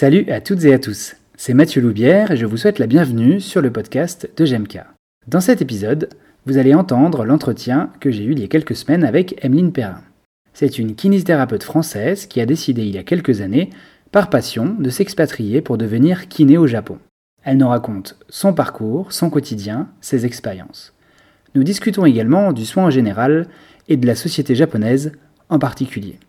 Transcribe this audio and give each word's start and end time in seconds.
Salut 0.00 0.30
à 0.30 0.40
toutes 0.40 0.62
et 0.62 0.72
à 0.72 0.78
tous, 0.78 1.16
c'est 1.36 1.54
Mathieu 1.54 1.82
Loubière 1.82 2.30
et 2.30 2.36
je 2.36 2.46
vous 2.46 2.56
souhaite 2.56 2.78
la 2.78 2.86
bienvenue 2.86 3.40
sur 3.40 3.60
le 3.60 3.72
podcast 3.72 4.30
de 4.36 4.44
GMK. 4.44 4.78
Dans 5.26 5.40
cet 5.40 5.60
épisode, 5.60 6.10
vous 6.46 6.56
allez 6.56 6.72
entendre 6.72 7.24
l'entretien 7.24 7.90
que 7.98 8.12
j'ai 8.12 8.22
eu 8.22 8.30
il 8.30 8.38
y 8.38 8.44
a 8.44 8.46
quelques 8.46 8.76
semaines 8.76 9.02
avec 9.02 9.44
Emeline 9.44 9.72
Perrin. 9.72 10.00
C'est 10.52 10.78
une 10.78 10.94
kinésithérapeute 10.94 11.64
française 11.64 12.26
qui 12.26 12.40
a 12.40 12.46
décidé 12.46 12.82
il 12.82 12.94
y 12.94 12.98
a 12.98 13.02
quelques 13.02 13.40
années, 13.40 13.70
par 14.12 14.30
passion, 14.30 14.76
de 14.78 14.88
s'expatrier 14.88 15.62
pour 15.62 15.78
devenir 15.78 16.28
kiné 16.28 16.58
au 16.58 16.68
Japon. 16.68 17.00
Elle 17.42 17.56
nous 17.56 17.68
raconte 17.68 18.16
son 18.28 18.54
parcours, 18.54 19.12
son 19.12 19.30
quotidien, 19.30 19.88
ses 20.00 20.24
expériences. 20.24 20.94
Nous 21.56 21.64
discutons 21.64 22.06
également 22.06 22.52
du 22.52 22.66
soin 22.66 22.84
en 22.84 22.90
général 22.90 23.48
et 23.88 23.96
de 23.96 24.06
la 24.06 24.14
société 24.14 24.54
japonaise 24.54 25.10
en 25.48 25.58
particulier. 25.58 26.20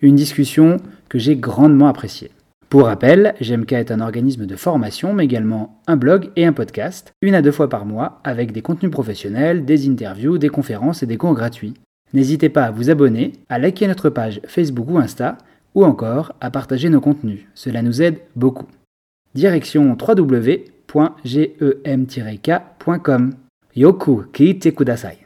Une 0.00 0.16
discussion 0.16 0.78
que 1.08 1.20
j'ai 1.20 1.36
grandement 1.36 1.86
appréciée. 1.86 2.32
Pour 2.68 2.86
rappel, 2.86 3.34
GMK 3.40 3.72
est 3.72 3.90
un 3.92 4.00
organisme 4.00 4.44
de 4.44 4.56
formation, 4.56 5.12
mais 5.14 5.24
également 5.24 5.80
un 5.86 5.94
blog 5.96 6.30
et 6.34 6.44
un 6.44 6.52
podcast, 6.52 7.12
une 7.22 7.36
à 7.36 7.42
deux 7.42 7.52
fois 7.52 7.68
par 7.68 7.86
mois, 7.86 8.20
avec 8.24 8.50
des 8.50 8.62
contenus 8.62 8.90
professionnels, 8.90 9.64
des 9.64 9.88
interviews, 9.88 10.36
des 10.38 10.48
conférences 10.48 11.04
et 11.04 11.06
des 11.06 11.16
cours 11.16 11.34
gratuits. 11.34 11.74
N'hésitez 12.12 12.48
pas 12.48 12.64
à 12.64 12.72
vous 12.72 12.90
abonner, 12.90 13.32
à 13.48 13.60
liker 13.60 13.86
notre 13.86 14.10
page 14.10 14.40
Facebook 14.46 14.88
ou 14.90 14.98
Insta, 14.98 15.38
ou 15.76 15.84
encore 15.84 16.32
à 16.40 16.50
partager 16.50 16.88
nos 16.88 17.00
contenus. 17.00 17.46
Cela 17.54 17.82
nous 17.82 18.02
aide 18.02 18.18
beaucoup. 18.34 18.66
Direction 19.34 19.96
www.gem-k.com. 19.96 20.64
Yoku 23.76 24.24
kiite 24.32 24.72
kudasai. 24.74 25.25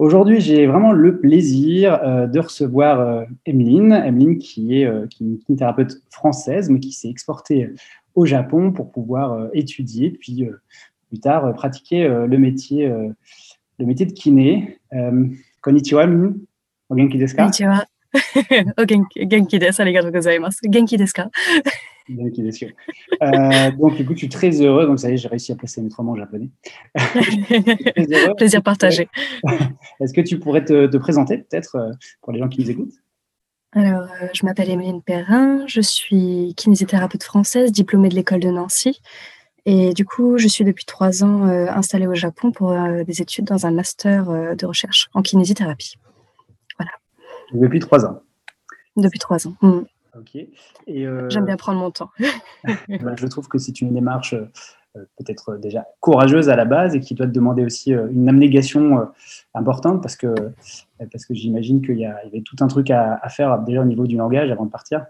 Aujourd'hui, 0.00 0.40
j'ai 0.40 0.66
vraiment 0.66 0.92
le 0.92 1.20
plaisir 1.20 2.00
euh, 2.02 2.26
de 2.26 2.40
recevoir 2.40 3.00
euh, 3.00 3.24
Emeline, 3.44 3.92
Emeline 3.92 4.38
qui 4.38 4.80
est, 4.80 4.86
euh, 4.86 5.06
une 5.20 5.56
thérapeute 5.58 6.00
française, 6.08 6.70
mais 6.70 6.80
qui 6.80 6.92
s'est 6.92 7.10
exportée 7.10 7.68
au 8.14 8.24
Japon 8.24 8.72
pour 8.72 8.92
pouvoir 8.92 9.50
étudier, 9.52 10.10
puis 10.10 10.48
plus 11.08 11.20
tard 11.20 11.54
pratiquer 11.54 12.08
le 12.08 12.38
métier, 12.38 12.88
le 12.88 13.86
métier 13.86 14.04
de 14.04 14.12
kiné. 14.12 14.80
konnichiwa, 15.60 16.04
Emeline. 16.04 16.40
O 18.14 18.18
genki 18.18 18.40
desu 18.40 18.42
ka? 18.42 18.50
Konnichiwa. 18.50 18.74
o 18.78 18.86
genki, 18.86 19.28
genki 19.28 19.60
desu. 19.60 19.82
Arigatou 19.82 20.12
gozaimasu. 20.12 20.72
Genki 20.72 20.98
desu 20.98 21.14
ka? 21.14 21.30
Euh, 23.22 23.70
donc, 23.72 24.00
écoute, 24.00 24.16
je 24.16 24.20
suis 24.20 24.28
très 24.28 24.50
heureux. 24.60 24.86
Donc, 24.86 24.98
ça 24.98 25.10
y 25.10 25.14
est, 25.14 25.16
j'ai 25.16 25.28
réussi 25.28 25.52
à 25.52 25.56
placer 25.56 25.80
mes 25.82 25.88
trois 25.88 26.04
mots 26.04 26.12
en 26.12 26.16
japonais. 26.16 26.50
Plaisir 28.36 28.62
partagé. 28.62 29.08
Est-ce 30.00 30.12
que 30.12 30.20
tu 30.20 30.38
pourrais 30.38 30.64
te, 30.64 30.96
présenter, 30.96 31.38
peut-être, 31.38 31.76
euh, 31.76 31.92
pour 32.22 32.32
les 32.32 32.38
gens 32.38 32.48
qui 32.48 32.60
nous 32.60 32.70
écoutent? 32.70 32.94
Alors, 33.72 34.08
euh, 34.22 34.26
je 34.32 34.44
m'appelle 34.44 34.70
Emeline 34.70 35.02
Perrin. 35.02 35.64
Je 35.66 35.80
suis 35.80 36.54
kinésithérapeute 36.56 37.22
française, 37.22 37.70
diplômée 37.70 38.08
de 38.08 38.14
l'école 38.14 38.40
de 38.40 38.50
Nancy. 38.50 39.00
Et 39.66 39.92
du 39.92 40.04
coup, 40.04 40.38
je 40.38 40.48
suis 40.48 40.64
depuis 40.64 40.86
trois 40.86 41.22
ans 41.22 41.44
installée 41.44 42.06
au 42.06 42.14
Japon 42.14 42.50
pour 42.50 42.74
des 43.06 43.20
études 43.20 43.44
dans 43.44 43.66
un 43.66 43.70
master 43.70 44.56
de 44.56 44.66
recherche 44.66 45.08
en 45.12 45.20
kinésithérapie. 45.20 45.96
Depuis 47.52 47.80
trois 47.80 48.04
ans 48.04 48.22
Depuis 48.96 49.18
trois 49.18 49.46
ans. 49.46 49.54
Mm. 49.62 49.80
Ok. 50.18 50.36
Euh, 50.88 51.30
J'aime 51.30 51.44
bien 51.44 51.56
prendre 51.56 51.78
mon 51.78 51.90
temps. 51.90 52.10
Bah, 53.02 53.14
je 53.16 53.26
trouve 53.26 53.48
que 53.48 53.58
c'est 53.58 53.80
une 53.80 53.94
démarche 53.94 54.34
euh, 54.34 55.04
peut-être 55.18 55.56
déjà 55.56 55.86
courageuse 56.00 56.48
à 56.48 56.56
la 56.56 56.64
base 56.64 56.94
et 56.94 57.00
qui 57.00 57.14
doit 57.14 57.26
te 57.26 57.32
demander 57.32 57.64
aussi 57.64 57.94
euh, 57.94 58.08
une 58.10 58.28
abnégation 58.28 59.08
importante 59.54 60.02
parce 60.02 60.16
que, 60.16 60.34
parce 60.98 61.24
que 61.24 61.34
j'imagine 61.34 61.80
qu'il 61.80 61.98
y, 61.98 62.04
avait 62.04 62.42
tout 62.42 62.56
un 62.60 62.66
truc 62.66 62.90
à, 62.90 63.20
faire 63.28 63.58
déjà 63.60 63.82
au 63.82 63.84
niveau 63.84 64.06
du 64.06 64.16
langage 64.16 64.50
avant 64.50 64.66
de 64.66 64.70
partir. 64.70 65.06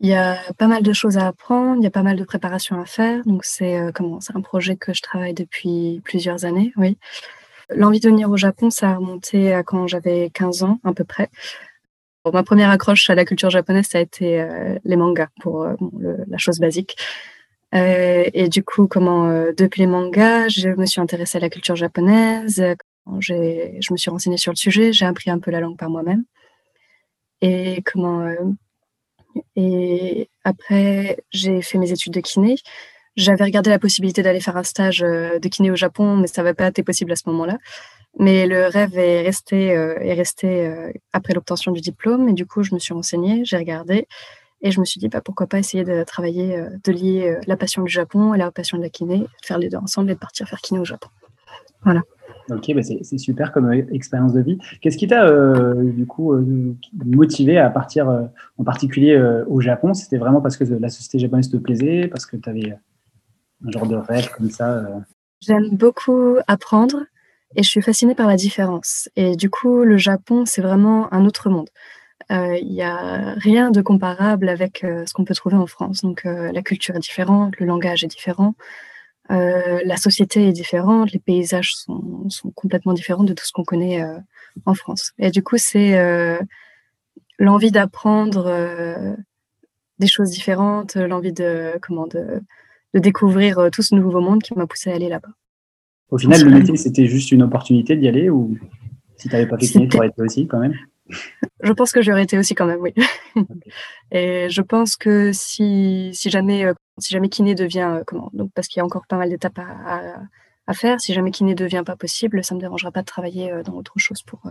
Il 0.00 0.08
y 0.08 0.14
a 0.14 0.36
pas 0.58 0.66
mal 0.66 0.82
de 0.82 0.92
choses 0.92 1.16
à 1.16 1.28
apprendre, 1.28 1.76
il 1.76 1.84
y 1.84 1.86
a 1.86 1.90
pas 1.90 2.02
mal 2.02 2.16
de 2.16 2.24
préparation 2.24 2.80
à 2.80 2.86
faire. 2.86 3.22
Donc, 3.24 3.44
c'est 3.44 3.78
comment 3.94 4.20
C'est 4.20 4.34
un 4.34 4.40
projet 4.40 4.74
que 4.74 4.92
je 4.92 5.00
travaille 5.00 5.34
depuis 5.34 6.00
plusieurs 6.02 6.44
années, 6.44 6.72
oui. 6.76 6.98
L'envie 7.76 8.00
de 8.00 8.08
venir 8.08 8.30
au 8.30 8.36
Japon, 8.36 8.70
ça 8.70 8.90
a 8.90 8.96
remonté 8.96 9.52
à 9.52 9.62
quand 9.62 9.86
j'avais 9.86 10.30
15 10.32 10.62
ans 10.62 10.78
à 10.84 10.92
peu 10.92 11.04
près 11.04 11.30
ma 12.30 12.44
première 12.44 12.70
accroche 12.70 13.10
à 13.10 13.14
la 13.14 13.24
culture 13.24 13.50
japonaise, 13.50 13.88
ça 13.88 13.98
a 13.98 14.00
été 14.00 14.40
euh, 14.40 14.78
les 14.84 14.96
mangas, 14.96 15.28
pour 15.40 15.62
euh, 15.62 15.74
la 16.28 16.38
chose 16.38 16.60
basique. 16.60 16.96
Euh, 17.74 18.24
et 18.32 18.48
du 18.48 18.62
coup, 18.62 18.86
comment 18.86 19.28
depuis 19.56 19.80
les 19.80 19.86
mangas, 19.86 20.48
je 20.48 20.68
me 20.68 20.86
suis 20.86 21.00
intéressée 21.00 21.38
à 21.38 21.40
la 21.40 21.50
culture 21.50 21.74
japonaise. 21.74 22.62
Je 23.18 23.92
me 23.92 23.96
suis 23.96 24.10
renseignée 24.10 24.36
sur 24.36 24.52
le 24.52 24.56
sujet, 24.56 24.92
j'ai 24.92 25.06
appris 25.06 25.30
un 25.30 25.38
peu 25.38 25.50
la 25.50 25.60
langue 25.60 25.78
par 25.78 25.90
moi-même. 25.90 26.24
Et 27.40 27.82
comment 27.84 28.30
et 29.56 30.28
après, 30.44 31.16
j'ai 31.30 31.62
fait 31.62 31.78
mes 31.78 31.90
études 31.90 32.12
de 32.12 32.20
kiné. 32.20 32.56
J'avais 33.16 33.44
regardé 33.44 33.70
la 33.70 33.78
possibilité 33.78 34.22
d'aller 34.22 34.40
faire 34.40 34.56
un 34.56 34.62
stage 34.62 35.00
de 35.00 35.48
kiné 35.48 35.70
au 35.70 35.76
Japon, 35.76 36.16
mais 36.16 36.26
ça 36.26 36.42
n'avait 36.42 36.54
pas 36.54 36.68
été 36.68 36.82
possible 36.82 37.12
à 37.12 37.16
ce 37.16 37.28
moment-là. 37.28 37.58
Mais 38.18 38.46
le 38.46 38.66
rêve 38.66 38.98
est 38.98 39.22
resté, 39.22 39.74
euh, 39.74 39.98
est 40.00 40.12
resté 40.12 40.66
euh, 40.66 40.90
après 41.12 41.32
l'obtention 41.32 41.72
du 41.72 41.80
diplôme. 41.80 42.28
Et 42.28 42.32
du 42.32 42.46
coup, 42.46 42.62
je 42.62 42.74
me 42.74 42.78
suis 42.78 42.92
renseignée, 42.92 43.42
j'ai 43.44 43.56
regardé. 43.56 44.06
Et 44.60 44.70
je 44.70 44.78
me 44.80 44.84
suis 44.84 45.00
dit, 45.00 45.08
bah, 45.08 45.20
pourquoi 45.24 45.46
pas 45.46 45.58
essayer 45.58 45.82
de 45.82 46.04
travailler, 46.04 46.56
euh, 46.56 46.68
de 46.84 46.92
lier 46.92 47.36
la 47.46 47.56
passion 47.56 47.82
du 47.82 47.90
Japon 47.90 48.34
et 48.34 48.38
la 48.38 48.50
passion 48.50 48.76
de 48.76 48.82
la 48.82 48.90
kiné, 48.90 49.18
de 49.18 49.26
faire 49.42 49.58
les 49.58 49.68
deux 49.68 49.78
ensemble 49.78 50.10
et 50.10 50.14
de 50.14 50.18
partir 50.18 50.46
faire 50.46 50.60
kiné 50.60 50.78
au 50.78 50.84
Japon. 50.84 51.08
Voilà. 51.84 52.02
Ok, 52.50 52.72
bah 52.74 52.82
c'est 52.82 53.18
super 53.18 53.52
comme 53.52 53.72
expérience 53.72 54.32
de 54.32 54.40
vie. 54.40 54.58
Qu'est-ce 54.80 54.96
qui 54.96 55.06
t'a 55.06 55.30
coup 56.08 56.34
motivé 57.04 57.56
à 57.58 57.70
partir 57.70 58.08
en 58.58 58.64
particulier 58.64 59.16
au 59.46 59.60
Japon? 59.60 59.94
C'était 59.94 60.16
vraiment 60.16 60.40
parce 60.40 60.56
que 60.56 60.64
la 60.64 60.88
société 60.88 61.20
japonaise 61.20 61.50
te 61.50 61.56
plaisait, 61.56 62.08
parce 62.08 62.26
que 62.26 62.36
tu 62.36 62.48
avais 62.48 62.74
un 63.64 63.70
genre 63.70 63.86
de 63.86 63.96
rêve 63.96 64.30
comme 64.36 64.50
ça 64.50 64.82
J'aime 65.40 65.70
beaucoup 65.76 66.36
apprendre 66.46 67.04
et 67.56 67.62
je 67.62 67.68
suis 67.68 67.82
fascinée 67.82 68.14
par 68.14 68.26
la 68.26 68.36
différence. 68.36 69.08
Et 69.16 69.36
du 69.36 69.50
coup, 69.50 69.82
le 69.82 69.96
Japon, 69.96 70.44
c'est 70.46 70.62
vraiment 70.62 71.12
un 71.12 71.26
autre 71.26 71.50
monde. 71.50 71.68
Euh, 72.30 72.56
il 72.56 72.68
n'y 72.68 72.82
a 72.82 73.34
rien 73.34 73.70
de 73.70 73.82
comparable 73.82 74.48
avec 74.48 74.84
euh, 74.84 75.04
ce 75.06 75.12
qu'on 75.12 75.24
peut 75.24 75.34
trouver 75.34 75.56
en 75.56 75.66
France. 75.66 76.02
Donc, 76.02 76.24
euh, 76.24 76.52
la 76.52 76.62
culture 76.62 76.94
est 76.96 77.00
différente, 77.00 77.58
le 77.58 77.66
langage 77.66 78.04
est 78.04 78.08
différent, 78.08 78.54
la 79.28 79.96
société 79.96 80.48
est 80.48 80.52
différente, 80.52 81.12
les 81.12 81.18
paysages 81.18 81.74
sont, 81.74 82.28
sont, 82.28 82.50
complètement 82.50 82.92
différents 82.92 83.24
de 83.24 83.32
tout 83.32 83.46
ce 83.46 83.52
qu'on 83.52 83.64
connaît 83.64 84.04
en 84.66 84.74
France. 84.74 85.12
Et 85.18 85.30
du 85.30 85.42
coup, 85.42 85.56
c'est 85.56 85.96
l'envie 87.38 87.70
d'apprendre 87.70 89.16
des 89.98 90.06
choses 90.06 90.28
différentes, 90.28 90.96
l'envie 90.96 91.32
de, 91.32 91.78
comment, 91.80 92.06
de, 92.06 92.42
de 92.94 92.98
découvrir 92.98 93.68
tout 93.72 93.82
ce 93.82 93.94
nouveau 93.94 94.20
monde 94.20 94.42
qui 94.42 94.54
m'a 94.54 94.66
poussé 94.66 94.90
à 94.90 94.94
aller 94.94 95.08
là-bas. 95.08 95.30
Au 96.10 96.18
final, 96.18 96.44
le 96.44 96.50
métier, 96.50 96.76
c'était 96.76 97.06
juste 97.06 97.32
une 97.32 97.42
opportunité 97.42 97.96
d'y 97.96 98.06
aller 98.06 98.28
ou 98.28 98.58
si 99.16 99.28
tu 99.28 99.34
n'avais 99.34 99.46
pas 99.46 99.56
fait 99.56 99.66
kiné, 99.66 99.88
tu 99.88 99.96
aurais 99.96 100.08
été 100.08 100.20
aussi 100.20 100.46
quand 100.46 100.58
même? 100.58 100.74
Je 101.62 101.72
pense 101.72 101.92
que 101.92 102.02
j'aurais 102.02 102.24
été 102.24 102.38
aussi 102.38 102.54
quand 102.54 102.66
même, 102.66 102.80
oui. 102.80 102.92
Et 104.10 104.48
je 104.50 104.62
pense 104.62 104.96
que 104.96 105.30
si, 105.32 106.10
si, 106.12 106.28
jamais, 106.28 106.64
euh, 106.64 106.74
si 106.98 107.12
jamais 107.12 107.28
kiné 107.28 107.54
devient, 107.54 107.98
euh, 107.98 108.02
comment, 108.04 108.30
donc 108.32 108.50
parce 108.52 108.66
qu'il 108.66 108.80
y 108.80 108.82
a 108.82 108.84
encore 108.84 109.06
pas 109.06 109.16
mal 109.16 109.28
d'étapes 109.28 109.58
à, 109.58 110.16
à, 110.66 110.74
faire, 110.74 111.00
si 111.00 111.14
jamais 111.14 111.30
kiné 111.30 111.54
devient 111.54 111.84
pas 111.86 111.96
possible, 111.96 112.42
ça 112.42 112.54
ne 112.54 112.58
me 112.58 112.60
dérangera 112.62 112.90
pas 112.90 113.02
de 113.02 113.06
travailler 113.06 113.52
euh, 113.52 113.62
dans 113.62 113.74
autre 113.74 113.94
chose 113.96 114.22
pour, 114.22 114.42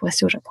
pour 0.00 0.06
rester 0.06 0.24
au 0.24 0.28
Japon. 0.28 0.50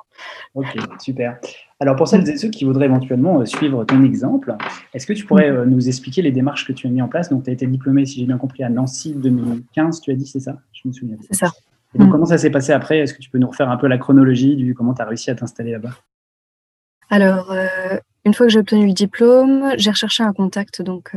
Ok, 0.54 0.68
super. 1.00 1.38
Alors 1.80 1.96
pour 1.96 2.06
celles 2.06 2.28
et 2.28 2.36
ceux 2.36 2.48
qui 2.48 2.64
voudraient 2.64 2.86
éventuellement 2.86 3.40
euh, 3.40 3.44
suivre 3.44 3.84
ton 3.84 4.04
exemple, 4.04 4.54
est-ce 4.94 5.06
que 5.06 5.12
tu 5.12 5.26
pourrais 5.26 5.50
euh, 5.50 5.66
nous 5.66 5.88
expliquer 5.88 6.22
les 6.22 6.30
démarches 6.30 6.66
que 6.66 6.72
tu 6.72 6.86
as 6.86 6.90
mis 6.90 7.02
en 7.02 7.08
place? 7.08 7.28
Donc 7.28 7.44
tu 7.44 7.50
as 7.50 7.52
été 7.52 7.66
diplômé, 7.66 8.06
si 8.06 8.20
j'ai 8.20 8.26
bien 8.26 8.38
compris, 8.38 8.62
à 8.62 8.68
Nancy 8.68 9.12
2015, 9.14 10.00
tu 10.00 10.12
as 10.12 10.14
dit, 10.14 10.26
c'est 10.26 10.40
ça? 10.40 10.58
Je 10.72 10.88
me 10.88 10.92
souviens. 10.92 11.16
C'est 11.28 11.36
ça. 11.36 11.50
Et 11.94 11.98
donc 11.98 12.08
mm. 12.08 12.12
comment 12.12 12.26
ça 12.26 12.38
s'est 12.38 12.50
passé 12.50 12.72
après? 12.72 12.98
Est-ce 12.98 13.12
que 13.12 13.20
tu 13.20 13.28
peux 13.28 13.38
nous 13.38 13.48
refaire 13.48 13.68
un 13.70 13.76
peu 13.76 13.88
la 13.88 13.98
chronologie 13.98 14.54
du 14.54 14.74
comment 14.74 14.94
tu 14.94 15.02
as 15.02 15.06
réussi 15.06 15.30
à 15.30 15.34
t'installer 15.34 15.72
là-bas? 15.72 15.90
Alors, 17.08 17.50
euh, 17.50 17.98
une 18.24 18.34
fois 18.34 18.46
que 18.46 18.52
j'ai 18.52 18.60
obtenu 18.60 18.86
le 18.86 18.92
diplôme, 18.92 19.72
j'ai 19.76 19.90
recherché 19.90 20.22
un 20.22 20.32
contact, 20.32 20.80
donc 20.80 21.16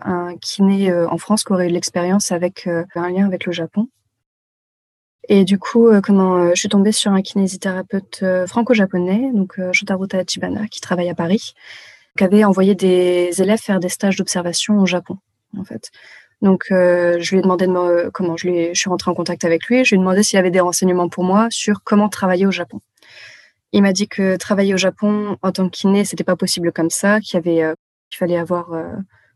un 0.00 0.36
kiné 0.40 0.94
en 0.94 1.18
France 1.18 1.44
qui 1.44 1.52
aurait 1.52 1.68
eu 1.68 1.72
l'expérience 1.72 2.32
avec 2.32 2.66
un 2.94 3.10
lien 3.10 3.26
avec 3.26 3.44
le 3.44 3.52
Japon. 3.52 3.88
Et 5.28 5.44
du 5.44 5.58
coup, 5.58 5.88
euh, 5.88 6.00
comment, 6.00 6.36
euh, 6.36 6.50
je 6.54 6.60
suis 6.60 6.68
tombée 6.68 6.92
sur 6.92 7.12
un 7.12 7.22
kinésithérapeute 7.22 8.20
euh, 8.22 8.46
franco-japonais, 8.46 9.30
donc 9.32 9.58
Shotaro 9.72 10.06
Tachibana, 10.06 10.66
qui 10.68 10.80
travaille 10.80 11.08
à 11.08 11.14
Paris, 11.14 11.54
qui 12.16 12.24
avait 12.24 12.44
envoyé 12.44 12.74
des 12.74 13.30
élèves 13.40 13.60
faire 13.60 13.80
des 13.80 13.88
stages 13.88 14.16
d'observation 14.16 14.78
au 14.78 14.86
Japon, 14.86 15.18
en 15.58 15.64
fait. 15.64 15.90
Donc, 16.42 16.66
je 16.68 17.30
lui 17.30 17.38
ai 17.38 17.42
demandé 17.42 17.66
de 17.66 17.72
me, 17.72 18.10
comment 18.10 18.36
je, 18.36 18.72
suis 18.74 18.90
rentrée 18.90 19.10
en 19.10 19.14
contact 19.14 19.44
avec 19.44 19.66
lui. 19.66 19.82
Je 19.84 19.90
lui 19.90 19.96
ai 19.96 19.98
demandé 19.98 20.22
s'il 20.22 20.38
avait 20.38 20.50
des 20.50 20.60
renseignements 20.60 21.08
pour 21.08 21.24
moi 21.24 21.46
sur 21.50 21.82
comment 21.82 22.10
travailler 22.10 22.44
au 22.44 22.50
Japon. 22.50 22.80
Il 23.72 23.80
m'a 23.82 23.92
dit 23.92 24.08
que 24.08 24.36
travailler 24.36 24.74
au 24.74 24.76
Japon 24.76 25.38
en 25.40 25.52
tant 25.52 25.70
que 25.70 25.74
kiné, 25.74 26.04
c'était 26.04 26.24
pas 26.24 26.36
possible 26.36 26.70
comme 26.70 26.90
ça, 26.90 27.20
qu'il 27.20 27.40
fallait 28.12 28.36
avoir 28.36 28.68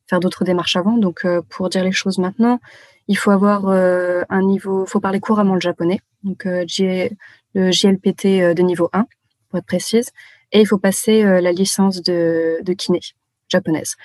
faire 0.07 0.21
d'autres 0.21 0.45
démarches 0.45 0.77
avant. 0.77 0.99
Donc, 0.99 1.27
pour 1.49 1.71
dire 1.71 1.83
les 1.83 1.93
choses 1.93 2.19
maintenant, 2.19 2.61
il 3.09 3.17
faut 3.17 3.31
avoir 3.31 3.67
un 3.69 4.43
niveau, 4.43 4.87
faut 4.87 5.01
parler 5.01 5.21
couramment 5.21 5.55
le 5.55 5.61
japonais, 5.61 6.01
donc 6.23 6.45
le 6.45 7.71
JLPT 7.71 8.55
de 8.55 8.63
niveau 8.63 8.91
1 8.93 9.07
pour 9.49 9.59
être 9.59 9.67
précise, 9.67 10.11
et 10.53 10.61
il 10.61 10.67
faut 10.67 10.79
passer 10.79 11.23
la 11.23 11.53
licence 11.53 12.03
de, 12.03 12.61
kiné 12.75 13.01
japonaise. 13.49 13.97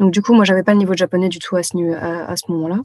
Donc 0.00 0.12
du 0.12 0.22
coup, 0.22 0.32
moi, 0.32 0.44
j'avais 0.44 0.62
pas 0.62 0.72
le 0.72 0.78
niveau 0.78 0.94
japonais 0.94 1.28
du 1.28 1.38
tout 1.38 1.56
à 1.56 1.62
ce, 1.62 1.76
moment-là. 1.76 2.78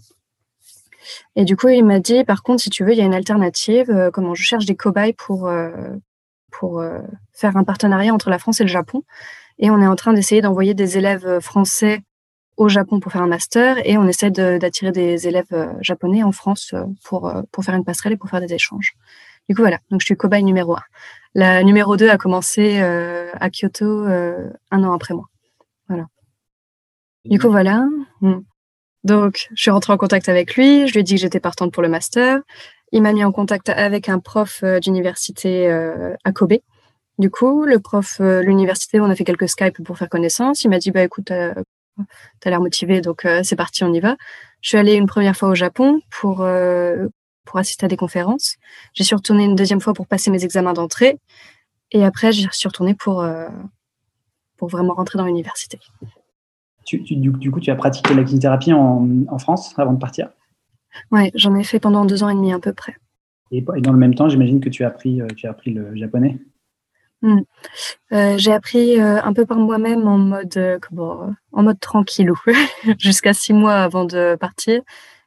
Et 1.36 1.46
du 1.46 1.56
coup, 1.56 1.70
il 1.70 1.84
m'a 1.84 2.00
dit, 2.00 2.24
par 2.26 2.44
contre, 2.44 2.62
si 2.62 2.70
tu 2.70 2.84
veux, 2.84 2.92
il 2.92 2.98
y 2.98 3.02
a 3.02 3.06
une 3.06 3.14
alternative. 3.14 3.90
Euh, 3.90 4.12
comment 4.12 4.36
je 4.36 4.44
cherche 4.44 4.66
des 4.66 4.76
cobayes 4.76 5.14
pour 5.14 5.48
euh, 5.48 5.72
euh, 6.64 7.02
faire 7.32 7.58
un 7.58 7.64
partenariat 7.64 8.14
entre 8.14 8.30
la 8.30 8.38
France 8.38 8.60
et 8.60 8.64
le 8.64 8.70
Japon. 8.70 9.04
Et 9.58 9.70
on 9.70 9.82
est 9.82 9.88
en 9.88 9.96
train 9.96 10.14
d'essayer 10.14 10.42
d'envoyer 10.42 10.74
des 10.74 10.98
élèves 10.98 11.40
français 11.40 12.02
au 12.58 12.70
Japon 12.70 13.00
pour 13.00 13.12
faire 13.12 13.22
un 13.22 13.28
master 13.28 13.78
et 13.86 13.98
on 13.98 14.08
essaie 14.08 14.32
d'attirer 14.32 14.92
des 14.92 15.28
élèves 15.28 15.76
japonais 15.82 16.24
en 16.24 16.32
France 16.32 16.74
pour, 17.04 17.34
pour 17.52 17.64
faire 17.64 17.76
une 17.76 17.84
passerelle 17.84 18.14
et 18.14 18.18
pour 18.18 18.30
faire 18.30 18.42
des 18.42 18.54
échanges. 18.54 18.94
Du 19.50 19.56
coup, 19.56 19.62
voilà. 19.62 19.80
Donc, 19.92 20.02
je 20.02 20.06
suis 20.06 20.16
cobaye 20.16 20.44
numéro 20.44 20.76
un. 20.76 20.84
La 21.34 21.64
numéro 21.64 21.98
2 21.98 22.10
a 22.10 22.18
commencé 22.18 22.80
à 22.80 23.50
Kyoto 23.50 24.06
un 24.06 24.84
an 24.84 24.94
après 24.94 25.14
moi. 25.14 25.26
Voilà. 25.90 26.06
Du 27.26 27.40
coup, 27.40 27.50
voilà. 27.50 27.86
Hmm. 28.22 28.42
Donc, 29.04 29.50
je 29.54 29.62
suis 29.62 29.72
rentrée 29.72 29.94
en 29.94 29.98
contact 29.98 30.30
avec 30.30 30.56
lui. 30.56 30.88
Je 30.88 30.94
lui 30.94 31.02
ai 31.02 31.04
dit 31.04 31.16
que 31.16 31.22
j'étais 31.22 31.40
partante 31.40 31.72
pour 31.72 31.84
le 31.84 31.90
master. 31.90 32.40
Il 32.92 33.02
m'a 33.02 33.14
mis 33.14 33.24
en 33.24 33.32
contact 33.32 33.70
avec 33.70 34.10
un 34.10 34.20
prof 34.20 34.62
euh, 34.64 34.80
d'université 34.80 35.68
euh, 35.68 36.16
à 36.24 36.32
Kobe. 36.32 36.56
Du 37.20 37.30
coup, 37.30 37.66
le 37.66 37.80
prof, 37.80 38.18
euh, 38.20 38.42
l'université, 38.42 39.00
on 39.00 39.06
a 39.06 39.16
fait 39.16 39.24
quelques 39.24 39.48
Skype 39.48 39.84
pour 39.84 39.98
faire 39.98 40.10
connaissance. 40.10 40.64
Il 40.64 40.70
m'a 40.70 40.80
dit, 40.80 40.92
bah 40.92 41.04
écoute, 41.04 41.32
t'as 42.40 42.48
as, 42.48 42.50
l'air 42.52 42.62
motivé, 42.62 43.02
donc 43.02 43.28
c'est 43.44 43.56
parti, 43.56 43.84
on 43.84 43.94
y 43.94 44.00
va. 44.00 44.16
Je 44.62 44.70
suis 44.70 44.78
allée 44.78 44.96
une 44.96 45.06
première 45.06 45.36
fois 45.36 45.50
au 45.50 45.56
Japon 45.56 46.02
pour 46.10 46.46
pour 47.46 47.60
assister 47.60 47.86
à 47.86 47.90
des 47.90 47.98
conférences. 47.98 48.58
J'y 48.94 49.04
suis 49.04 49.16
retournée 49.16 49.46
une 49.46 49.56
deuxième 49.56 49.82
fois 49.82 49.94
pour 49.94 50.08
passer 50.08 50.32
mes 50.32 50.44
examens 50.44 50.74
d'entrée. 50.74 51.20
Et 51.92 52.04
après, 52.04 52.32
j'y 52.32 52.48
suis 52.52 52.68
retournée 52.68 52.96
pour 52.96 53.26
pour 54.58 54.68
vraiment 54.70 54.94
rentrer 54.94 55.18
dans 55.18 55.26
l'université 55.26 55.80
du, 56.86 57.52
coup, 57.52 57.60
tu 57.60 57.72
as 57.72 57.76
pratiqué 57.76 58.14
la 58.14 58.24
kinésithérapie 58.24 58.74
en, 58.74 59.40
France 59.40 59.74
avant 59.78 59.94
de 59.94 60.00
partir? 60.00 60.30
Oui, 61.12 61.32
j'en 61.36 61.56
ai 61.56 61.64
fait 61.64 61.80
pendant 61.80 62.06
deux 62.06 62.24
ans 62.24 62.30
et 62.30 62.36
demi 62.36 62.54
à 62.54 62.60
peu 62.60 62.74
près. 62.74 62.96
Et, 63.52 63.62
dans 63.62 63.92
le 63.92 63.98
même 63.98 64.16
temps, 64.16 64.30
j'imagine 64.30 64.60
que 64.60 64.70
tu 64.70 64.84
as 64.84 64.88
appris, 64.88 65.22
euh, 65.22 65.28
tu 65.36 65.48
as 65.48 65.52
appris 65.52 65.72
le 65.72 65.96
japonais? 65.96 66.38
Hmm. 67.28 67.42
euh, 68.14 68.38
J'ai 68.38 68.54
appris 68.54 69.00
euh, 69.00 69.22
un 69.22 69.34
peu 69.34 69.46
par 69.46 69.58
moi-même 69.58 70.08
en 70.08 70.18
mode, 70.18 70.80
en 71.52 71.64
mode 71.64 71.80
tranquillou, 71.80 72.40
jusqu'à 73.00 73.34
six 73.34 73.54
mois 73.54 73.76
avant 73.76 74.06
de 74.06 74.36
partir. 74.40 74.82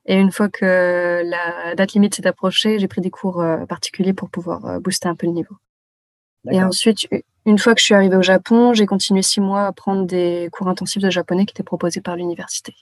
Et 0.07 0.19
une 0.19 0.33
fois 0.33 0.49
que 0.49 1.23
la 1.23 1.75
date 1.75 1.93
limite 1.93 2.15
s'est 2.15 2.27
approchée, 2.27 2.79
j'ai 2.79 2.89
pris 2.89 3.03
des 3.03 3.11
cours 3.11 3.45
particuliers 3.69 4.15
pour 4.15 4.31
pouvoir 4.31 4.81
booster 4.81 5.07
un 5.07 5.15
peu 5.15 5.27
le 5.27 5.35
niveau. 5.35 5.57
Et 6.51 6.63
ensuite, 6.63 7.07
une 7.45 7.59
fois 7.59 7.75
que 7.75 7.81
je 7.81 7.87
suis 7.87 7.95
arrivée 7.95 8.17
au 8.17 8.23
Japon, 8.23 8.73
j'ai 8.73 8.87
continué 8.87 9.23
six 9.23 9.41
mois 9.41 9.67
à 9.67 9.73
prendre 9.73 10.07
des 10.07 10.49
cours 10.53 10.69
intensifs 10.69 11.03
de 11.03 11.11
japonais 11.11 11.47
qui 11.47 11.53
étaient 11.53 11.63
proposés 11.63 12.01
par 12.01 12.17
l'université. 12.17 12.75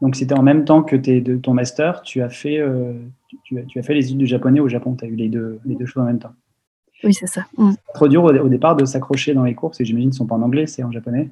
Donc 0.00 0.16
c'était 0.16 0.34
en 0.34 0.42
même 0.42 0.64
temps 0.64 0.82
que 0.82 0.96
tes, 0.96 1.20
de 1.20 1.36
ton 1.36 1.54
master, 1.54 2.02
tu 2.02 2.22
as 2.22 2.28
fait, 2.28 2.58
euh, 2.58 2.92
tu, 3.44 3.58
as, 3.58 3.62
tu, 3.62 3.78
as, 3.78 3.82
fait 3.82 3.94
les 3.94 4.06
études 4.06 4.18
de 4.18 4.26
japonais 4.26 4.60
au 4.60 4.68
Japon, 4.68 4.94
tu 4.94 5.04
as 5.04 5.08
eu 5.08 5.14
les 5.14 5.28
deux, 5.28 5.60
les 5.64 5.76
deux 5.76 5.86
choses 5.86 6.02
en 6.02 6.06
même 6.06 6.18
temps. 6.18 6.34
Oui, 7.04 7.14
c'est 7.14 7.26
ça. 7.26 7.46
Mm. 7.56 7.72
C'est 7.72 7.92
trop 7.94 8.08
dur 8.08 8.24
au, 8.24 8.48
départ 8.48 8.76
de 8.76 8.84
s'accrocher 8.84 9.34
dans 9.34 9.44
les 9.44 9.54
cours, 9.54 9.70
parce 9.70 9.78
que 9.78 9.84
j'imagine 9.84 10.10
ne 10.10 10.14
sont 10.14 10.26
pas 10.26 10.34
en 10.34 10.42
anglais, 10.42 10.66
c'est 10.66 10.82
en 10.82 10.90
japonais. 10.90 11.30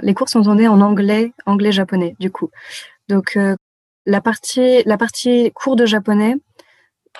Les 0.00 0.14
cours 0.14 0.28
sont 0.28 0.40
donnés 0.40 0.68
en 0.68 0.80
anglais, 0.80 1.32
anglais-japonais, 1.46 2.16
du 2.18 2.30
coup. 2.30 2.50
Donc 3.08 3.36
euh, 3.36 3.54
la, 4.06 4.20
partie, 4.20 4.82
la 4.84 4.96
partie 4.96 5.52
cours 5.52 5.76
de 5.76 5.86
japonais, 5.86 6.36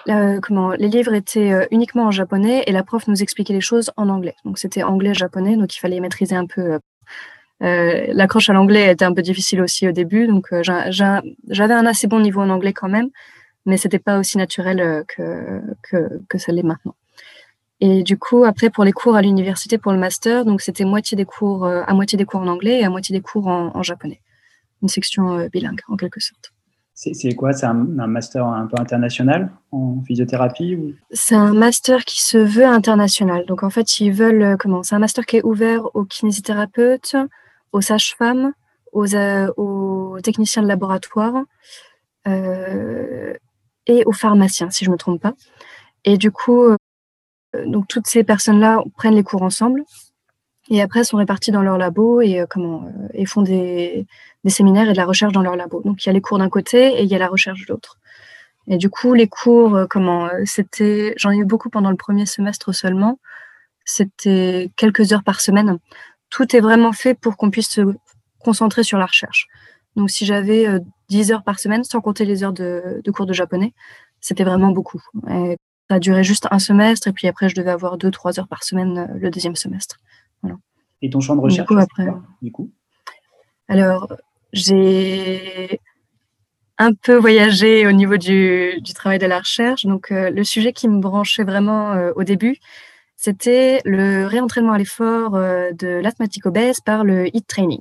euh, 0.08 0.40
comment 0.40 0.72
les 0.72 0.88
livres 0.88 1.14
étaient 1.14 1.52
euh, 1.52 1.66
uniquement 1.70 2.04
en 2.04 2.10
japonais 2.10 2.64
et 2.66 2.72
la 2.72 2.82
prof 2.82 3.06
nous 3.08 3.22
expliquait 3.22 3.54
les 3.54 3.60
choses 3.60 3.90
en 3.96 4.08
anglais. 4.08 4.34
Donc 4.44 4.58
c'était 4.58 4.82
anglais-japonais, 4.82 5.56
donc 5.56 5.74
il 5.74 5.78
fallait 5.78 6.00
maîtriser 6.00 6.36
un 6.36 6.46
peu. 6.46 6.78
Euh, 7.62 8.06
l'accroche 8.08 8.50
à 8.50 8.52
l'anglais 8.52 8.92
était 8.92 9.04
un 9.04 9.14
peu 9.14 9.22
difficile 9.22 9.62
aussi 9.62 9.88
au 9.88 9.92
début, 9.92 10.26
donc 10.26 10.48
j'avais 10.60 11.74
un 11.74 11.86
assez 11.86 12.06
bon 12.06 12.20
niveau 12.20 12.40
en 12.40 12.50
anglais 12.50 12.72
quand 12.72 12.88
même, 12.88 13.08
mais 13.64 13.76
c'était 13.76 13.98
pas 13.98 14.18
aussi 14.18 14.36
naturel 14.36 15.04
que, 15.08 15.60
que, 15.82 16.20
que 16.28 16.38
ça 16.38 16.52
l'est 16.52 16.64
maintenant. 16.64 16.94
Et 17.80 18.02
du 18.02 18.18
coup, 18.18 18.44
après, 18.44 18.70
pour 18.70 18.84
les 18.84 18.92
cours 18.92 19.16
à 19.16 19.22
l'université, 19.22 19.78
pour 19.78 19.92
le 19.92 19.98
master, 19.98 20.44
donc 20.44 20.60
c'était 20.60 20.84
moitié 20.84 21.16
des 21.16 21.24
cours, 21.24 21.66
à 21.66 21.92
moitié 21.94 22.16
des 22.16 22.24
cours 22.24 22.40
en 22.40 22.46
anglais 22.46 22.80
et 22.80 22.84
à 22.84 22.90
moitié 22.90 23.14
des 23.14 23.22
cours 23.22 23.48
en 23.48 23.82
japonais. 23.82 24.20
Une 24.82 24.88
section 24.88 25.48
bilingue, 25.52 25.80
en 25.88 25.96
quelque 25.96 26.20
sorte. 26.20 26.54
C'est 26.94 27.34
quoi? 27.34 27.52
C'est 27.52 27.66
un, 27.66 27.74
master 27.74 28.46
un 28.46 28.66
peu 28.66 28.80
international 28.80 29.50
en 29.72 30.00
physiothérapie 30.06 30.76
ou... 30.76 30.94
C'est 31.10 31.34
un 31.34 31.52
master 31.52 32.04
qui 32.04 32.22
se 32.22 32.38
veut 32.38 32.64
international. 32.64 33.44
Donc 33.46 33.64
en 33.64 33.70
fait, 33.70 33.98
ils 33.98 34.12
veulent 34.12 34.42
euh, 34.42 34.56
comment? 34.56 34.84
C'est 34.84 34.94
un 34.94 35.00
master 35.00 35.26
qui 35.26 35.38
est 35.38 35.44
ouvert 35.44 35.94
aux 35.96 36.04
kinésithérapeutes, 36.04 37.16
aux 37.72 37.80
sages-femmes, 37.80 38.52
aux, 38.92 39.12
euh, 39.16 39.52
aux, 39.56 40.20
techniciens 40.22 40.62
de 40.62 40.68
laboratoire 40.68 41.42
euh, 42.28 43.34
et 43.88 44.04
aux 44.06 44.12
pharmaciens, 44.12 44.70
si 44.70 44.84
je 44.84 44.90
ne 44.90 44.94
me 44.94 44.98
trompe 44.98 45.20
pas. 45.20 45.34
Et 46.04 46.16
du 46.16 46.30
coup, 46.30 46.62
donc 47.66 47.88
toutes 47.88 48.06
ces 48.06 48.24
personnes-là 48.24 48.82
prennent 48.96 49.14
les 49.14 49.22
cours 49.22 49.42
ensemble 49.42 49.84
et 50.70 50.80
après 50.80 51.04
sont 51.04 51.18
répartis 51.18 51.50
dans 51.50 51.62
leur 51.62 51.78
labo 51.78 52.20
et 52.20 52.40
euh, 52.40 52.46
comment 52.48 52.84
euh, 52.86 53.08
et 53.12 53.26
font 53.26 53.42
des, 53.42 54.06
séminaires 54.46 54.88
et 54.88 54.92
de 54.92 54.96
la 54.96 55.04
recherche 55.04 55.32
dans 55.32 55.42
leur 55.42 55.56
labo. 55.56 55.82
Donc 55.84 56.04
il 56.04 56.08
y 56.08 56.10
a 56.10 56.12
les 56.12 56.20
cours 56.20 56.38
d'un 56.38 56.48
côté 56.48 56.98
et 56.98 57.02
il 57.02 57.08
y 57.08 57.14
a 57.14 57.18
la 57.18 57.28
recherche 57.28 57.66
de 57.66 57.72
l'autre. 57.72 57.98
Et 58.66 58.76
du 58.78 58.88
coup 58.88 59.14
les 59.14 59.28
cours 59.28 59.76
euh, 59.76 59.86
comment 59.88 60.28
c'était 60.44 61.14
j'en 61.16 61.30
ai 61.30 61.36
eu 61.36 61.44
beaucoup 61.44 61.70
pendant 61.70 61.90
le 61.90 61.96
premier 61.96 62.26
semestre 62.26 62.74
seulement. 62.74 63.18
C'était 63.84 64.70
quelques 64.76 65.12
heures 65.12 65.24
par 65.24 65.40
semaine. 65.40 65.78
Tout 66.30 66.56
est 66.56 66.60
vraiment 66.60 66.92
fait 66.92 67.14
pour 67.14 67.36
qu'on 67.36 67.50
puisse 67.50 67.68
se 67.68 67.82
concentrer 68.38 68.82
sur 68.82 68.98
la 68.98 69.06
recherche. 69.06 69.46
Donc 69.96 70.10
si 70.10 70.24
j'avais 70.24 70.66
10 71.10 71.32
heures 71.32 71.44
par 71.44 71.58
semaine 71.58 71.84
sans 71.84 72.00
compter 72.00 72.24
les 72.24 72.42
heures 72.42 72.54
de, 72.54 73.02
cours 73.14 73.26
de 73.26 73.34
japonais, 73.34 73.74
c'était 74.20 74.42
vraiment 74.42 74.70
beaucoup. 74.70 75.00
Ça 75.88 75.96
a 75.96 75.98
duré 75.98 76.24
juste 76.24 76.48
un 76.50 76.58
semestre 76.58 77.08
et 77.08 77.12
puis 77.12 77.28
après 77.28 77.48
je 77.48 77.54
devais 77.54 77.70
avoir 77.70 77.98
2-3 77.98 78.40
heures 78.40 78.48
par 78.48 78.64
semaine 78.64 79.10
le 79.18 79.30
deuxième 79.30 79.56
semestre. 79.56 79.98
Et 81.02 81.10
ton 81.10 81.20
champ 81.20 81.36
de 81.36 81.40
recherche, 81.42 81.68
du 81.68 81.74
coup, 81.74 81.80
après, 81.80 82.06
du 82.40 82.50
coup? 82.50 82.70
Alors, 83.68 84.10
j'ai 84.54 85.80
un 86.78 86.94
peu 86.94 87.16
voyagé 87.16 87.86
au 87.86 87.92
niveau 87.92 88.16
du, 88.16 88.80
du 88.80 88.94
travail 88.94 89.18
de 89.18 89.26
la 89.26 89.40
recherche. 89.40 89.84
Donc, 89.84 90.10
euh, 90.10 90.30
le 90.30 90.44
sujet 90.44 90.72
qui 90.72 90.88
me 90.88 91.00
branchait 91.00 91.44
vraiment 91.44 91.92
euh, 91.92 92.12
au 92.16 92.24
début, 92.24 92.56
c'était 93.16 93.80
le 93.84 94.26
réentraînement 94.26 94.72
à 94.72 94.78
l'effort 94.78 95.34
euh, 95.34 95.72
de 95.72 95.88
l'asthmatique 95.88 96.46
obèse 96.46 96.80
par 96.80 97.04
le 97.04 97.26
HIT 97.36 97.46
training. 97.46 97.80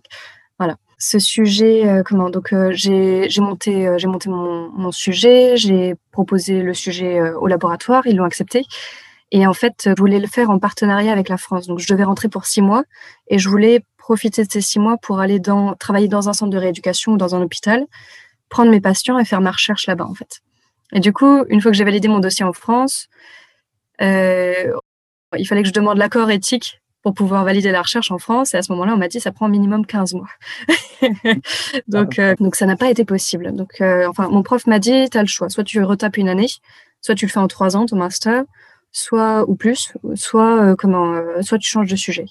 Ce 1.05 1.19
sujet, 1.19 2.01
comment 2.05 2.29
Donc, 2.29 2.55
j'ai 2.71 3.27
monté, 3.39 3.93
j'ai 3.97 4.07
monté 4.07 4.29
mon, 4.29 4.69
mon 4.69 4.91
sujet, 4.93 5.57
j'ai 5.57 5.95
proposé 6.11 6.61
le 6.61 6.73
sujet 6.73 7.19
au 7.33 7.47
laboratoire, 7.47 8.07
ils 8.07 8.15
l'ont 8.15 8.23
accepté. 8.23 8.63
Et 9.31 9.45
en 9.45 9.51
fait, 9.53 9.89
je 9.97 9.99
voulais 10.01 10.19
le 10.19 10.27
faire 10.27 10.49
en 10.49 10.59
partenariat 10.59 11.11
avec 11.11 11.27
la 11.27 11.35
France. 11.35 11.67
Donc, 11.67 11.79
je 11.79 11.91
devais 11.91 12.05
rentrer 12.05 12.29
pour 12.29 12.45
six 12.45 12.61
mois 12.61 12.85
et 13.27 13.37
je 13.37 13.49
voulais 13.49 13.83
profiter 13.97 14.45
de 14.45 14.49
ces 14.49 14.61
six 14.61 14.79
mois 14.79 14.95
pour 14.95 15.19
aller 15.19 15.39
dans, 15.39 15.73
travailler 15.75 16.07
dans 16.07 16.29
un 16.29 16.33
centre 16.33 16.51
de 16.51 16.57
rééducation 16.57 17.11
ou 17.11 17.17
dans 17.17 17.35
un 17.35 17.41
hôpital, 17.41 17.85
prendre 18.47 18.71
mes 18.71 18.79
patients 18.79 19.19
et 19.19 19.25
faire 19.25 19.41
ma 19.41 19.51
recherche 19.51 19.87
là-bas, 19.87 20.05
en 20.05 20.13
fait. 20.13 20.39
Et 20.93 21.01
du 21.01 21.11
coup, 21.11 21.43
une 21.49 21.59
fois 21.59 21.71
que 21.71 21.77
j'ai 21.77 21.83
validé 21.83 22.07
mon 22.07 22.19
dossier 22.19 22.45
en 22.45 22.53
France, 22.53 23.09
euh, 24.01 24.71
il 25.37 25.45
fallait 25.45 25.63
que 25.63 25.67
je 25.67 25.73
demande 25.73 25.97
l'accord 25.97 26.31
éthique 26.31 26.81
pour 27.03 27.13
pouvoir 27.13 27.43
valider 27.43 27.71
la 27.71 27.81
recherche 27.81 28.11
en 28.11 28.17
France. 28.17 28.53
Et 28.53 28.57
à 28.57 28.61
ce 28.61 28.71
moment-là, 28.71 28.93
on 28.93 28.97
m'a 28.97 29.07
dit 29.07 29.19
ça 29.19 29.31
prend 29.31 29.49
minimum 29.49 29.85
15 29.85 30.13
mois. 30.13 30.29
donc, 31.87 32.17
euh, 32.17 32.33
donc 32.39 32.55
ça 32.55 32.65
n'a 32.65 32.77
pas 32.77 32.89
été 32.89 33.05
possible. 33.05 33.53
Donc, 33.53 33.81
euh, 33.81 34.07
enfin, 34.09 34.29
mon 34.29 34.41
prof 34.41 34.65
m'a 34.65 34.79
dit, 34.79 35.09
tu 35.09 35.17
as 35.17 35.21
le 35.21 35.27
choix. 35.27 35.49
Soit 35.49 35.63
tu 35.63 35.83
retapes 35.83 36.17
une 36.17 36.29
année, 36.29 36.47
soit 37.01 37.15
tu 37.15 37.25
le 37.25 37.31
fais 37.31 37.39
en 37.39 37.47
trois 37.47 37.77
ans, 37.77 37.85
ton 37.85 37.97
master, 37.97 38.43
soit 38.93 39.43
ou 39.49 39.55
plus, 39.55 39.91
soit 40.15 40.61
euh, 40.61 40.75
comment, 40.77 41.13
euh, 41.13 41.41
soit 41.41 41.57
tu 41.57 41.69
changes 41.69 41.89
de 41.89 41.95
sujet. 41.95 42.25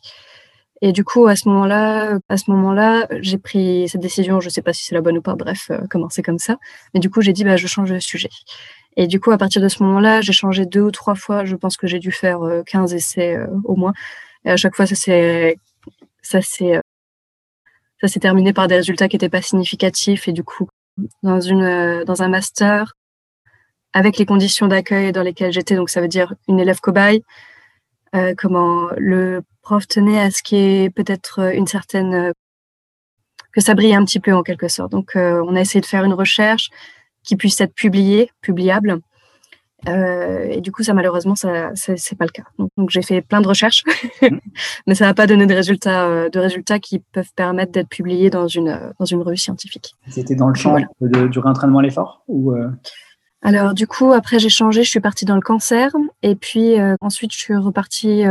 Et 0.81 0.93
du 0.93 1.05
coup, 1.05 1.27
à 1.27 1.37
ce 1.37 1.49
moment-là, 1.49 2.19
à 2.29 2.37
ce 2.37 2.51
moment-là, 2.51 3.07
j'ai 3.21 3.39
pris 3.39 3.89
cette 3.89 4.01
décision. 4.01 4.41
Je 4.41 4.49
sais 4.49 4.63
pas 4.63 4.73
si 4.73 4.85
c'est 4.85 4.95
la 4.95 5.01
bonne 5.01 5.19
ou 5.19 5.23
pas. 5.23 5.37
Bref, 5.37 5.69
euh, 5.71 5.79
comment 5.91 6.09
c'est 6.09 6.23
comme 6.23 6.39
ça. 6.39 6.57
Mais 6.95 7.01
du 7.01 7.11
coup, 7.11 7.21
j'ai 7.21 7.33
dit, 7.33 7.45
bah, 7.45 7.57
je 7.57 7.67
change 7.69 7.91
de 7.91 7.99
sujet. 8.01 8.31
Et 8.97 9.07
du 9.07 9.21
coup, 9.21 9.31
à 9.31 9.39
partir 9.39 9.63
de 9.63 9.69
ce 9.69 9.83
moment-là, 9.85 10.23
j'ai 10.23 10.33
changé 10.33 10.67
deux 10.67 10.81
ou 10.81 10.91
trois 10.91 11.15
fois. 11.15 11.45
Je 11.45 11.55
pense 11.57 11.77
que 11.77 11.87
j'ai 11.87 11.99
dû 11.99 12.11
faire 12.11 12.41
15 12.67 12.95
essais 12.95 13.39
au 13.65 13.77
moins. 13.77 13.93
Et 14.45 14.51
à 14.51 14.57
chaque 14.57 14.75
fois, 14.75 14.87
ça 14.87 14.95
s'est, 14.95 15.57
ça 16.23 16.43
s'est, 16.43 16.81
ça 18.01 18.09
s'est 18.09 18.21
terminé 18.21 18.53
par 18.53 18.69
des 18.69 18.77
résultats 18.77 19.09
qui 19.09 19.17
n'étaient 19.17 19.29
pas 19.29 19.43
significatifs. 19.43 20.29
Et 20.29 20.33
du 20.33 20.45
coup, 20.45 20.69
dans 21.23 21.41
une, 21.41 22.05
dans 22.05 22.23
un 22.23 22.29
master, 22.29 22.95
avec 23.93 24.19
les 24.19 24.27
conditions 24.27 24.69
d'accueil 24.69 25.13
dans 25.13 25.23
lesquelles 25.23 25.53
j'étais, 25.53 25.77
donc 25.77 25.91
ça 25.91 26.01
veut 26.01 26.09
dire 26.09 26.35
une 26.49 26.59
élève 26.61 26.81
cobaye, 26.81 27.23
comment 28.37 28.89
le 28.97 29.43
prof 29.63 29.87
tenait 29.87 30.21
à 30.21 30.31
ce 30.31 30.43
qui 30.43 30.57
est 30.57 30.91
peut-être 30.91 31.55
une 31.55 31.67
certaine 31.67 32.33
que 33.53 33.61
ça 33.61 33.75
brille 33.75 33.95
un 33.95 34.05
petit 34.05 34.21
peu 34.21 34.33
en 34.33 34.43
quelque 34.43 34.69
sorte. 34.69 34.91
Donc, 34.93 35.13
on 35.15 35.55
a 35.55 35.61
essayé 35.61 35.81
de 35.81 35.87
faire 35.87 36.05
une 36.05 36.15
recherche 36.15 36.71
qui 37.23 37.37
puisse 37.37 37.61
être 37.61 37.75
publiée, 37.75 38.31
publiable, 38.41 38.99
euh, 39.89 40.47
et 40.49 40.61
du 40.61 40.71
coup, 40.71 40.83
ça 40.83 40.95
malheureusement, 40.95 41.35
ça 41.35 41.71
c'est 41.75 42.17
pas 42.17 42.25
le 42.25 42.31
cas. 42.31 42.45
Donc, 42.77 42.91
j'ai 42.91 43.03
fait 43.03 43.21
plein 43.21 43.41
de 43.41 43.49
recherches, 43.49 43.83
mmh. 44.23 44.39
mais 44.87 44.95
ça 44.95 45.07
n'a 45.07 45.15
pas 45.15 45.27
donné 45.27 45.47
de 45.47 45.55
résultats, 45.55 46.07
euh, 46.07 46.29
de 46.29 46.39
résultats 46.39 46.79
qui 46.79 47.01
peuvent 47.01 47.33
permettre 47.35 47.73
d'être 47.73 47.89
publiés 47.89 48.31
dans 48.31 48.47
une 48.47 48.79
dans 48.99 49.05
une 49.05 49.23
revue 49.23 49.37
scientifique. 49.37 49.95
C'était 50.09 50.35
dans 50.35 50.49
le 50.49 50.55
champ 50.55 50.77
de, 51.01 51.27
du 51.27 51.39
réentraînement 51.39 51.81
à 51.81 51.83
l'effort 51.83 52.23
ou 52.29 52.53
euh? 52.53 52.71
Alors 53.43 53.75
du 53.75 53.89
coup, 53.89 54.13
après 54.13 54.39
j'ai 54.39 54.49
changé, 54.49 54.85
je 54.85 54.91
suis 54.91 55.01
partie 55.01 55.25
dans 55.25 55.35
le 55.35 55.41
cancer, 55.41 55.91
et 56.23 56.37
puis 56.37 56.77
ensuite 57.01 57.33
je 57.33 57.39
suis 57.39 57.57
repartie 57.57 58.23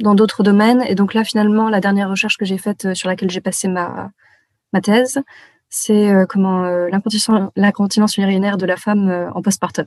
dans 0.00 0.14
d'autres 0.14 0.42
domaines. 0.42 0.84
Et 0.86 0.94
donc 0.94 1.14
là, 1.14 1.24
finalement, 1.24 1.70
la 1.70 1.80
dernière 1.80 2.10
recherche 2.10 2.36
que 2.36 2.44
j'ai 2.44 2.58
faite 2.58 2.92
sur 2.92 3.08
laquelle 3.08 3.30
j'ai 3.30 3.40
passé 3.40 3.68
ma 3.68 4.10
ma 4.74 4.82
thèse, 4.82 5.22
c'est 5.70 6.12
comment 6.28 6.64
l'incontinence 7.56 8.18
urinaire 8.18 8.58
de 8.58 8.66
la 8.66 8.76
femme 8.76 9.30
en 9.34 9.40
postpartum. 9.40 9.86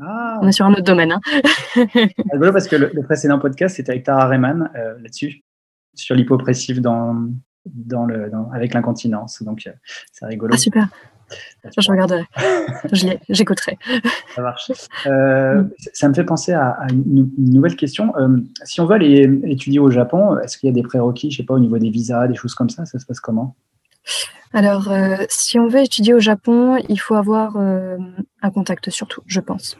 Ah. 0.00 0.38
On 0.42 0.48
est 0.48 0.52
sur 0.52 0.66
un 0.66 0.72
autre 0.72 0.82
domaine. 0.82 1.12
Hein. 1.12 1.20
rigolo 2.32 2.52
parce 2.52 2.68
que 2.68 2.76
le, 2.76 3.02
précédent 3.02 3.38
podcast, 3.38 3.76
c'était 3.76 3.92
avec 3.92 4.04
Tara 4.04 4.26
Rayman 4.26 4.70
euh, 4.74 4.98
là-dessus, 5.00 5.42
sur 5.94 6.14
l'hypopressif 6.14 6.80
dans, 6.80 7.28
dans 7.66 8.04
le, 8.04 8.30
avec 8.52 8.74
l'incontinence. 8.74 9.42
Donc, 9.42 9.66
euh, 9.66 9.72
c'est 10.12 10.26
rigolo. 10.26 10.54
Ah, 10.54 10.58
super. 10.58 10.88
je 11.64 11.90
regarderai. 11.90 12.24
J'écouterai. 13.28 13.78
Ça 14.34 14.42
marche. 14.42 14.72
Euh, 15.06 15.62
mm. 15.62 15.70
Ça 15.92 16.08
me 16.08 16.14
fait 16.14 16.24
penser 16.24 16.52
à, 16.52 16.78
une, 16.90 17.30
nouvelle 17.36 17.76
question. 17.76 18.12
si 18.64 18.80
on 18.80 18.86
veut 18.86 18.94
aller 18.94 19.40
étudier 19.44 19.78
au 19.78 19.90
Japon, 19.90 20.38
est-ce 20.38 20.56
qu'il 20.56 20.68
y 20.68 20.70
a 20.70 20.74
des 20.74 20.82
prérequis, 20.82 21.30
je 21.30 21.38
sais 21.38 21.42
pas, 21.42 21.54
au 21.54 21.58
niveau 21.58 21.78
des 21.78 21.90
visas, 21.90 22.26
des 22.26 22.34
choses 22.34 22.54
comme 22.54 22.70
ça 22.70 22.86
Ça 22.86 22.98
se 22.98 23.04
passe 23.04 23.20
comment? 23.20 23.54
Alors, 24.54 24.88
euh, 24.88 25.16
si 25.28 25.58
on 25.58 25.66
veut 25.66 25.80
étudier 25.80 26.14
au 26.14 26.20
Japon, 26.20 26.80
il 26.88 27.00
faut 27.00 27.16
avoir 27.16 27.56
euh, 27.56 27.98
un 28.40 28.50
contact 28.52 28.88
surtout, 28.88 29.20
je 29.26 29.40
pense. 29.40 29.76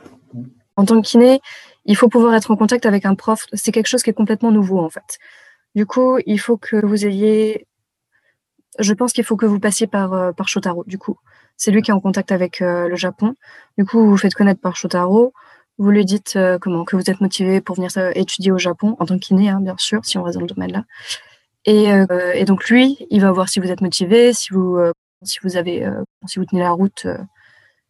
En 0.75 0.85
tant 0.85 1.01
que 1.01 1.07
kiné, 1.07 1.41
il 1.85 1.97
faut 1.97 2.09
pouvoir 2.09 2.35
être 2.35 2.51
en 2.51 2.57
contact 2.57 2.85
avec 2.85 3.07
un 3.07 3.15
prof. 3.15 3.47
C'est 3.53 3.71
quelque 3.71 3.87
chose 3.87 4.03
qui 4.03 4.11
est 4.11 4.15
complètement 4.15 4.51
nouveau 4.51 4.81
en 4.81 4.91
fait. 4.91 5.19
Du 5.77 5.87
coup, 5.87 6.19
il 6.27 6.41
faut 6.41 6.57
que 6.57 6.85
vous 6.85 7.07
ayez. 7.07 7.69
Je 8.81 8.93
pense 8.95 9.13
qu'il 9.13 9.23
faut 9.23 9.37
que 9.37 9.47
vous 9.47 9.61
passiez 9.61 9.87
par, 9.87 10.13
euh, 10.13 10.33
par 10.33 10.49
Shotaro, 10.49 10.83
du 10.89 10.99
coup. 10.99 11.19
C'est 11.57 11.71
lui 11.71 11.81
qui 11.81 11.93
est 11.93 11.95
en 11.95 12.01
contact 12.01 12.33
avec 12.33 12.59
le 12.59 12.97
Japon. 12.97 13.37
Du 13.79 13.85
coup, 13.85 14.01
vous 14.01 14.11
vous 14.11 14.17
faites 14.17 14.35
connaître 14.35 14.61
par 14.61 14.75
Shotaro. 14.75 15.33
Vous 15.79 15.91
lui 15.91 16.05
dites 16.05 16.37
comment 16.61 16.85
que 16.85 16.97
vous 16.97 17.09
êtes 17.09 17.21
motivé 17.21 17.61
pour 17.61 17.77
venir 17.77 17.91
étudier 18.17 18.51
au 18.51 18.59
Japon, 18.59 18.97
en 18.99 19.07
tant 19.07 19.15
que 19.15 19.25
kiné, 19.25 19.51
hein, 19.51 19.61
bien 19.61 19.77
sûr, 19.79 20.05
si 20.05 20.19
on 20.19 20.25
reste 20.25 20.39
dans 20.39 20.45
le 20.45 20.49
domaine 20.49 20.85
Euh, 21.69 22.33
et, 22.35 22.45
donc 22.45 22.69
lui, 22.69 23.07
il 23.11 23.21
va 23.21 23.33
voir 23.33 23.49
si 23.49 23.61
vous 23.61 23.71
êtes 23.71 23.81
motivé, 23.81 24.33
si 24.33 24.53
vous, 24.53 24.77
euh, 24.77 24.93
si 25.23 25.39
vous 25.43 25.57
avez, 25.57 25.85
euh, 25.85 26.03
si 26.27 26.39
vous 26.39 26.45
tenez 26.45 26.61
la 26.61 26.71
route 26.71 27.07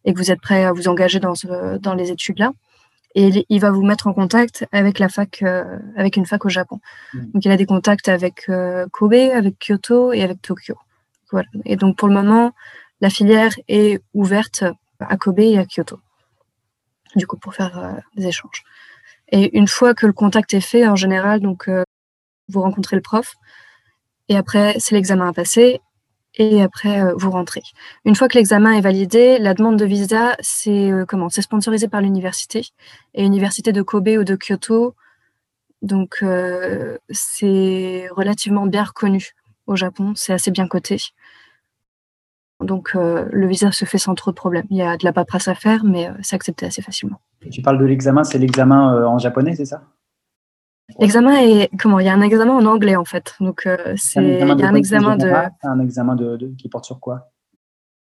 et 0.05 0.13
que 0.13 0.17
vous 0.17 0.31
êtes 0.31 0.41
prêt 0.41 0.63
à 0.63 0.71
vous 0.71 0.87
engager 0.87 1.19
dans, 1.19 1.33
dans 1.79 1.93
les 1.93 2.11
études 2.11 2.39
là. 2.39 2.51
Et 3.17 3.45
il 3.47 3.61
va 3.61 3.71
vous 3.71 3.83
mettre 3.83 4.07
en 4.07 4.13
contact 4.13 4.65
avec 4.73 4.99
la 4.99 5.07
fac, 5.07 5.41
avec 5.95 6.17
une 6.17 6.25
fac 6.25 6.43
au 6.43 6.49
Japon. 6.49 6.81
Mmh. 7.13 7.19
Donc 7.31 7.45
il 7.45 7.51
a 7.51 7.55
des 7.55 7.65
contacts 7.65 8.09
avec 8.09 8.51
Kobe, 8.91 9.13
avec 9.13 9.55
Kyoto 9.57 10.11
et 10.11 10.21
avec 10.21 10.41
Tokyo. 10.41 10.75
Voilà. 11.31 11.47
Et 11.63 11.77
donc 11.77 11.97
pour 11.97 12.09
le 12.09 12.13
moment, 12.13 12.51
la 12.99 13.09
filière 13.09 13.53
est 13.69 14.01
ouverte 14.13 14.65
à 14.99 15.15
Kobe 15.15 15.39
et 15.39 15.57
à 15.57 15.65
Kyoto. 15.65 16.01
Du 17.15 17.25
coup, 17.25 17.37
pour 17.37 17.55
faire 17.55 18.01
des 18.17 18.27
échanges. 18.27 18.63
Et 19.29 19.57
une 19.57 19.69
fois 19.69 19.93
que 19.93 20.05
le 20.05 20.13
contact 20.13 20.53
est 20.53 20.59
fait, 20.59 20.85
en 20.85 20.97
général, 20.97 21.39
donc 21.39 21.69
vous 22.49 22.61
rencontrez 22.61 22.97
le 22.97 23.01
prof, 23.01 23.35
et 24.29 24.35
après, 24.35 24.75
c'est 24.79 24.95
l'examen 24.95 25.29
à 25.29 25.33
passer. 25.33 25.81
Et 26.37 26.61
après, 26.61 27.01
euh, 27.01 27.13
vous 27.17 27.31
rentrez. 27.31 27.61
Une 28.03 28.15
fois 28.15 28.27
que 28.27 28.37
l'examen 28.37 28.73
est 28.73 28.81
validé, 28.81 29.37
la 29.39 29.53
demande 29.53 29.77
de 29.77 29.85
visa, 29.85 30.35
c'est 30.41 30.91
euh, 30.91 31.05
comment? 31.05 31.29
C'est 31.29 31.41
sponsorisé 31.41 31.87
par 31.87 32.01
l'université. 32.01 32.65
Et 33.13 33.23
l'université 33.23 33.71
de 33.71 33.81
Kobe 33.81 34.09
ou 34.19 34.23
de 34.23 34.35
Kyoto, 34.35 34.95
donc 35.81 36.17
euh, 36.23 36.97
c'est 37.09 38.07
relativement 38.11 38.65
bien 38.65 38.83
reconnu 38.83 39.31
au 39.65 39.75
Japon. 39.77 40.13
C'est 40.15 40.33
assez 40.33 40.51
bien 40.51 40.67
coté. 40.67 40.97
Donc 42.61 42.93
le 42.93 43.47
visa 43.47 43.73
se 43.73 43.83
fait 43.83 43.97
sans 43.97 44.15
trop 44.15 44.31
de 44.31 44.35
problèmes. 44.35 44.65
Il 44.69 44.77
y 44.77 44.81
a 44.81 44.95
de 44.95 45.03
la 45.03 45.11
paperasse 45.11 45.49
à 45.49 45.55
faire, 45.55 45.83
mais 45.83 46.09
c'est 46.21 46.37
accepté 46.37 46.65
assez 46.65 46.81
facilement. 46.81 47.19
tu 47.51 47.61
parles 47.61 47.77
de 47.77 47.85
l'examen, 47.85 48.23
c'est 48.23 48.37
l'examen 48.37 49.05
en 49.05 49.19
japonais, 49.19 49.55
c'est 49.55 49.65
ça? 49.65 49.83
L'examen 50.99 51.35
est 51.41 51.69
comment 51.79 51.99
Il 51.99 52.05
y 52.05 52.09
a 52.09 52.13
un 52.13 52.21
examen 52.21 52.53
en 52.53 52.65
anglais 52.65 52.95
en 52.95 53.05
fait. 53.05 53.35
Donc 53.39 53.65
euh, 53.65 53.93
c'est 53.97 54.23
il 54.23 54.39
y 54.39 54.63
a 54.63 54.67
un 54.67 54.75
examen 54.75 55.17
de 55.17 55.31
un 55.63 55.79
examen 55.79 56.15
de, 56.15 56.53
qui 56.57 56.69
porte 56.69 56.85
sur 56.85 56.99
quoi? 56.99 57.31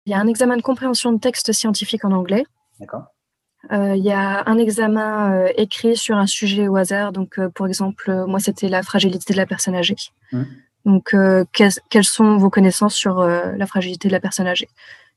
Il 0.06 0.12
y 0.12 0.16
a 0.16 0.20
un 0.20 0.28
examen 0.28 0.58
de 0.58 0.62
compréhension 0.62 1.12
de 1.12 1.20
texte 1.20 1.52
scientifique 1.52 2.06
en 2.06 2.12
anglais. 2.12 2.46
D'accord. 2.80 3.04
Euh, 3.72 3.96
il 3.96 4.04
y 4.04 4.12
a 4.12 4.44
un 4.48 4.58
examen 4.58 5.32
euh, 5.32 5.50
écrit 5.56 5.96
sur 5.96 6.18
un 6.18 6.26
sujet 6.26 6.68
au 6.68 6.78
hasard. 6.78 7.12
Donc 7.12 7.40
pour 7.50 7.68
exemple, 7.68 8.26
moi 8.26 8.40
c'était 8.40 8.70
la 8.70 8.84
fragilité 8.84 9.34
de 9.34 9.38
la 9.38 9.46
personne 9.46 9.76
âgée. 9.76 9.98
Mmh. 10.32 10.44
Donc 10.86 11.16
quelles 11.54 12.04
sont 12.04 12.38
vos 12.38 12.50
connaissances 12.50 12.96
sur 12.96 13.22
la 13.22 13.66
fragilité 13.68 14.08
de 14.08 14.14
la 14.14 14.20
personne 14.20 14.48
âgée? 14.48 14.70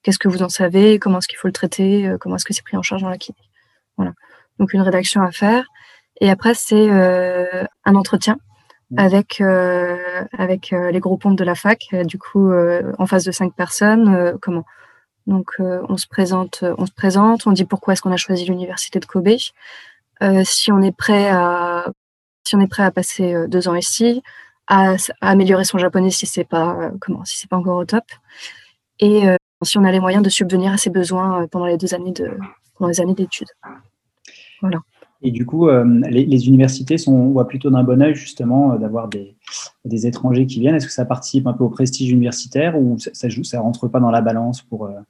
Qu'est-ce 0.02 0.18
que 0.18 0.28
vous 0.28 0.42
en 0.42 0.50
savez? 0.50 0.99
Comment 0.99 1.18
est-ce 1.18 1.28
qu'il 1.28 1.38
faut 1.38 1.49
le 1.49 1.52
traiter? 1.52 2.16
Comment 2.20 2.37
est-ce 2.37 2.44
que 2.44 2.52
c'est 2.52 2.64
pris 2.64 2.76
en 2.76 2.82
charge 2.82 3.00
dans 3.00 3.08
la 3.08 3.16
kiné 3.16 3.38
Voilà. 3.96 4.12
Donc 4.58 4.75
une 4.75 4.82
rédaction 4.82 5.23
à 5.23 5.30
faire. 5.30 5.64
Et 6.21 6.30
après, 6.30 6.54
c'est 6.54 6.90
euh, 6.90 7.64
un 7.85 7.94
entretien 7.94 8.38
mmh. 8.90 8.99
avec, 8.99 9.40
euh, 9.40 10.25
avec 10.37 10.73
euh, 10.73 10.90
les 10.90 11.00
gros 11.00 11.16
pontes 11.16 11.37
de 11.37 11.44
la 11.44 11.54
fac, 11.54 11.94
du 12.04 12.18
coup, 12.18 12.52
en 12.99 13.06
face 13.06 13.25
de 13.25 13.33
cinq 13.33 13.54
personnes. 13.54 14.38
comment? 14.40 14.64
Donc, 15.26 15.52
on, 15.59 15.97
se 15.97 16.06
présente, 16.06 16.64
on 16.76 16.85
se 16.85 16.92
présente, 16.92 17.47
on 17.47 17.52
dit 17.52 17.64
pourquoi 17.64 17.94
est-ce 17.94 18.02
qu'on 18.02 18.12
a 18.12 18.16
choisi 18.18 18.44
l'université 18.44 19.00
de 19.00 19.06
Kobe, 19.06 19.30
si 20.44 20.73
on 20.73 20.83
est 20.83 20.97
prêt 20.97 21.28
à 21.30 21.87
si 22.47 22.56
on 22.56 22.61
est 22.61 22.66
prêt 22.66 22.83
à 22.83 22.90
passer 22.90 23.49
deux 23.49 23.68
ans 23.68 23.75
ici, 23.75 24.23
à, 24.66 24.97
améliorer 25.23 25.64
son 25.64 25.78
japonais 25.78 26.11
si 26.11 26.26
c'est 26.26 26.44
pas 26.44 26.90
comment 27.00 27.25
si 27.25 27.38
c'est 27.38 27.49
pas 27.49 27.56
encore 27.56 27.78
au 27.78 27.87
top, 27.87 28.04
et 29.00 29.23
si 29.62 29.78
on 29.78 29.85
a 29.85 29.90
les 29.90 30.00
moyens 30.00 30.23
de 30.23 30.28
subvenir 30.28 30.75
à 30.75 30.76
ses 30.76 30.90
besoins 30.90 31.47
pendant 31.50 31.64
les 31.64 31.78
deux 31.78 31.94
années 31.94 32.12
de 32.12 32.37
pendant 32.76 32.90
les 32.90 33.00
années 33.00 33.14
d'études. 33.14 33.49
Voilà. 34.61 34.80
Et 35.26 35.30
du 35.30 35.46
coup, 35.46 35.68
euh, 35.68 36.02
les, 36.10 36.48
universités 36.48 36.98
sont, 36.98 37.30
voient 37.30 37.48
plutôt 37.48 37.70
d'un 37.70 37.82
bon 37.82 38.02
oeil 38.02 38.14
justement 38.14 38.72
euh, 38.72 38.76
d'avoir 38.76 39.08
des, 39.08 39.34
des, 39.86 40.06
étrangers 40.06 40.44
qui 40.44 40.60
viennent. 40.60 40.74
Est-ce 40.74 40.86
que 40.86 40.92
ça 40.92 41.06
participe 41.06 41.46
un 41.46 41.54
peu 41.54 41.64
au 41.64 41.70
prestige 41.70 42.10
universitaire 42.10 42.78
ou 42.78 42.98
ça 42.98 43.10
ne 43.26 43.42
ça, 43.42 43.60
rentre 43.60 43.88
pas 43.88 44.00
dans 44.00 44.10
la 44.10 44.20
balance 44.20 44.60
pour... 44.60 44.84
Euh... 44.84 45.00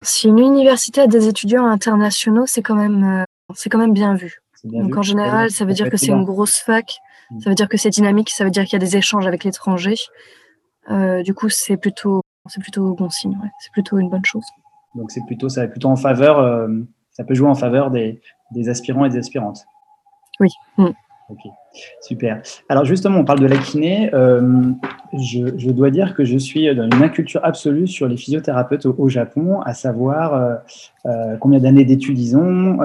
Si 0.00 0.28
une 0.28 0.38
université 0.38 1.02
a 1.02 1.06
des 1.06 1.28
étudiants 1.28 1.66
internationaux, 1.66 2.46
c'est 2.46 2.62
quand 2.62 2.74
même, 2.74 3.24
c'est 3.54 3.68
quand 3.68 3.78
même 3.78 3.92
bien 3.92 4.14
vu. 4.14 4.40
Donc 4.64 4.96
en 4.96 5.02
général, 5.02 5.50
ça 5.50 5.66
veut 5.66 5.74
dire 5.74 5.90
que 5.90 5.98
c'est 5.98 6.12
une 6.12 6.24
grosse 6.24 6.56
fac, 6.56 6.96
mm. 7.30 7.40
ça 7.40 7.50
veut 7.50 7.54
dire 7.54 7.68
que 7.68 7.76
c'est 7.76 7.90
dynamique, 7.90 8.30
ça 8.30 8.44
veut 8.44 8.50
dire 8.50 8.64
qu'il 8.64 8.72
y 8.72 8.82
a 8.82 8.86
des 8.86 8.96
échanges 8.96 9.26
avec 9.26 9.44
l'étranger. 9.44 9.96
du 10.90 11.34
coup, 11.34 11.50
c'est 11.50 11.76
plutôt, 11.76 12.22
c'est 12.48 12.62
plutôt 12.62 12.94
bon 12.94 13.10
signe, 13.10 13.38
c'est 13.60 13.72
plutôt 13.72 13.98
une 13.98 14.08
bonne 14.08 14.24
chose. 14.24 14.44
Donc 14.94 15.10
c'est 15.10 15.24
plutôt, 15.26 15.48
ça 15.48 15.62
va 15.62 15.68
plutôt 15.68 15.88
en 15.88 15.96
faveur 15.96 16.68
ça 17.14 17.24
peut 17.24 17.34
jouer 17.34 17.48
en 17.48 17.54
faveur 17.54 17.90
des, 17.90 18.20
aspirants 18.68 19.04
et 19.06 19.08
des 19.08 19.18
aspirantes. 19.18 19.64
Oui. 20.40 20.48
Mm. 20.76 20.90
Ok, 21.30 21.38
super. 22.02 22.42
Alors 22.68 22.84
justement, 22.84 23.20
on 23.20 23.24
parle 23.24 23.40
de 23.40 23.46
la 23.46 23.56
kiné. 23.56 24.10
Euh, 24.12 24.72
je, 25.14 25.70
dois 25.70 25.90
dire 25.90 26.14
que 26.14 26.22
je 26.22 26.36
suis 26.36 26.66
dans 26.74 26.84
une 26.84 27.02
inculture 27.02 27.40
absolue 27.42 27.86
sur 27.86 28.08
les 28.08 28.18
physiothérapeutes 28.18 28.84
au, 28.84 29.08
Japon, 29.08 29.62
à 29.62 29.72
savoir 29.72 30.34
euh, 30.34 30.56
euh, 31.06 31.36
combien 31.38 31.60
d'années 31.60 31.86
d'études 31.86 32.18
ils 32.18 32.36
ont, 32.36 32.78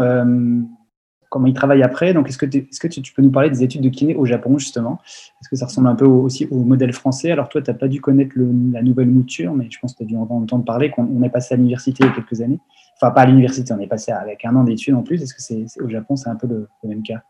comment 1.29 1.47
ils 1.47 1.53
travaillent 1.53 1.83
après. 1.83 2.13
Donc, 2.13 2.29
est-ce 2.29 2.37
que, 2.37 2.45
tu, 2.87 3.13
peux 3.13 3.21
nous 3.21 3.29
parler 3.29 3.49
des 3.49 3.61
études 3.61 3.81
de 3.81 3.89
kiné 3.89 4.15
au 4.15 4.25
Japon, 4.25 4.57
justement? 4.57 4.99
Est-ce 5.41 5.49
que 5.49 5.57
ça 5.57 5.65
ressemble 5.65 5.89
un 5.89 5.95
peu 5.95 6.05
aussi 6.05 6.47
au 6.49 6.63
modèle 6.63 6.93
français? 6.93 7.31
Alors, 7.31 7.49
toi, 7.49 7.61
tu 7.61 7.69
n'as 7.69 7.77
pas 7.77 7.89
dû 7.89 7.99
connaître 7.99 8.35
la 8.37 8.81
nouvelle 8.81 9.09
mouture, 9.09 9.53
mais 9.53 9.67
je 9.69 9.79
pense 9.81 9.93
que 9.93 9.97
tu 9.97 10.03
as 10.03 10.07
dû 10.07 10.15
entendre 10.15 10.63
parler 10.63 10.91
qu'on 10.91 11.21
est 11.23 11.29
passé 11.29 11.55
à 11.55 11.57
l'université 11.57 12.05
il 12.05 12.07
y 12.07 12.09
a 12.09 12.13
quelques 12.13 12.39
années 12.39 12.59
enfin 13.01 13.11
pas 13.11 13.21
à 13.21 13.25
l'université, 13.25 13.73
on 13.73 13.79
est 13.79 13.87
passé 13.87 14.11
avec 14.11 14.45
un 14.45 14.55
an 14.55 14.63
d'études 14.63 14.95
en 14.95 15.03
plus. 15.03 15.21
Est-ce 15.21 15.33
que 15.33 15.41
c'est 15.41 15.65
au 15.81 15.89
Japon, 15.89 16.15
c'est 16.15 16.29
un 16.29 16.35
peu 16.35 16.47
le, 16.47 16.67
même 16.83 17.03
cas? 17.03 17.21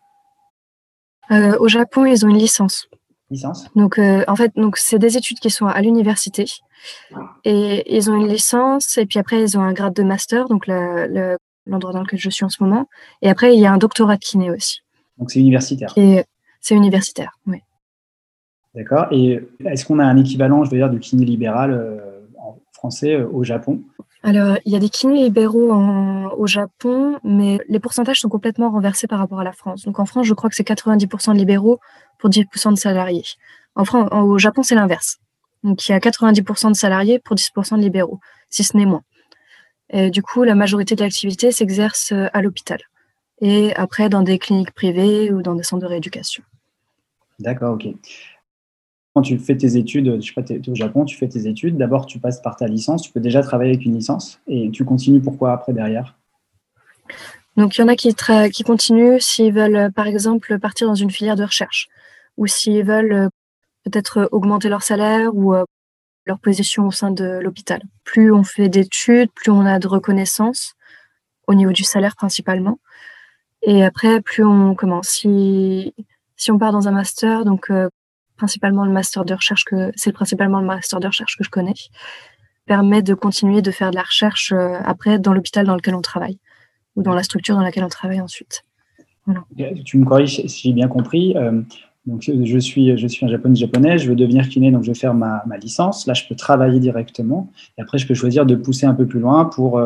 Euh, 1.31 1.57
Au 1.59 1.67
Japon, 1.67 2.05
ils 2.05 2.25
ont 2.25 2.29
une 2.29 2.37
licence. 2.37 2.89
Licence? 3.29 3.69
Donc, 3.75 3.99
euh, 3.99 4.23
en 4.27 4.35
fait, 4.35 4.51
donc 4.55 4.77
c'est 4.77 4.97
des 4.97 5.17
études 5.17 5.39
qui 5.39 5.51
sont 5.51 5.67
à 5.67 5.81
l'université 5.81 6.45
et 7.43 7.95
ils 7.95 8.09
ont 8.09 8.15
une 8.15 8.27
licence 8.27 8.97
et 8.97 9.05
puis 9.05 9.19
après 9.19 9.41
ils 9.41 9.57
ont 9.57 9.61
un 9.61 9.73
grade 9.73 9.93
de 9.93 10.03
master, 10.03 10.47
donc 10.47 10.65
l'endroit 10.67 11.91
dans 11.91 12.01
lequel 12.01 12.19
je 12.19 12.29
suis 12.29 12.45
en 12.45 12.49
ce 12.49 12.63
moment. 12.63 12.87
Et 13.21 13.29
après, 13.29 13.53
il 13.53 13.59
y 13.59 13.65
a 13.65 13.71
un 13.71 13.77
doctorat 13.77 14.15
de 14.15 14.21
kiné 14.21 14.49
aussi. 14.49 14.79
Donc 15.17 15.29
c'est 15.29 15.39
universitaire. 15.39 15.93
c'est 15.93 16.75
universitaire, 16.75 17.37
oui. 17.45 17.59
D'accord. 18.75 19.07
Et 19.11 19.39
est-ce 19.65 19.85
qu'on 19.85 19.99
a 19.99 20.05
un 20.05 20.17
équivalent, 20.17 20.63
je 20.63 20.71
veux 20.71 20.77
dire, 20.77 20.89
du 20.89 20.99
kiné 20.99 21.25
libéral 21.25 21.71
euh, 21.71 22.21
en 22.39 22.57
français 22.71 23.17
au 23.17 23.43
Japon? 23.43 23.81
Alors, 24.21 24.57
il 24.65 24.73
y 24.73 24.75
a 24.75 24.79
des 24.79 24.89
kinés 24.89 25.23
libéraux 25.23 25.71
au 26.37 26.45
Japon, 26.45 27.19
mais 27.23 27.59
les 27.69 27.79
pourcentages 27.79 28.19
sont 28.19 28.29
complètement 28.29 28.69
renversés 28.69 29.07
par 29.07 29.19
rapport 29.19 29.39
à 29.39 29.43
la 29.43 29.53
France. 29.53 29.83
Donc 29.83 29.99
en 29.99 30.05
France, 30.05 30.27
je 30.27 30.33
crois 30.33 30.49
que 30.49 30.55
c'est 30.55 30.67
90% 30.67 31.33
de 31.33 31.37
libéraux 31.37 31.79
pour 32.17 32.29
10% 32.29 32.73
de 32.73 32.77
salariés. 32.77 33.23
En 33.75 33.85
France, 33.85 34.09
au 34.11 34.37
Japon, 34.37 34.61
c'est 34.61 34.75
l'inverse. 34.75 35.19
Donc 35.63 35.87
il 35.87 35.91
y 35.91 35.95
a 35.95 35.99
90% 35.99 36.69
de 36.69 36.75
salariés 36.75 37.19
pour 37.19 37.35
10% 37.35 37.77
de 37.77 37.81
libéraux, 37.81 38.19
si 38.49 38.63
ce 38.63 38.75
n'est 38.75 38.85
moins. 38.85 39.03
Et 39.89 40.09
du 40.09 40.21
coup, 40.21 40.43
la 40.43 40.55
majorité 40.55 40.95
de 40.95 41.03
l'activité 41.03 41.51
s'exerce 41.51 42.11
euh, 42.11 42.27
à 42.33 42.41
l'hôpital 42.41 42.79
et 43.41 43.73
après 43.75 44.09
dans 44.09 44.21
des 44.21 44.39
cliniques 44.39 44.71
privées 44.71 45.31
ou 45.31 45.41
dans 45.41 45.55
des 45.55 45.63
centres 45.63 45.83
de 45.83 45.87
rééducation. 45.87 46.43
D'accord, 47.39 47.75
ok. 47.75 47.87
Quand 49.13 49.21
tu 49.21 49.37
fais 49.39 49.57
tes 49.57 49.75
études, 49.75 50.21
je 50.21 50.27
sais 50.27 50.33
pas, 50.33 50.43
tu 50.43 50.53
es 50.53 50.69
au 50.69 50.75
Japon, 50.75 51.03
tu 51.03 51.17
fais 51.17 51.27
tes 51.27 51.47
études, 51.47 51.77
d'abord 51.77 52.05
tu 52.05 52.19
passes 52.19 52.41
par 52.41 52.55
ta 52.55 52.67
licence, 52.67 53.01
tu 53.01 53.11
peux 53.11 53.19
déjà 53.19 53.41
travailler 53.41 53.71
avec 53.71 53.85
une 53.85 53.95
licence 53.95 54.39
et 54.47 54.69
tu 54.71 54.85
continues 54.85 55.19
pourquoi 55.19 55.51
après 55.51 55.73
derrière? 55.73 56.15
Donc 57.57 57.77
il 57.77 57.81
y 57.81 57.83
en 57.83 57.87
a 57.87 57.95
qui, 57.95 58.13
qui 58.53 58.63
continuent 58.63 59.19
s'ils 59.19 59.53
veulent 59.53 59.91
par 59.91 60.07
exemple 60.07 60.59
partir 60.59 60.87
dans 60.87 60.95
une 60.95 61.11
filière 61.11 61.35
de 61.35 61.43
recherche 61.43 61.89
ou 62.37 62.47
s'ils 62.47 62.83
veulent 62.83 63.13
euh, 63.13 63.29
peut-être 63.83 64.29
augmenter 64.31 64.69
leur 64.69 64.83
salaire 64.83 65.35
ou 65.35 65.53
euh, 65.53 65.65
leur 66.25 66.39
position 66.39 66.87
au 66.87 66.91
sein 66.91 67.11
de 67.11 67.39
l'hôpital. 67.41 67.81
Plus 68.03 68.31
on 68.31 68.43
fait 68.43 68.69
d'études, 68.69 69.31
plus 69.33 69.51
on 69.51 69.65
a 69.65 69.79
de 69.79 69.87
reconnaissance 69.87 70.75
au 71.47 71.53
niveau 71.53 71.71
du 71.71 71.83
salaire 71.83 72.15
principalement. 72.15 72.79
Et 73.61 73.83
après, 73.83 74.21
plus 74.21 74.43
on 74.45 74.75
commence. 74.75 75.09
Si, 75.09 75.93
si 76.37 76.51
on 76.51 76.57
part 76.57 76.71
dans 76.71 76.87
un 76.87 76.91
master, 76.91 77.43
donc 77.43 77.69
euh, 77.71 77.89
principalement 78.39 78.85
le 78.85 78.91
master 78.91 79.23
de 79.25 79.33
recherche 79.35 79.63
que 79.65 79.91
c'est 79.95 80.11
principalement 80.11 80.59
le 80.59 80.65
master 80.65 80.99
de 80.99 81.07
recherche 81.07 81.37
que 81.37 81.43
je 81.43 81.49
connais, 81.49 81.75
permet 82.65 83.03
de 83.03 83.13
continuer 83.13 83.61
de 83.61 83.71
faire 83.71 83.91
de 83.91 83.97
la 83.97 84.03
recherche 84.03 84.51
euh, 84.51 84.79
après 84.83 85.19
dans 85.19 85.33
l'hôpital 85.33 85.65
dans 85.67 85.75
lequel 85.75 85.93
on 85.93 86.01
travaille 86.01 86.39
ou 86.95 87.03
dans 87.03 87.13
la 87.13 87.23
structure 87.23 87.55
dans 87.55 87.61
laquelle 87.61 87.83
on 87.83 87.89
travaille 87.89 88.21
ensuite. 88.21 88.63
Tu 89.85 89.97
me 89.99 90.05
corriges 90.05 90.41
si 90.47 90.69
j'ai 90.69 90.73
bien 90.73 90.87
compris. 90.87 91.37
Euh, 91.37 91.61
donc, 92.07 92.23
je 92.23 92.57
suis, 92.57 92.97
je 92.97 93.07
suis 93.07 93.25
un 93.25 93.29
japonais 93.29 93.55
japonais, 93.55 93.97
je 93.99 94.09
veux 94.09 94.15
devenir 94.15 94.49
kiné, 94.49 94.71
donc 94.71 94.83
je 94.83 94.91
vais 94.91 94.97
faire 94.97 95.13
ma, 95.13 95.43
ma, 95.45 95.57
licence. 95.57 96.07
Là, 96.07 96.15
je 96.15 96.23
peux 96.27 96.35
travailler 96.35 96.79
directement. 96.79 97.51
Et 97.77 97.81
après, 97.83 97.99
je 97.99 98.07
peux 98.07 98.15
choisir 98.15 98.47
de 98.47 98.55
pousser 98.55 98.87
un 98.87 98.95
peu 98.95 99.05
plus 99.05 99.19
loin 99.19 99.45
pour 99.45 99.79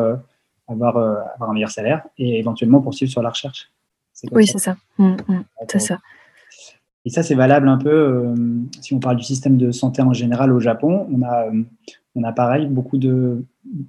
avoir, 0.68 0.96
euh, 0.96 1.16
avoir 1.34 1.50
un 1.50 1.54
meilleur 1.54 1.70
salaire 1.70 2.02
et 2.18 2.38
éventuellement 2.38 2.80
poursuivre 2.80 3.10
sur 3.10 3.22
la 3.22 3.30
recherche. 3.30 3.70
Oui, 4.32 4.46
c'est 4.46 4.58
ça. 4.58 4.76
Mmh, 4.98 5.16
mmh, 5.28 5.44
c'est 5.68 5.80
ça. 5.80 5.98
Et 7.04 7.10
ça, 7.10 7.22
c'est 7.22 7.34
valable 7.34 7.68
un 7.68 7.76
peu, 7.76 7.90
euh, 7.90 8.34
si 8.80 8.94
on 8.94 9.00
parle 9.00 9.16
du 9.16 9.24
système 9.24 9.56
de 9.56 9.70
santé 9.72 10.02
en 10.02 10.12
général 10.12 10.52
au 10.52 10.60
Japon, 10.60 11.06
on 11.12 11.22
a, 11.22 11.48
euh, 11.48 11.62
on 12.14 12.24
a 12.24 12.32
pareil 12.32 12.66
beaucoup 12.66 12.96
de, 12.96 13.44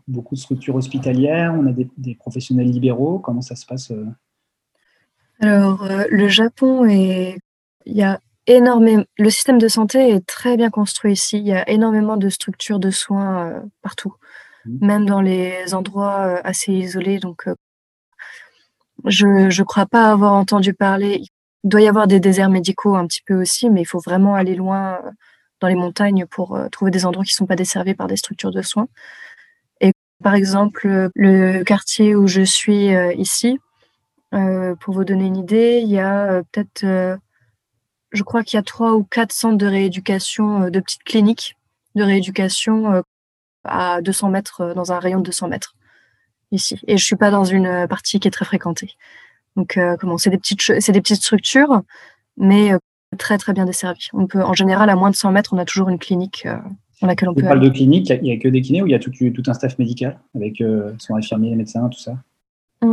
beaucoup 0.08 0.36
de 0.36 0.40
structures 0.40 0.76
hospitalières, 0.76 1.54
on 1.58 1.66
a 1.68 1.72
des, 1.72 1.88
des 1.98 2.16
professionnels 2.16 2.70
libéraux. 2.70 3.20
Comment 3.20 3.42
ça 3.42 3.56
se 3.56 3.66
passe 3.66 3.94
Alors, 5.40 5.88
le 6.10 6.28
Japon, 6.28 6.86
est, 6.86 7.38
il 7.86 7.96
y 7.96 8.04
a 8.04 8.20
énormément, 8.48 9.06
le 9.18 9.30
système 9.30 9.60
de 9.60 9.68
santé 9.68 10.10
est 10.10 10.26
très 10.26 10.58
bien 10.58 10.70
construit 10.70 11.14
ici. 11.14 11.38
Il 11.38 11.48
y 11.48 11.54
a 11.54 11.70
énormément 11.70 12.18
de 12.18 12.30
structures 12.30 12.80
de 12.80 12.90
soins 12.90 13.64
partout. 13.82 14.16
Mmh. 14.66 14.86
même 14.86 15.06
dans 15.06 15.22
les 15.22 15.74
endroits 15.74 16.28
euh, 16.28 16.42
assez 16.44 16.72
isolés. 16.74 17.20
Donc, 17.20 17.48
euh, 17.48 17.56
je 19.06 19.28
ne 19.28 19.64
crois 19.64 19.86
pas 19.86 20.12
avoir 20.12 20.34
entendu 20.34 20.74
parler. 20.74 21.24
Il 21.66 21.70
doit 21.70 21.82
y 21.82 21.88
avoir 21.90 22.08
des 22.08 22.22
déserts 22.22 22.50
médicaux 22.50 22.96
un 22.96 23.06
petit 23.06 23.22
peu 23.26 23.36
aussi, 23.36 23.70
mais 23.70 23.82
il 23.82 23.86
faut 23.86 24.00
vraiment 24.00 24.36
aller 24.36 24.56
loin 24.56 25.00
euh, 25.04 25.12
dans 25.60 25.68
les 25.68 25.76
montagnes 25.76 26.26
pour 26.26 26.58
trouver 26.72 26.92
des 26.92 27.06
endroits 27.06 27.26
qui 27.26 27.34
ne 27.34 27.36
sont 27.36 27.46
pas 27.46 27.58
desservis 27.58 27.96
par 27.96 28.08
des 28.08 28.16
structures 28.16 28.52
de 28.52 28.62
soins. 28.62 28.88
Et 29.82 29.92
par 30.24 30.36
exemple, 30.36 31.10
le 31.16 31.64
quartier 31.64 32.16
où 32.16 32.28
je 32.28 32.42
suis 32.42 32.90
ici, 33.18 33.58
pour 34.32 34.94
vous 34.94 35.06
donner 35.06 35.26
une 35.26 35.38
idée, 35.38 35.80
il 35.82 35.90
y 35.90 35.98
a 35.98 36.44
peut-être, 36.52 37.18
je 38.12 38.24
crois 38.24 38.44
qu'il 38.44 38.58
y 38.58 38.60
a 38.60 38.64
trois 38.64 38.96
ou 38.96 39.06
quatre 39.06 39.32
centres 39.32 39.58
de 39.58 39.66
rééducation, 39.66 40.70
de 40.70 40.80
petites 40.82 41.04
cliniques 41.04 41.56
de 41.96 42.04
rééducation 42.04 43.02
à 43.66 44.02
200 44.02 44.30
mètres, 44.30 44.62
euh, 44.62 44.74
dans 44.74 44.92
un 44.92 45.00
rayon 45.00 45.20
de 45.20 45.26
200 45.26 45.50
mètres 45.50 45.76
ici. 46.52 46.80
Et 46.88 46.98
je 46.98 47.04
suis 47.04 47.16
pas 47.16 47.32
dans 47.32 47.44
une 47.44 47.66
euh, 47.66 47.88
partie 47.88 48.20
qui 48.20 48.28
est 48.28 48.32
très 48.32 48.46
fréquentée. 48.46 48.96
Donc, 49.56 49.78
euh, 49.78 49.96
comment 50.00 50.18
C'est 50.18 50.30
des 50.30 50.38
petites, 50.38 50.62
c'est 50.62 50.92
des 50.92 51.02
petites 51.02 51.22
structures, 51.22 51.82
mais 52.38 52.72
très 53.18 53.38
très 53.38 53.54
bien 53.54 53.66
desservies. 53.66 54.10
On 54.14 54.28
peut, 54.28 54.44
en 54.44 54.54
général, 54.54 54.90
à 54.90 54.96
moins 54.96 55.10
de 55.10 55.16
100 55.16 55.32
mètres, 55.32 55.54
on 55.54 55.58
a 55.58 55.66
toujours 55.66 55.90
une 55.90 56.00
clinique 56.00 56.48
dans 57.02 57.08
laquelle 57.08 57.30
on 57.30 57.34
peut. 57.34 57.42
Tu 57.42 57.48
parles 57.48 57.62
de 57.62 57.70
clinique, 57.70 58.10
il 58.10 58.22
n'y 58.22 58.32
a, 58.34 58.38
que 58.38 58.50
des 58.50 58.62
kinés 58.62 58.82
ou 58.82 58.88
il 58.88 58.92
y 58.92 58.96
a 58.96 59.00
tout, 59.00 59.12
tout 59.12 59.44
un 59.48 59.54
staff 59.54 59.80
médical 59.80 60.20
avec 60.36 60.62
son 60.98 61.16
infirmier, 61.16 61.56
médecin, 61.56 61.88
tout 61.90 62.00
ça? 62.00 62.18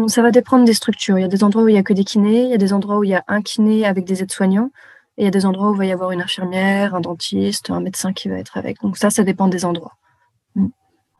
Ça 0.07 0.22
va 0.22 0.31
dépendre 0.31 0.64
des 0.64 0.75
structures. 0.75 1.18
Il 1.18 1.22
y 1.22 1.25
a 1.25 1.29
des 1.29 1.44
endroits 1.44 1.64
où 1.64 1.68
il 1.68 1.72
n'y 1.72 1.79
a 1.79 1.83
que 1.83 1.92
des 1.92 2.05
kinés, 2.05 2.44
il 2.44 2.51
y 2.51 2.55
a 2.55 2.59
des 2.59 2.72
endroits 2.72 2.98
où 2.98 3.05
il 3.05 3.11
y 3.11 3.14
a 3.14 3.25
un 3.29 3.42
kiné 3.42 3.85
avec 3.85 4.05
des 4.05 4.22
aides-soignants, 4.22 4.70
et 5.18 5.22
il 5.22 5.25
y 5.25 5.29
a 5.29 5.31
des 5.31 5.44
endroits 5.44 5.70
où 5.70 5.75
il 5.75 5.79
va 5.79 5.87
y 5.87 5.92
avoir 5.92 6.12
une 6.12 6.22
infirmière, 6.22 6.94
un 6.94 7.01
dentiste, 7.01 7.70
un 7.70 7.81
médecin 7.81 8.12
qui 8.12 8.29
va 8.29 8.38
être 8.38 8.57
avec. 8.57 8.81
Donc 8.81 8.96
ça, 8.96 9.11
ça 9.11 9.25
dépend 9.25 9.48
des 9.48 9.64
endroits. 9.64 9.96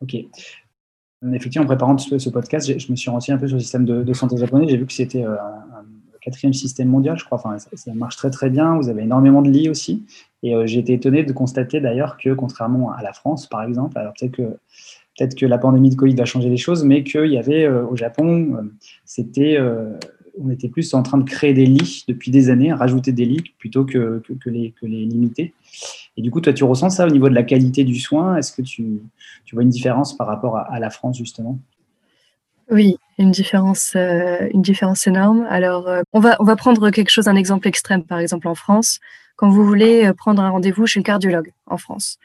Ok. 0.01 0.15
Effectivement, 1.31 1.63
en 1.63 1.67
préparant 1.67 1.97
ce, 1.97 2.29
podcast, 2.29 2.67
je 2.79 2.91
me 2.91 2.95
suis 2.95 3.09
renseigné 3.09 3.37
un 3.37 3.39
peu 3.39 3.47
sur 3.47 3.55
le 3.55 3.61
système 3.61 3.85
de, 3.85 4.13
santé 4.13 4.37
japonais. 4.37 4.67
J'ai 4.67 4.77
vu 4.77 4.85
que 4.85 4.93
c'était 4.93 5.23
euh, 5.23 5.33
un, 5.35 5.85
quatrième 6.21 6.53
système 6.53 6.87
mondial, 6.87 7.17
je 7.17 7.25
crois. 7.25 7.37
Enfin, 7.37 7.57
ça, 7.57 7.93
marche 7.93 8.15
très 8.15 8.29
très 8.29 8.49
bien. 8.49 8.77
Vous 8.77 8.89
avez 8.89 9.03
énormément 9.03 9.41
de 9.41 9.49
lits 9.49 9.69
aussi. 9.69 10.05
Et 10.41 10.55
euh, 10.55 10.65
j'ai 10.65 10.79
été 10.79 10.93
étonné 10.93 11.23
de 11.23 11.31
constater 11.33 11.81
d'ailleurs 11.81 12.17
que, 12.17 12.33
contrairement 12.33 12.91
à 12.91 13.01
la 13.01 13.13
France, 13.13 13.47
par 13.47 13.63
exemple, 13.63 13.97
alors 13.97 14.13
peut-être 14.19 14.33
que 14.33 14.57
peut-être 15.17 15.35
que 15.35 15.45
la 15.45 15.59
pandémie 15.59 15.91
de 15.91 15.95
Covid 15.95 16.15
va 16.15 16.25
changer 16.25 16.49
les 16.49 16.57
choses, 16.57 16.83
mais 16.83 17.03
qu'il 17.03 17.27
y 17.27 17.37
avait 17.37 17.65
euh, 17.65 17.85
au 17.85 17.95
Japon, 17.95 18.71
c'était 19.05 19.57
on 20.39 20.49
était 20.49 20.67
plus 20.67 20.93
en 20.93 21.03
train 21.03 21.17
de 21.17 21.29
créer 21.29 21.53
des 21.53 21.65
lits 21.65 22.05
depuis 22.07 22.31
des 22.31 22.49
années, 22.49 22.73
rajouter 22.73 23.11
des 23.11 23.25
lits 23.25 23.53
plutôt 23.59 23.85
que, 23.85 24.21
les, 24.45 24.73
limiter. 24.81 25.53
Et 26.17 26.21
du 26.21 26.31
coup, 26.31 26.41
toi, 26.41 26.53
tu 26.53 26.63
ressens 26.63 26.91
ça 26.91 27.07
au 27.07 27.09
niveau 27.09 27.29
de 27.29 27.35
la 27.35 27.43
qualité 27.43 27.83
du 27.83 27.99
soin? 27.99 28.37
Est-ce 28.37 28.51
que 28.51 28.61
tu, 28.61 29.01
vois 29.51 29.63
une 29.63 29.69
différence 29.69 30.15
par 30.17 30.27
rapport 30.27 30.57
à, 30.57 30.79
la 30.79 30.89
France, 30.89 31.17
justement? 31.17 31.59
Oui, 32.71 32.97
une 33.19 33.31
différence, 33.31 33.93
euh, 33.95 34.47
une 34.53 34.61
différence 34.61 35.05
énorme. 35.05 35.45
Alors, 35.49 35.87
euh, 35.87 36.01
on, 36.13 36.19
va, 36.19 36.37
on 36.39 36.43
va 36.43 36.55
prendre 36.55 36.89
quelque 36.89 37.09
chose, 37.09 37.27
un 37.27 37.35
exemple 37.35 37.67
extrême, 37.67 38.03
par 38.03 38.19
exemple 38.19 38.47
en 38.47 38.55
France. 38.55 38.99
Quand 39.35 39.49
vous 39.49 39.65
voulez 39.65 40.05
euh, 40.05 40.13
prendre 40.13 40.41
un 40.41 40.49
rendez-vous 40.49 40.87
chez 40.87 40.99
le 40.99 41.03
cardiologue 41.03 41.51
en 41.67 41.77
France, 41.77 42.17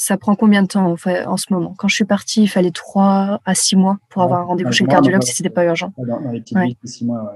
ça 0.00 0.16
prend 0.16 0.34
combien 0.34 0.62
de 0.62 0.66
temps 0.66 0.96
en, 0.96 1.36
ce 1.36 1.52
moment? 1.52 1.74
Quand 1.76 1.86
je 1.86 1.94
suis 1.94 2.06
partie, 2.06 2.44
il 2.44 2.48
fallait 2.48 2.70
3 2.70 3.42
à 3.44 3.54
6 3.54 3.76
mois 3.76 3.98
pour 4.08 4.22
avoir 4.22 4.40
un 4.40 4.44
rendez-vous 4.44 4.72
chez 4.72 4.82
le 4.84 4.88
cardiologue 4.88 5.22
si 5.22 5.34
ce 5.34 5.42
n'était 5.42 5.52
pas 5.52 5.66
urgent. 5.66 5.92
Dans, 5.98 6.18
les 6.32 6.40
petites 6.40 6.56
ouais. 6.56 6.74
6 6.82 7.04
mois, 7.04 7.34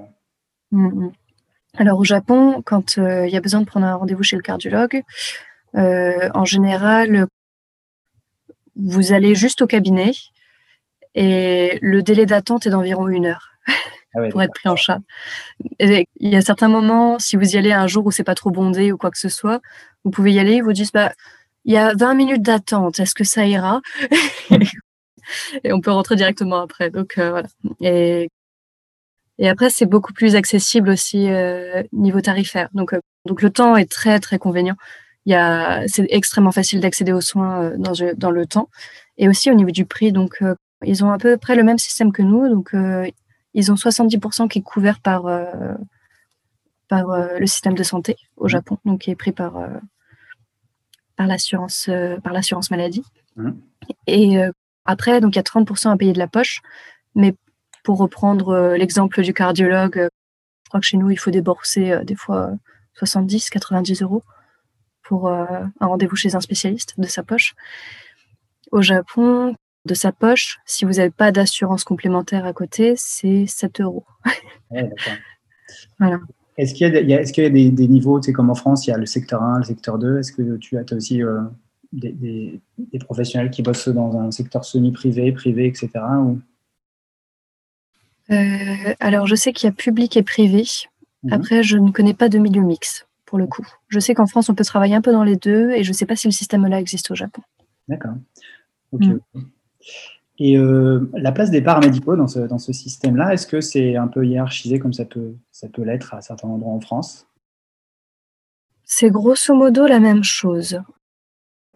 ouais. 0.73 1.11
Alors 1.77 1.99
au 1.99 2.05
Japon, 2.05 2.63
quand 2.65 2.97
il 2.97 3.29
y 3.29 3.37
a 3.37 3.41
besoin 3.43 3.61
de 3.61 3.67
prendre 3.67 3.85
un 3.85 3.95
rendez-vous 3.97 4.23
chez 4.23 4.37
le 4.37 4.43
cardiologue, 4.43 5.03
euh, 5.77 6.31
en 6.33 6.47
général, 6.47 7.27
vous 8.77 9.13
allez 9.13 9.35
juste 9.35 9.61
au 9.61 9.67
cabinet 9.67 10.13
et 11.15 11.79
le 11.83 12.03
délai 12.03 12.25
d'attente 12.25 12.67
est 12.67 12.71
d'environ 12.71 13.09
une 13.09 13.27
heure 13.27 13.51
ah 14.15 14.21
pour 14.31 14.43
être 14.43 14.55
pris 14.55 14.71
en 14.71 14.77
charge. 14.77 15.03
il 15.81 16.07
y 16.19 16.35
a 16.35 16.41
certains 16.41 16.69
moments, 16.69 17.19
si 17.19 17.37
vous 17.37 17.57
y 17.57 17.59
allez 17.59 17.73
un 17.73 17.89
jour 17.89 18.07
où 18.07 18.11
c'est 18.11 18.25
pas 18.25 18.35
trop 18.35 18.51
bondé 18.51 18.91
ou 18.91 18.97
quoi 18.97 19.11
que 19.11 19.19
ce 19.19 19.29
soit, 19.29 19.61
vous 20.03 20.11
pouvez 20.11 20.33
y 20.33 20.39
aller, 20.39 20.55
ils 20.55 20.63
vous 20.63 20.73
disent 20.73 20.93
bah, 20.93 21.13
il 21.65 21.75
y 21.75 21.77
a 21.77 21.95
20 21.95 22.15
minutes 22.15 22.43
d'attente, 22.43 23.01
est-ce 23.01 23.15
que 23.15 23.25
ça 23.25 23.47
ira 23.47 23.81
Et 25.65 25.73
on 25.73 25.81
peut 25.81 25.91
rentrer 25.91 26.17
directement 26.17 26.61
après. 26.61 26.91
Donc 26.91 27.19
euh, 27.19 27.31
voilà. 27.31 27.49
Et, 27.81 28.29
et 29.39 29.49
après, 29.49 29.71
c'est 29.71 29.87
beaucoup 29.87 30.13
plus 30.13 30.37
accessible 30.37 30.91
aussi 30.91 31.31
euh, 31.31 31.83
niveau 31.93 32.21
tarifaire. 32.21 32.69
Donc, 32.75 32.95
donc 33.25 33.41
le 33.41 33.51
temps 33.51 33.77
est 33.77 33.91
très 33.91 34.21
très 34.21 34.39
convenient 34.39 34.77
c'est 35.27 36.07
extrêmement 36.11 36.53
facile 36.53 36.81
d'accéder 36.81 37.13
aux 37.13 37.21
soins 37.21 37.63
euh, 37.63 37.77
dans, 37.79 37.93
dans, 38.17 38.31
le 38.31 38.47
temps. 38.47 38.69
Et 39.17 39.29
aussi 39.29 39.51
au 39.51 39.55
niveau 39.55 39.71
du 39.71 39.87
prix, 39.87 40.13
donc 40.13 40.37
euh, 40.43 40.55
ils 40.85 41.05
ont 41.05 41.11
à 41.11 41.19
peu 41.19 41.37
près 41.37 41.57
le 41.57 41.63
même 41.63 41.79
système 41.79 42.13
que 42.13 42.23
nous. 42.23 42.49
Donc 42.49 42.75
euh, 42.75 43.09
ils 43.55 43.73
ont 43.73 43.77
70% 43.77 44.49
qui 44.49 44.59
est 44.59 44.63
couvert 44.63 45.01
par, 45.01 45.27
par 46.89 47.39
le 47.39 47.47
système 47.47 47.75
de 47.75 47.85
santé 47.85 48.17
au 48.37 48.47
mmh. 48.47 48.49
Japon, 48.49 48.79
donc 48.85 49.01
qui 49.03 49.13
est 49.13 49.17
pris 49.17 49.31
par, 49.31 49.55
par 51.17 51.27
l'assurance 51.27 51.89
par 52.23 52.33
l'assurance 52.33 52.71
maladie. 52.71 53.05
Mmh. 53.37 53.51
Et 54.07 54.39
après, 54.85 55.21
donc 55.21 55.35
il 55.35 55.37
y 55.37 55.41
a 55.41 55.43
30% 55.43 55.91
à 55.91 55.97
payer 55.97 56.13
de 56.13 56.19
la 56.19 56.29
poche. 56.29 56.61
Mais 57.15 57.35
pour 57.83 57.99
reprendre 57.99 58.75
l'exemple 58.77 59.23
du 59.23 59.33
cardiologue, 59.33 60.09
je 60.65 60.69
crois 60.69 60.81
que 60.81 60.87
chez 60.87 60.97
nous, 60.97 61.11
il 61.11 61.19
faut 61.19 61.31
débourser 61.31 62.01
des 62.05 62.17
fois 62.17 62.51
70, 62.95 63.51
90 63.51 64.03
euros 64.03 64.23
pour 65.05 65.29
euh, 65.29 65.45
un 65.81 65.87
rendez-vous 65.87 66.17
chez 66.17 66.35
un 66.35 66.41
spécialiste 66.41 66.99
de 66.99 67.07
sa 67.07 67.23
poche. 67.23 67.55
Au 68.73 68.83
Japon, 68.83 69.55
de 69.85 69.95
sa 69.95 70.13
poche, 70.13 70.59
si 70.65 70.85
vous 70.85 70.93
n'avez 70.93 71.11
pas 71.11 71.31
d'assurance 71.31 71.85
complémentaire 71.85 72.47
à 72.47 72.53
côté, 72.53 72.95
c'est 72.97 73.47
7 73.47 73.81
euros. 73.83 74.07
voilà. 75.99 76.19
Est-ce 76.57 76.75
qu'il 76.75 76.87
y 76.87 77.15
a, 77.15 77.21
est 77.21 77.33
qu'il 77.33 77.43
y 77.43 77.47
a 77.47 77.51
des, 77.51 77.89
niveaux, 77.89 78.21
tu 78.21 78.27
sais, 78.27 78.33
comme 78.33 78.51
en 78.51 78.55
France, 78.55 78.87
il 78.87 78.91
y 78.91 78.93
a 78.93 78.99
le 78.99 79.07
secteur 79.07 79.43
1, 79.43 79.59
le 79.59 79.65
secteur 79.65 79.99
2 79.99 80.19
Est-ce 80.19 80.33
que 80.33 80.57
tu 80.57 80.79
as, 80.79 80.85
aussi 80.93 81.23
euh, 81.23 81.41
des, 81.93 82.61
professionnels 83.01 83.51
qui 83.51 83.63
bossent 83.63 83.89
dans 83.89 84.17
un 84.19 84.31
secteur 84.31 84.65
semi-privé, 84.65 85.33
privé, 85.33 85.67
etc. 85.67 85.91
alors, 89.01 89.27
je 89.27 89.35
sais 89.35 89.53
qu'il 89.53 89.67
y 89.67 89.71
a 89.71 89.73
public 89.73 90.17
et 90.17 90.23
privé. 90.23 90.65
Mhm. 91.25 91.33
Après, 91.33 91.63
je 91.63 91.77
ne 91.77 91.91
connais 91.91 92.15
pas 92.15 92.29
de 92.29 92.39
milieu 92.39 92.63
mix, 92.63 93.07
pour 93.27 93.39
le 93.39 93.47
coup. 93.47 93.67
Je 93.89 93.99
sais 93.99 94.15
qu'en 94.15 94.27
France, 94.27 94.49
on 94.49 94.55
peut 94.55 94.65
travailler 94.65 94.95
un 94.95 95.03
peu 95.03 95.13
dans 95.13 95.25
les 95.25 95.37
deux, 95.37 95.71
et 95.73 95.83
je 95.83 95.91
ne 95.91 95.95
sais 95.95 96.07
pas 96.07 96.17
si 96.17 96.29
le 96.29 96.33
système-là 96.33 96.81
existe 96.81 97.11
au 97.11 97.15
Japon. 97.15 97.43
D'accord. 97.89 98.15
Ok. 98.93 99.03
Mm. 99.03 99.41
Et 100.39 100.57
euh, 100.57 101.09
la 101.15 101.31
place 101.31 101.51
des 101.51 101.63
paramédicaux 101.63 102.17
dans 102.17 102.27
ce, 102.27 102.41
dans 102.41 102.59
ce 102.59 102.73
système-là, 102.73 103.33
est-ce 103.33 103.47
que 103.47 103.61
c'est 103.61 103.97
un 103.97 104.09
peu 104.09 104.27
hiérarchisé 104.27 104.79
comme 104.81 104.93
ça 104.93 105.05
peut, 105.05 105.35
ça 105.53 105.69
peut 105.69 105.83
l'être 105.83 106.13
à 106.15 106.23
certains 106.23 106.49
endroits 106.49 106.73
en 106.73 106.81
France? 106.81 107.29
C'est 108.83 109.11
grosso 109.11 109.55
modo 109.55 109.87
la 109.87 110.01
même 110.01 110.25
chose. 110.25 110.81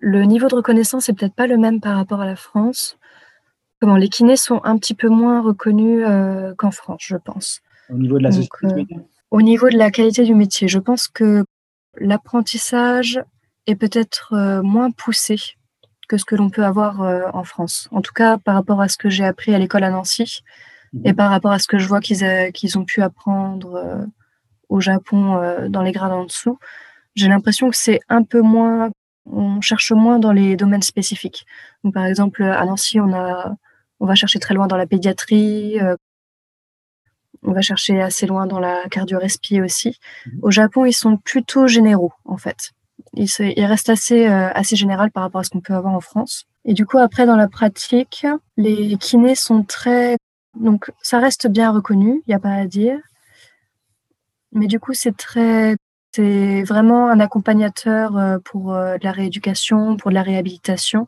Le 0.00 0.24
niveau 0.24 0.48
de 0.48 0.56
reconnaissance 0.56 1.08
est 1.08 1.12
peut-être 1.12 1.34
pas 1.34 1.46
le 1.46 1.56
même 1.56 1.80
par 1.80 1.96
rapport 1.96 2.20
à 2.20 2.26
la 2.26 2.36
France. 2.36 2.98
Comment 3.80 3.96
les 3.96 4.08
kinés 4.08 4.36
sont 4.36 4.60
un 4.64 4.76
petit 4.76 4.94
peu 4.94 5.08
moins 5.08 5.40
reconnus 5.40 6.04
euh, 6.04 6.52
qu'en 6.56 6.72
France, 6.72 7.02
je 7.02 7.16
pense. 7.16 7.60
Au 7.90 7.96
niveau 7.96 8.18
de 8.18 8.24
la 8.24 8.32
société 8.32 8.66
euh, 8.66 8.96
Au 9.30 9.40
niveau 9.40 9.68
de 9.68 9.78
la 9.78 9.92
qualité 9.92 10.24
du 10.24 10.34
métier, 10.34 10.66
je 10.66 10.80
pense 10.80 11.06
que 11.06 11.44
l'apprentissage 11.96 13.20
est 13.66 13.76
peut-être 13.76 14.62
moins 14.62 14.90
poussé 14.90 15.57
que 16.08 16.16
ce 16.16 16.24
que 16.24 16.34
l'on 16.34 16.50
peut 16.50 16.64
avoir 16.64 17.02
euh, 17.02 17.28
en 17.34 17.44
France. 17.44 17.88
En 17.92 18.00
tout 18.00 18.12
cas, 18.12 18.38
par 18.38 18.54
rapport 18.54 18.80
à 18.80 18.88
ce 18.88 18.96
que 18.96 19.10
j'ai 19.10 19.24
appris 19.24 19.54
à 19.54 19.58
l'école 19.58 19.84
à 19.84 19.90
Nancy 19.90 20.42
mhm. 20.92 21.02
et 21.04 21.12
par 21.12 21.30
rapport 21.30 21.52
à 21.52 21.58
ce 21.58 21.68
que 21.68 21.78
je 21.78 21.86
vois 21.86 22.00
qu'ils 22.00 22.24
euh, 22.24 22.50
ont 22.76 22.84
pu 22.84 23.02
apprendre 23.02 23.74
euh, 23.74 24.04
au 24.68 24.80
Japon 24.80 25.68
dans 25.70 25.80
les 25.80 25.92
grades 25.92 26.12
en 26.12 26.24
dessous, 26.24 26.58
j'ai 27.14 27.28
l'impression 27.28 27.70
que 27.70 27.76
c'est 27.76 28.00
un 28.10 28.22
peu 28.22 28.42
moins, 28.42 28.90
on 29.24 29.62
cherche 29.62 29.92
moins 29.92 30.18
dans 30.18 30.32
les 30.32 30.56
domaines 30.56 30.82
spécifiques. 30.82 31.46
Donc, 31.82 31.94
par 31.94 32.04
exemple, 32.04 32.42
à 32.42 32.66
Nancy, 32.66 33.00
on 33.00 33.14
a, 33.14 33.54
on 33.98 34.04
va 34.04 34.14
chercher 34.14 34.40
très 34.40 34.52
loin 34.52 34.66
dans 34.66 34.76
la 34.76 34.86
pédiatrie, 34.86 35.78
on 37.42 37.52
va 37.52 37.62
chercher 37.62 38.02
assez 38.02 38.26
loin 38.26 38.46
dans 38.46 38.58
la 38.58 38.86
cardio-respi 38.90 39.62
aussi. 39.62 39.98
Mhm. 40.26 40.40
Au 40.42 40.50
Japon, 40.50 40.84
ils 40.84 40.92
sont 40.92 41.16
plutôt 41.16 41.66
généraux, 41.66 42.12
en 42.26 42.36
fait 42.36 42.72
il, 43.14 43.64
reste 43.64 43.88
assez, 43.88 44.28
euh, 44.28 44.50
assez 44.54 44.76
général 44.76 45.10
par 45.10 45.22
rapport 45.22 45.40
à 45.40 45.44
ce 45.44 45.50
qu'on 45.50 45.60
peut 45.60 45.74
avoir 45.74 45.94
en 45.94 46.00
France. 46.00 46.46
Et 46.64 46.74
du 46.74 46.86
coup, 46.86 46.98
après, 46.98 47.26
dans 47.26 47.36
la 47.36 47.48
pratique, 47.48 48.26
les 48.56 48.96
kinés 48.96 49.34
sont 49.34 49.62
très... 49.62 50.16
Donc, 50.58 50.90
ça 51.02 51.18
reste 51.18 51.46
bien 51.48 51.70
reconnu, 51.70 52.22
il 52.26 52.30
n'y 52.30 52.34
a 52.34 52.38
pas 52.38 52.52
à 52.52 52.66
dire. 52.66 52.98
Mais 54.52 54.66
du 54.66 54.80
coup, 54.80 54.94
c'est 54.94 55.16
très... 55.16 55.76
C'est 56.12 56.62
vraiment 56.62 57.10
un 57.10 57.20
accompagnateur 57.20 58.16
euh, 58.16 58.38
pour 58.42 58.72
euh, 58.72 58.96
de 58.96 59.04
la 59.04 59.12
rééducation, 59.12 59.96
pour 59.96 60.10
de 60.10 60.14
la 60.14 60.22
réhabilitation. 60.22 61.06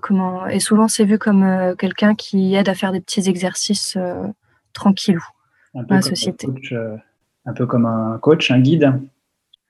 comment 0.00 0.46
Et 0.46 0.60
souvent, 0.60 0.88
c'est 0.88 1.04
vu 1.04 1.18
comme 1.18 1.74
quelqu'un 1.76 2.14
qui 2.14 2.54
aide 2.54 2.68
à 2.68 2.74
faire 2.74 2.92
des 2.92 3.00
petits 3.00 3.28
exercices 3.28 3.98
tranquillou 4.72 5.24
dans 5.74 5.96
la 5.96 6.02
société. 6.02 6.48
un 7.46 7.52
peu 7.52 7.66
comme 7.66 7.86
un 7.86 8.18
coach, 8.18 8.50
un 8.50 8.60
guide 8.60 9.00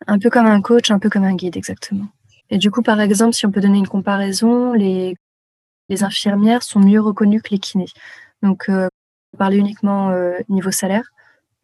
un 0.06 0.18
peu 0.18 0.30
comme 0.30 0.46
un 0.46 0.60
coach, 0.60 0.90
un 0.90 0.98
peu 0.98 1.10
comme 1.10 1.24
un 1.24 1.34
guide, 1.34 1.56
exactement. 1.56 2.08
Et 2.50 2.58
du 2.58 2.70
coup, 2.70 2.82
par 2.82 3.00
exemple, 3.00 3.34
si 3.34 3.46
on 3.46 3.50
peut 3.50 3.60
donner 3.60 3.78
une 3.78 3.88
comparaison, 3.88 4.72
les, 4.72 5.16
infirmières 6.02 6.62
sont 6.62 6.78
mieux 6.78 7.00
reconnues 7.00 7.42
que 7.42 7.50
les 7.50 7.58
kinés. 7.58 7.88
Donc, 8.42 8.68
euh, 8.68 8.88
parler 9.36 9.58
uniquement 9.58 10.10
euh, 10.10 10.38
niveau 10.48 10.70
salaire, 10.70 11.12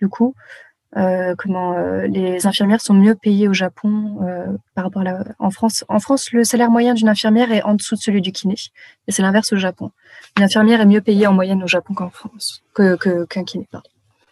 du 0.01 0.09
coup, 0.09 0.35
euh, 0.97 1.35
comment 1.37 1.75
euh, 1.75 2.07
les 2.07 2.47
infirmières 2.47 2.81
sont 2.81 2.95
mieux 2.95 3.15
payées 3.15 3.49
au 3.49 3.53
Japon 3.53 4.19
par 4.75 4.85
rapport 4.85 5.03
à 5.03 5.05
la, 5.05 5.25
en 5.39 5.51
France. 5.51 5.85
En 5.89 5.99
France, 5.99 6.33
le 6.33 6.45
salaire 6.45 6.71
moyen 6.71 6.95
d'une 6.95 7.09
infirmière 7.09 7.53
est 7.53 7.63
en 7.63 7.75
dessous 7.75 7.97
de 7.97 8.01
celui 8.01 8.21
du 8.21 8.33
kiné, 8.33 8.55
et 9.07 9.13
c'est 9.13 9.23
l'inverse 9.23 9.53
au 9.53 9.57
Japon. 9.57 9.91
Une 10.37 10.45
infirmière 10.45 10.81
est 10.81 10.87
mieux 10.87 11.01
payée 11.01 11.27
en 11.27 11.33
moyenne 11.33 11.63
au 11.63 11.69
Japon 11.69 11.95
qu'en 11.95 12.11
France, 12.11 12.63
qu'un 12.75 13.45
kiné. 13.45 13.69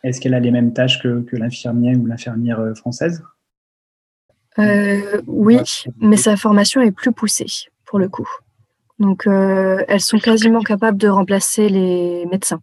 Est-ce 0.03 0.21
qu'elle 0.21 0.35
a 0.35 0.41
les 0.41 0.51
mêmes 0.51 0.73
tâches 0.73 1.03
que, 1.03 1.23
que 1.23 1.37
l'infirmière 1.37 1.99
ou 1.99 2.07
l'infirmière 2.07 2.61
française? 2.77 3.23
Euh, 4.59 5.21
oui, 5.27 5.59
mais 5.99 6.17
sa 6.17 6.37
formation 6.37 6.81
est 6.81 6.93
plus 6.93 7.13
poussée 7.13 7.47
pour 7.87 7.99
le 7.99 8.09
coup. 8.09 8.29
Donc, 8.99 9.27
euh, 9.27 9.85
elles 9.89 10.01
sont 10.01 10.19
quasiment 10.19 10.61
capables 10.61 10.99
de 10.99 11.09
remplacer 11.09 11.69
les 11.69 12.27
médecins 12.27 12.61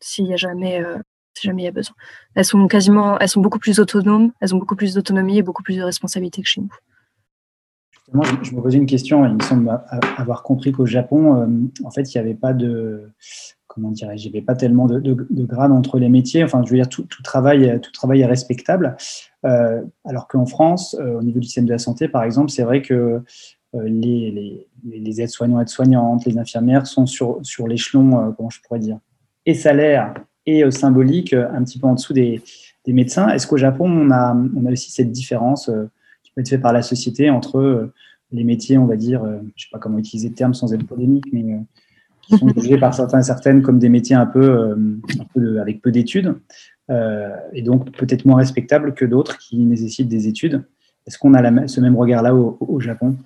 s'il 0.00 0.26
y 0.26 0.34
a 0.34 0.36
jamais, 0.36 0.82
euh, 0.82 0.98
si 1.34 1.46
jamais 1.46 1.62
il 1.62 1.64
y 1.64 1.68
a 1.68 1.72
besoin. 1.72 1.94
Elles 2.34 2.44
sont 2.44 2.66
quasiment, 2.68 3.18
elles 3.18 3.28
sont 3.28 3.40
beaucoup 3.40 3.58
plus 3.58 3.80
autonomes, 3.80 4.32
elles 4.40 4.54
ont 4.54 4.58
beaucoup 4.58 4.76
plus 4.76 4.94
d'autonomie 4.94 5.38
et 5.38 5.42
beaucoup 5.42 5.62
plus 5.62 5.76
de 5.76 5.82
responsabilité 5.82 6.42
que 6.42 6.48
chez 6.48 6.60
nous. 6.60 6.72
Moi, 8.12 8.24
je 8.42 8.54
me 8.54 8.60
posais 8.60 8.78
une 8.78 8.86
question. 8.86 9.24
Il 9.24 9.34
me 9.34 9.42
semble 9.42 9.80
avoir 10.16 10.42
compris 10.42 10.70
qu'au 10.70 10.86
Japon, 10.86 11.68
en 11.82 11.90
fait, 11.90 12.14
il 12.14 12.18
n'y 12.18 12.20
avait 12.20 12.36
pas 12.36 12.52
de, 12.52 13.10
comment 13.76 13.90
dirais-je, 13.90 14.26
il 14.26 14.32
n'y 14.32 14.38
avait 14.38 14.44
pas 14.44 14.56
tellement 14.56 14.86
de, 14.86 14.98
de, 14.98 15.54
entre 15.54 15.98
les 15.98 16.08
métiers. 16.08 16.42
Enfin, 16.42 16.62
je 16.64 16.70
veux 16.70 16.76
dire, 16.76 16.88
tout, 16.88 17.04
travail, 17.22 17.78
tout 17.82 17.92
travail 17.92 18.22
est 18.22 18.26
respectable. 18.26 18.96
Euh, 19.44 19.82
alors 20.06 20.28
qu'en 20.28 20.46
France, 20.46 20.96
euh, 20.98 21.18
au 21.18 21.22
niveau 21.22 21.38
du 21.38 21.46
système 21.46 21.66
de 21.66 21.72
la 21.72 21.78
santé, 21.78 22.08
par 22.08 22.24
exemple, 22.24 22.50
c'est 22.50 22.62
vrai 22.62 22.80
que 22.80 23.22
euh, 23.74 23.82
les, 23.84 24.66
les, 24.82 25.20
aides-soignants, 25.20 25.60
aides-soignantes, 25.60 26.24
les 26.24 26.38
infirmières 26.38 26.86
sont 26.86 27.04
sur, 27.04 27.38
sur 27.42 27.68
l'échelon, 27.68 28.32
comment 28.34 28.48
je 28.50 28.60
pourrais 28.62 28.80
dire, 28.80 28.98
et 29.44 29.54
salaire 29.54 30.14
et 30.46 30.68
symbolique, 30.70 31.34
un 31.34 31.62
petit 31.64 31.78
peu 31.78 31.86
en 31.86 31.94
dessous 31.94 32.14
des, 32.14 32.40
des 32.86 32.92
médecins. 32.94 33.28
Est-ce 33.28 33.46
qu'au 33.46 33.58
Japon, 33.58 33.90
on 33.90 34.10
a, 34.10 34.34
on 34.56 34.64
a 34.64 34.72
aussi 34.72 34.90
cette 34.90 35.12
différence 35.12 35.70
qui 36.22 36.32
peut 36.32 36.40
être 36.40 36.48
faite 36.48 36.62
par 36.62 36.72
la 36.72 36.82
société 36.82 37.28
entre 37.28 37.90
les 38.32 38.44
métiers, 38.44 38.78
on 38.78 38.86
va 38.86 38.96
dire, 38.96 39.22
je 39.24 39.44
ne 39.44 39.50
sais 39.56 39.68
pas 39.70 39.78
comment 39.78 39.98
utiliser 39.98 40.28
le 40.30 40.34
terme 40.34 40.54
sans 40.54 40.72
être 40.72 40.86
polémique, 40.86 41.26
mais 41.32 41.44
qui 42.26 42.36
sont 42.36 42.48
jugés 42.56 42.78
par 42.78 42.92
certains 42.92 43.20
et 43.20 43.22
certaines 43.22 43.62
comme 43.62 43.78
des 43.78 43.88
métiers 43.88 44.16
un 44.16 44.26
peu, 44.26 44.72
un 44.72 45.24
peu 45.34 45.60
avec 45.60 45.80
peu 45.80 45.90
d'études, 45.90 46.34
euh, 46.90 47.34
et 47.52 47.62
donc 47.62 47.90
peut-être 47.96 48.24
moins 48.24 48.36
respectable 48.36 48.94
que 48.94 49.04
d'autres 49.04 49.38
qui 49.38 49.58
nécessitent 49.58 50.08
des 50.08 50.28
études. 50.28 50.64
Est-ce 51.06 51.18
qu'on 51.18 51.34
a 51.34 51.68
ce 51.68 51.80
même 51.80 51.96
regard-là 51.96 52.34
au, 52.34 52.80
Japon? 52.80 53.16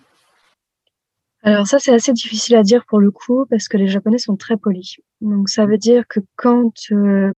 Alors 1.42 1.66
ça, 1.66 1.78
c'est 1.78 1.92
assez 1.92 2.12
difficile 2.12 2.56
à 2.56 2.62
dire 2.62 2.84
pour 2.86 3.00
le 3.00 3.10
coup, 3.10 3.46
parce 3.48 3.68
que 3.68 3.78
les 3.78 3.88
Japonais 3.88 4.18
sont 4.18 4.36
très 4.36 4.56
polis. 4.56 4.98
Donc 5.22 5.48
ça 5.48 5.64
veut 5.64 5.78
dire 5.78 6.06
que 6.06 6.20
quand 6.36 6.72
euh, 6.92 7.32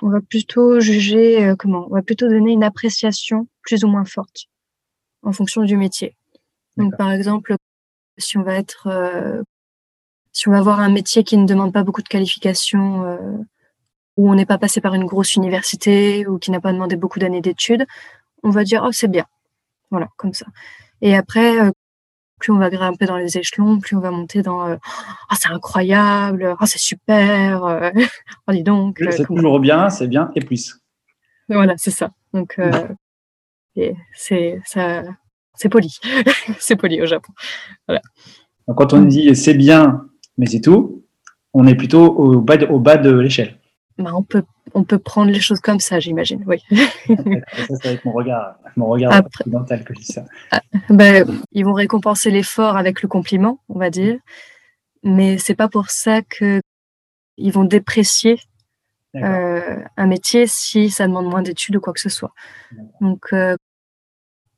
on 0.00 0.08
va 0.08 0.20
plutôt 0.22 0.80
juger, 0.80 1.44
euh, 1.44 1.56
comment 1.56 1.86
On 1.90 1.94
va 1.94 2.02
plutôt 2.02 2.28
donner 2.28 2.52
une 2.52 2.64
appréciation 2.64 3.46
plus 3.62 3.84
ou 3.84 3.88
moins 3.88 4.06
forte 4.06 4.46
en 5.22 5.32
fonction 5.32 5.62
du 5.62 5.76
métier. 5.76 6.16
Donc 6.78 6.96
par 6.96 7.12
exemple, 7.12 7.56
si 8.16 8.38
on 8.38 8.42
va 8.42 8.54
être, 8.54 8.88
si 10.34 10.48
on 10.48 10.52
va 10.52 10.58
avoir 10.58 10.80
un 10.80 10.90
métier 10.90 11.24
qui 11.24 11.38
ne 11.38 11.46
demande 11.46 11.72
pas 11.72 11.82
beaucoup 11.82 12.02
de 12.02 12.08
qualifications 12.08 13.18
où 14.16 14.30
on 14.30 14.34
n'est 14.34 14.46
pas 14.46 14.58
passé 14.58 14.80
par 14.80 14.94
une 14.94 15.04
grosse 15.04 15.34
université 15.34 16.26
ou 16.26 16.38
qui 16.38 16.50
n'a 16.50 16.60
pas 16.60 16.72
demandé 16.72 16.96
beaucoup 16.96 17.18
d'années 17.18 17.40
d'études, 17.40 17.86
on 18.42 18.50
va 18.50 18.64
dire 18.64 18.84
oh 18.86 18.92
c'est 18.92 19.08
bien, 19.08 19.24
voilà 19.90 20.08
comme 20.16 20.34
ça. 20.34 20.46
Et 21.00 21.16
après, 21.16 21.60
euh, 21.60 21.70
plus 22.38 22.52
on 22.52 22.58
va 22.58 22.70
grimper 22.70 23.06
dans 23.06 23.16
les 23.16 23.38
échelons, 23.38 23.80
plus 23.80 23.96
on 23.96 24.00
va 24.00 24.10
monter 24.10 24.42
dans 24.42 24.66
euh, 24.66 24.76
oh 25.30 25.34
c'est 25.38 25.48
incroyable, 25.48 26.54
oh 26.60 26.66
c'est 26.66 26.78
super, 26.78 27.64
euh, 27.64 27.90
oh 28.48 28.52
dis 28.52 28.62
donc. 28.62 29.02
c'est 29.10 29.26
toujours 29.26 29.60
bien, 29.60 29.90
c'est 29.90 30.08
bien 30.08 30.30
et 30.34 30.40
plus. 30.40 30.78
Voilà, 31.48 31.74
c'est 31.76 31.90
ça. 31.90 32.10
Donc 32.32 32.58
c'est 34.14 34.60
ça, 34.64 35.02
c'est 35.54 35.68
poli, 35.68 35.98
c'est 36.58 36.76
poli 36.76 37.02
au 37.02 37.06
Japon. 37.06 37.32
Voilà. 37.88 38.00
Quand 38.76 38.92
on 38.94 39.02
dit 39.02 39.34
c'est 39.34 39.54
bien, 39.54 40.06
mais 40.38 40.46
c'est 40.46 40.60
tout, 40.60 41.04
on 41.52 41.66
est 41.66 41.74
plutôt 41.74 42.06
au 42.06 42.40
bas 42.40 42.56
au 42.70 42.78
bas 42.78 42.96
de 42.96 43.10
l'échelle. 43.10 43.58
Bah, 43.96 44.10
on, 44.12 44.24
peut, 44.24 44.42
on 44.74 44.82
peut 44.82 44.98
prendre 44.98 45.30
les 45.30 45.40
choses 45.40 45.60
comme 45.60 45.78
ça, 45.78 46.00
j'imagine, 46.00 46.42
oui. 46.48 46.60
ça, 47.06 47.76
ça 47.76 47.88
va 47.88 47.90
être 47.90 48.04
mon 48.04 48.12
regard, 48.12 48.56
mon 48.76 48.86
regard 48.86 49.24
occidental 49.24 49.84
que 49.84 49.94
je 49.94 50.00
dis 50.00 50.12
ça. 50.12 50.24
Ah, 50.50 50.60
ben, 50.88 51.24
ils 51.52 51.64
vont 51.64 51.74
récompenser 51.74 52.32
l'effort 52.32 52.76
avec 52.76 53.02
le 53.02 53.08
compliment, 53.08 53.60
on 53.68 53.78
va 53.78 53.90
dire, 53.90 54.18
mais 55.04 55.38
c'est 55.38 55.54
pas 55.54 55.68
pour 55.68 55.90
ça 55.90 56.22
que 56.22 56.60
ils 57.36 57.52
vont 57.52 57.64
déprécier 57.64 58.40
euh, 59.14 59.80
un 59.96 60.06
métier 60.06 60.48
si 60.48 60.90
ça 60.90 61.06
demande 61.06 61.26
moins 61.26 61.42
d'études 61.42 61.76
ou 61.76 61.80
quoi 61.80 61.92
que 61.92 62.00
ce 62.00 62.08
soit. 62.08 62.32
Donc, 63.00 63.26
euh, 63.32 63.54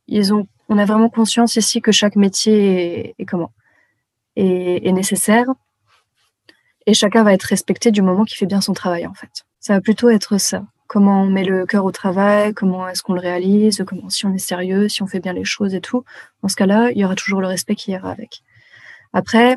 ils 0.07 0.33
ont, 0.33 0.47
on 0.71 0.79
a 0.79 0.87
vraiment 0.87 1.11
conscience 1.11 1.57
ici 1.57 1.83
que 1.83 1.93
chaque 1.93 2.17
métier 2.17 3.15
est, 3.19 3.25
comment? 3.27 3.53
Est, 4.35 4.87
est 4.87 4.93
nécessaire 4.93 5.47
et 6.87 6.94
chacun 6.94 7.25
va 7.25 7.33
être 7.33 7.44
respecté 7.44 7.90
du 7.90 8.03
moment 8.03 8.25
qu'il 8.25 8.37
fait 8.37 8.46
bien 8.46 8.61
son 8.61 8.72
travail 8.72 9.07
en 9.07 9.14
fait. 9.14 9.44
Ça 9.61 9.75
va 9.75 9.81
plutôt 9.81 10.09
être 10.09 10.38
ça. 10.38 10.64
Comment 10.87 11.22
on 11.22 11.27
met 11.27 11.44
le 11.44 11.66
cœur 11.66 11.85
au 11.85 11.90
travail, 11.90 12.55
comment 12.55 12.88
est-ce 12.88 13.03
qu'on 13.03 13.14
le 13.14 13.20
réalise, 13.20 13.85
comment 13.87 14.09
si 14.09 14.25
on 14.25 14.33
est 14.33 14.38
sérieux, 14.38 14.88
si 14.88 15.03
on 15.03 15.09
fait 15.09 15.18
bien 15.18 15.33
les 15.33 15.44
choses 15.44 15.75
et 15.75 15.81
tout. 15.81 16.05
Dans 16.42 16.49
ce 16.49 16.55
cas-là, 16.55 16.90
il 16.92 16.99
y 16.99 17.05
aura 17.05 17.16
toujours 17.16 17.40
le 17.40 17.49
respect 17.49 17.75
qui 17.75 17.90
ira 17.90 18.11
avec. 18.11 18.42
Après, 19.12 19.57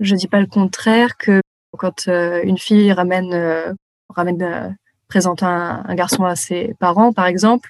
je 0.00 0.14
dis 0.16 0.28
pas 0.28 0.40
le 0.40 0.46
contraire 0.46 1.18
que 1.18 1.42
quand 1.76 2.08
euh, 2.08 2.40
une 2.44 2.58
fille 2.58 2.92
ramène 2.92 3.34
euh, 3.34 3.72
ramène 4.08 4.42
euh, 4.42 4.70
présente 5.08 5.42
un, 5.42 5.84
garçon 5.94 6.24
à 6.24 6.36
ses 6.36 6.74
parents 6.78 7.12
par 7.12 7.26
exemple, 7.26 7.68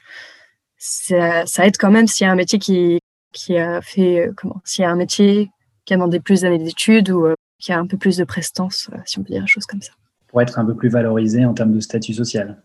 ça, 0.78 1.46
ça 1.46 1.66
aide 1.66 1.76
quand 1.76 1.90
même 1.90 2.06
s'il 2.06 2.26
y 2.26 2.28
a 2.28 2.32
un 2.32 2.36
métier 2.36 2.58
qui 2.58 3.00
qui 3.32 3.58
a 3.58 3.80
fait 3.82 4.30
comment 4.36 4.60
S'il 4.64 4.82
y 4.82 4.84
a 4.84 4.90
un 4.90 4.96
métier 4.96 5.50
qui 5.84 5.94
a 5.94 5.96
demandé 5.96 6.20
plus 6.20 6.42
d'années 6.42 6.58
d'études 6.58 7.10
ou 7.10 7.26
qui 7.62 7.72
a 7.72 7.78
un 7.78 7.86
peu 7.86 7.96
plus 7.96 8.16
de 8.16 8.24
prestance, 8.24 8.90
si 9.06 9.20
on 9.20 9.22
peut 9.22 9.32
dire 9.32 9.40
une 9.40 9.46
chose 9.46 9.66
comme 9.66 9.80
ça. 9.80 9.92
Pour 10.26 10.42
être 10.42 10.58
un 10.58 10.64
peu 10.64 10.74
plus 10.74 10.88
valorisé 10.88 11.44
en 11.44 11.54
termes 11.54 11.72
de 11.72 11.78
statut 11.78 12.12
social. 12.12 12.60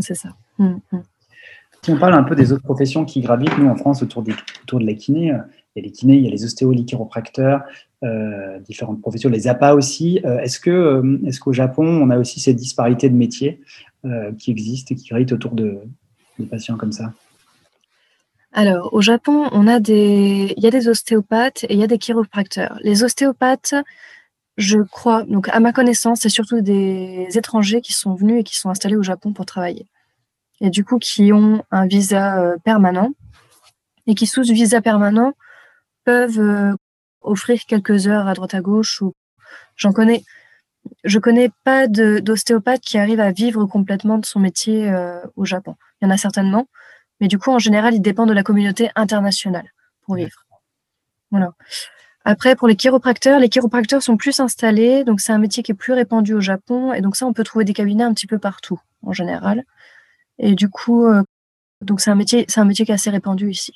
C'est 0.00 0.14
ça. 0.14 0.28
Hum, 0.58 0.80
hum. 0.92 1.02
Si 1.82 1.90
on 1.90 1.96
parle 1.96 2.14
un 2.14 2.22
peu 2.22 2.36
des 2.36 2.52
autres 2.52 2.64
professions 2.64 3.06
qui 3.06 3.22
gravitent, 3.22 3.56
nous, 3.58 3.68
en 3.68 3.76
France, 3.76 4.02
autour, 4.02 4.22
des, 4.22 4.34
autour 4.64 4.80
de 4.80 4.86
la 4.86 4.92
kiné, 4.92 5.32
euh, 5.32 5.38
il 5.74 5.80
y 5.80 5.84
a 5.84 5.86
les 5.86 5.92
kinés, 5.92 6.16
il 6.16 6.24
y 6.24 6.26
a 6.26 6.30
les 6.30 6.44
ostéos, 6.44 6.72
les 6.72 6.84
chiropracteurs, 6.84 7.62
euh, 8.04 8.58
différentes 8.60 9.00
professions, 9.00 9.30
les 9.30 9.48
APA 9.48 9.74
aussi. 9.74 10.20
Euh, 10.24 10.38
est-ce 10.40 10.60
que, 10.60 11.02
est-ce 11.26 11.40
qu'au 11.40 11.52
Japon, 11.54 11.86
on 11.86 12.10
a 12.10 12.18
aussi 12.18 12.38
cette 12.38 12.56
disparité 12.56 13.08
de 13.08 13.16
métiers 13.16 13.60
qui 14.38 14.52
existent 14.52 14.94
et 14.94 14.96
qui 14.96 15.08
gravitent 15.08 15.32
autour 15.32 15.52
de, 15.52 15.80
des 16.38 16.46
patients 16.46 16.76
comme 16.76 16.92
ça? 16.92 17.12
Alors, 18.52 18.94
au 18.94 19.00
Japon, 19.00 19.48
on 19.50 19.66
a 19.66 19.80
des, 19.80 20.54
il 20.56 20.62
y 20.62 20.66
a 20.66 20.70
des 20.70 20.88
ostéopathes 20.88 21.64
et 21.64 21.74
il 21.74 21.80
y 21.80 21.82
a 21.82 21.88
des 21.88 21.98
chiropracteurs. 21.98 22.78
Les 22.82 23.02
ostéopathes, 23.02 23.74
je 24.56 24.78
crois, 24.80 25.22
donc 25.24 25.48
à 25.50 25.60
ma 25.60 25.72
connaissance, 25.72 26.20
c'est 26.22 26.28
surtout 26.28 26.60
des 26.60 27.28
étrangers 27.34 27.80
qui 27.80 27.92
sont 27.92 28.14
venus 28.14 28.40
et 28.40 28.44
qui 28.44 28.56
sont 28.56 28.70
installés 28.70 28.96
au 28.96 29.02
Japon 29.02 29.32
pour 29.32 29.46
travailler 29.46 29.86
et 30.60 30.70
du 30.70 30.84
coup 30.84 30.98
qui 30.98 31.32
ont 31.32 31.64
un 31.70 31.86
visa 31.86 32.40
euh, 32.40 32.56
permanent 32.64 33.10
et 34.06 34.14
qui 34.14 34.26
sous 34.26 34.42
visa 34.42 34.80
permanent 34.80 35.32
peuvent 36.04 36.38
euh, 36.38 36.72
offrir 37.20 37.60
quelques 37.66 38.06
heures 38.06 38.26
à 38.26 38.34
droite 38.34 38.54
à 38.54 38.60
gauche 38.60 39.02
ou 39.02 39.14
j'en 39.76 39.92
connais 39.92 40.24
je 41.02 41.18
connais 41.18 41.50
pas 41.64 41.88
d'ostéopathe 41.88 42.80
qui 42.80 42.96
arrive 42.96 43.18
à 43.18 43.32
vivre 43.32 43.66
complètement 43.66 44.18
de 44.18 44.26
son 44.26 44.38
métier 44.38 44.88
euh, 44.88 45.18
au 45.34 45.44
Japon. 45.44 45.74
Il 46.00 46.04
y 46.04 46.08
en 46.08 46.14
a 46.14 46.16
certainement, 46.16 46.68
mais 47.20 47.26
du 47.26 47.38
coup 47.38 47.50
en 47.50 47.58
général 47.58 47.94
il 47.94 48.00
dépend 48.00 48.24
de 48.24 48.32
la 48.32 48.44
communauté 48.44 48.90
internationale 48.94 49.72
pour 50.02 50.14
vivre. 50.14 50.46
Voilà. 51.32 51.50
Après, 52.28 52.56
pour 52.56 52.66
les 52.66 52.74
chiropracteurs, 52.74 53.38
les 53.38 53.48
chiropracteurs 53.48 54.02
sont 54.02 54.16
plus 54.16 54.40
installés, 54.40 55.04
donc 55.04 55.20
c'est 55.20 55.32
un 55.32 55.38
métier 55.38 55.62
qui 55.62 55.70
est 55.70 55.76
plus 55.76 55.92
répandu 55.92 56.34
au 56.34 56.40
Japon, 56.40 56.92
et 56.92 57.00
donc 57.00 57.14
ça, 57.14 57.24
on 57.24 57.32
peut 57.32 57.44
trouver 57.44 57.64
des 57.64 57.72
cabinets 57.72 58.02
un 58.02 58.12
petit 58.12 58.26
peu 58.26 58.40
partout, 58.40 58.80
en 59.02 59.12
général. 59.12 59.62
Et 60.40 60.56
du 60.56 60.68
coup, 60.68 61.06
euh, 61.06 61.22
donc 61.82 62.00
c'est 62.00 62.10
un 62.10 62.16
métier, 62.16 62.44
c'est 62.48 62.58
un 62.58 62.64
métier 62.64 62.84
qui 62.84 62.90
est 62.90 62.96
assez 62.96 63.10
répandu 63.10 63.48
ici. 63.48 63.74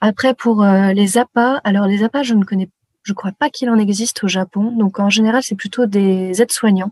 Après, 0.00 0.34
pour 0.34 0.64
euh, 0.64 0.92
les 0.92 1.16
appâts, 1.16 1.60
alors 1.62 1.86
les 1.86 2.02
appâts, 2.02 2.24
je 2.24 2.34
ne 2.34 2.42
connais, 2.42 2.68
je 3.04 3.12
crois 3.12 3.30
pas 3.30 3.50
qu'il 3.50 3.70
en 3.70 3.78
existe 3.78 4.24
au 4.24 4.28
Japon. 4.28 4.72
Donc 4.76 4.98
en 4.98 5.10
général, 5.10 5.44
c'est 5.44 5.54
plutôt 5.54 5.86
des 5.86 6.42
aides-soignants 6.42 6.90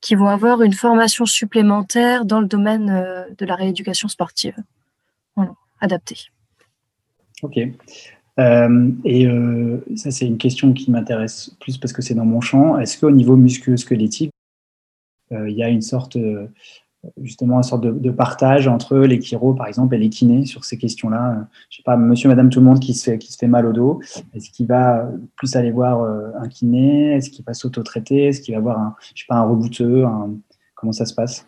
qui 0.00 0.16
vont 0.16 0.26
avoir 0.26 0.60
une 0.60 0.72
formation 0.72 1.24
supplémentaire 1.24 2.24
dans 2.24 2.40
le 2.40 2.48
domaine 2.48 2.90
euh, 2.90 3.24
de 3.38 3.46
la 3.46 3.54
rééducation 3.54 4.08
sportive, 4.08 4.56
adaptée. 5.80 6.18
Ok. 7.42 7.60
Et 8.38 9.28
ça, 9.96 10.10
c'est 10.10 10.26
une 10.26 10.38
question 10.38 10.72
qui 10.72 10.90
m'intéresse 10.90 11.54
plus 11.60 11.78
parce 11.78 11.92
que 11.92 12.02
c'est 12.02 12.14
dans 12.14 12.24
mon 12.24 12.40
champ. 12.40 12.78
Est-ce 12.78 12.98
qu'au 12.98 13.10
niveau 13.10 13.36
musculo-squelettique, 13.36 14.30
il 15.30 15.52
y 15.52 15.62
a 15.62 15.68
une 15.68 15.82
sorte 15.82 16.16
justement 17.22 17.56
une 17.58 17.62
sorte 17.62 17.82
de, 17.82 18.10
partage 18.10 18.68
entre 18.68 18.98
les 18.98 19.20
chiro, 19.20 19.54
par 19.54 19.66
exemple, 19.66 19.94
et 19.94 19.98
les 19.98 20.08
kinés 20.08 20.46
sur 20.46 20.64
ces 20.64 20.78
questions-là? 20.78 21.46
Je 21.70 21.76
sais 21.76 21.82
pas, 21.82 21.96
monsieur, 21.96 22.28
madame, 22.28 22.50
tout 22.50 22.60
le 22.60 22.66
monde 22.66 22.80
qui 22.80 22.94
se 22.94 23.18
fait, 23.18 23.46
mal 23.46 23.66
au 23.66 23.72
dos, 23.72 24.00
est-ce 24.34 24.50
qu'il 24.50 24.66
va 24.66 25.08
plus 25.36 25.56
aller 25.56 25.70
voir 25.70 26.02
euh, 26.02 26.30
un 26.38 26.48
kiné? 26.48 27.12
Est-ce 27.12 27.30
qu'il 27.30 27.44
va 27.44 27.54
s'auto-traiter? 27.54 28.26
Est-ce 28.26 28.40
qu'il 28.40 28.54
va 28.54 28.60
voir 28.60 28.78
un, 28.78 28.96
je 29.14 29.22
sais 29.22 29.26
pas, 29.28 29.36
un 29.36 29.44
rebouteux 29.44 30.04
Comment 30.74 30.92
ça 30.92 31.06
se 31.06 31.14
passe? 31.14 31.46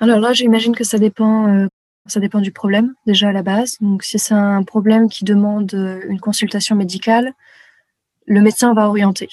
Alors 0.00 0.20
là, 0.20 0.32
j'imagine 0.32 0.74
que 0.74 0.84
ça 0.84 0.98
dépend, 0.98 1.48
euh, 1.48 1.66
ça 2.06 2.20
dépend 2.20 2.40
du 2.40 2.52
problème, 2.52 2.94
déjà 3.06 3.28
à 3.28 3.32
la 3.32 3.42
base. 3.42 3.76
Donc, 3.80 4.02
si 4.02 4.18
c'est 4.18 4.34
un 4.34 4.62
problème 4.62 5.08
qui 5.08 5.24
demande 5.24 5.72
euh, 5.74 6.00
une 6.08 6.20
consultation 6.20 6.76
médicale, 6.76 7.32
le 8.26 8.40
médecin 8.40 8.74
va 8.74 8.88
orienter. 8.88 9.28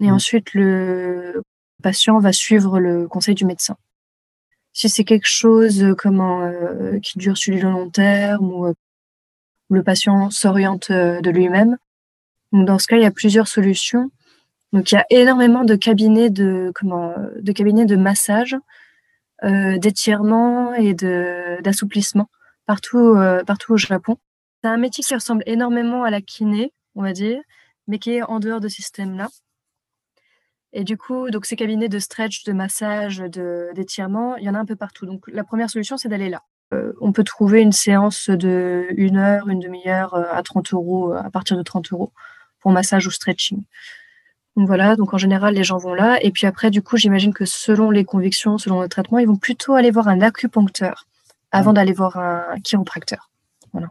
Et 0.00 0.10
mmh. 0.10 0.14
ensuite, 0.14 0.54
le 0.54 1.42
patient 1.82 2.18
va 2.18 2.32
suivre 2.32 2.80
le 2.80 3.08
conseil 3.08 3.34
du 3.34 3.44
médecin. 3.44 3.76
Si 4.72 4.88
c'est 4.88 5.04
quelque 5.04 5.28
chose 5.28 5.82
euh, 5.82 5.96
euh, 6.06 7.00
qui 7.00 7.18
dure 7.18 7.36
sur 7.36 7.54
le 7.54 7.60
long 7.60 7.90
terme 7.90 8.52
ou 8.52 8.66
euh, 8.66 8.74
le 9.70 9.82
patient 9.82 10.30
s'oriente 10.30 10.90
de 10.90 11.30
lui-même, 11.30 11.76
dans 12.52 12.78
ce 12.78 12.86
cas, 12.86 12.96
il 12.96 13.02
y 13.02 13.06
a 13.06 13.10
plusieurs 13.10 13.48
solutions. 13.48 14.10
Donc, 14.72 14.90
il 14.90 14.94
y 14.94 14.98
a 14.98 15.04
énormément 15.10 15.64
de 15.64 15.74
cabinets 15.74 16.30
de, 16.30 16.72
comment, 16.74 17.14
de 17.38 17.52
cabinets 17.52 17.84
de 17.84 17.96
massage, 17.96 18.56
d'étirement 19.42 20.74
et 20.74 20.94
d'assouplissement 20.94 22.28
partout, 22.66 23.16
partout 23.46 23.74
au 23.74 23.76
Japon. 23.76 24.16
C'est 24.62 24.70
un 24.70 24.76
métier 24.76 25.04
qui 25.04 25.14
ressemble 25.14 25.42
énormément 25.46 26.02
à 26.02 26.10
la 26.10 26.20
kiné, 26.20 26.72
on 26.94 27.02
va 27.02 27.12
dire, 27.12 27.40
mais 27.86 27.98
qui 27.98 28.12
est 28.12 28.22
en 28.22 28.40
dehors 28.40 28.60
de 28.60 28.68
ce 28.68 28.76
système-là. 28.76 29.28
Et 30.72 30.84
du 30.84 30.96
coup, 30.96 31.30
donc 31.30 31.46
ces 31.46 31.56
cabinets 31.56 31.88
de 31.88 31.98
stretch, 31.98 32.44
de 32.44 32.52
massage, 32.52 33.18
d'étirement, 33.74 34.36
il 34.36 34.44
y 34.44 34.50
en 34.50 34.54
a 34.54 34.58
un 34.58 34.66
peu 34.66 34.76
partout. 34.76 35.06
Donc 35.06 35.24
la 35.28 35.44
première 35.44 35.70
solution, 35.70 35.96
c'est 35.96 36.08
d'aller 36.08 36.28
là. 36.28 36.42
Euh, 36.74 36.92
on 37.00 37.12
peut 37.12 37.24
trouver 37.24 37.62
une 37.62 37.72
séance 37.72 38.28
de 38.28 38.86
une 38.90 39.16
heure, 39.16 39.48
une 39.48 39.60
demi-heure 39.60 40.14
euh, 40.14 40.24
à 40.30 40.42
30 40.42 40.74
euros, 40.74 41.14
euh, 41.14 41.16
à 41.16 41.30
partir 41.30 41.56
de 41.56 41.62
30 41.62 41.92
euros 41.92 42.12
pour 42.60 42.72
massage 42.72 43.06
ou 43.06 43.10
stretching. 43.10 43.62
Donc 44.58 44.66
voilà, 44.66 44.96
donc 44.96 45.14
en 45.14 45.18
général, 45.18 45.54
les 45.54 45.64
gens 45.64 45.78
vont 45.78 45.94
là. 45.94 46.18
Et 46.22 46.30
puis 46.30 46.46
après, 46.46 46.70
du 46.70 46.82
coup, 46.82 46.96
j'imagine 46.96 47.32
que 47.32 47.44
selon 47.44 47.90
les 47.90 48.04
convictions, 48.04 48.58
selon 48.58 48.82
le 48.82 48.88
traitement, 48.88 49.18
ils 49.18 49.26
vont 49.26 49.36
plutôt 49.36 49.74
aller 49.74 49.90
voir 49.90 50.08
un 50.08 50.20
acupuncteur 50.20 51.06
avant 51.52 51.72
d'aller 51.72 51.92
voir 51.92 52.18
un 52.18 52.60
chiropracteur. 52.62 53.30
Voilà. 53.72 53.88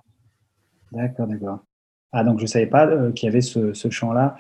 D'accord, 0.92 1.28
d'accord. 1.28 1.60
Ah, 2.12 2.24
donc 2.24 2.38
je 2.38 2.44
ne 2.44 2.48
savais 2.48 2.68
pas 2.68 2.88
qu'il 3.12 3.28
y 3.28 3.30
avait 3.30 3.42
ce, 3.42 3.74
ce 3.74 3.90
champ-là 3.90 4.36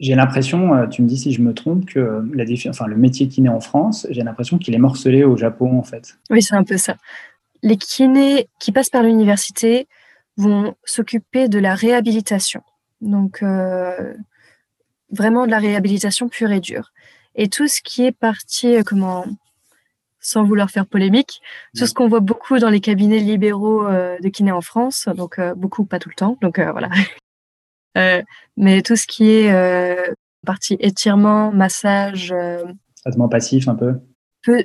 j'ai 0.00 0.14
l'impression, 0.14 0.74
euh, 0.74 0.86
tu 0.86 1.02
me 1.02 1.08
dis 1.08 1.16
si 1.16 1.32
je 1.32 1.40
me 1.40 1.54
trompe, 1.54 1.86
que 1.86 2.24
la 2.34 2.44
enfin, 2.68 2.86
le 2.86 2.96
métier 2.96 3.28
kiné 3.28 3.48
en 3.48 3.60
France, 3.60 4.06
j'ai 4.10 4.22
l'impression 4.22 4.58
qu'il 4.58 4.74
est 4.74 4.78
morcelé 4.78 5.24
au 5.24 5.36
Japon 5.36 5.78
en 5.78 5.82
fait. 5.82 6.18
Oui, 6.30 6.42
c'est 6.42 6.54
un 6.54 6.64
peu 6.64 6.76
ça. 6.76 6.96
Les 7.62 7.76
kinés 7.76 8.48
qui 8.58 8.72
passent 8.72 8.90
par 8.90 9.02
l'université 9.02 9.88
vont 10.36 10.74
s'occuper 10.84 11.48
de 11.48 11.58
la 11.58 11.74
réhabilitation. 11.74 12.62
Donc, 13.00 13.42
euh, 13.42 14.14
vraiment 15.14 15.46
de 15.46 15.50
la 15.50 15.58
réhabilitation 15.58 16.28
pure 16.28 16.52
et 16.52 16.60
dure. 16.60 16.92
Et 17.34 17.48
tout 17.48 17.68
ce 17.68 17.80
qui 17.82 18.04
est 18.04 18.12
parti, 18.12 18.76
euh, 18.76 18.82
comment, 18.84 19.24
sans 20.20 20.44
vouloir 20.44 20.70
faire 20.70 20.86
polémique, 20.86 21.40
tout 21.76 21.86
ce 21.86 21.94
qu'on 21.94 22.08
voit 22.08 22.20
beaucoup 22.20 22.58
dans 22.58 22.70
les 22.70 22.80
cabinets 22.80 23.18
libéraux 23.18 23.86
de 23.86 24.28
kiné 24.28 24.52
en 24.52 24.62
France, 24.62 25.08
donc 25.14 25.38
beaucoup, 25.56 25.84
pas 25.84 25.98
tout 25.98 26.08
le 26.08 26.14
temps, 26.14 26.38
donc 26.40 26.58
voilà, 26.58 26.88
euh, 27.96 28.22
mais 28.56 28.82
tout 28.82 28.96
ce 28.96 29.06
qui 29.06 29.30
est 29.30 29.52
euh, 29.52 30.12
partie 30.44 30.76
étirement, 30.80 31.52
massage. 31.52 32.32
Euh, 32.32 32.64
Traitement 33.02 33.28
passif 33.28 33.68
un 33.68 33.74
peu. 33.74 33.94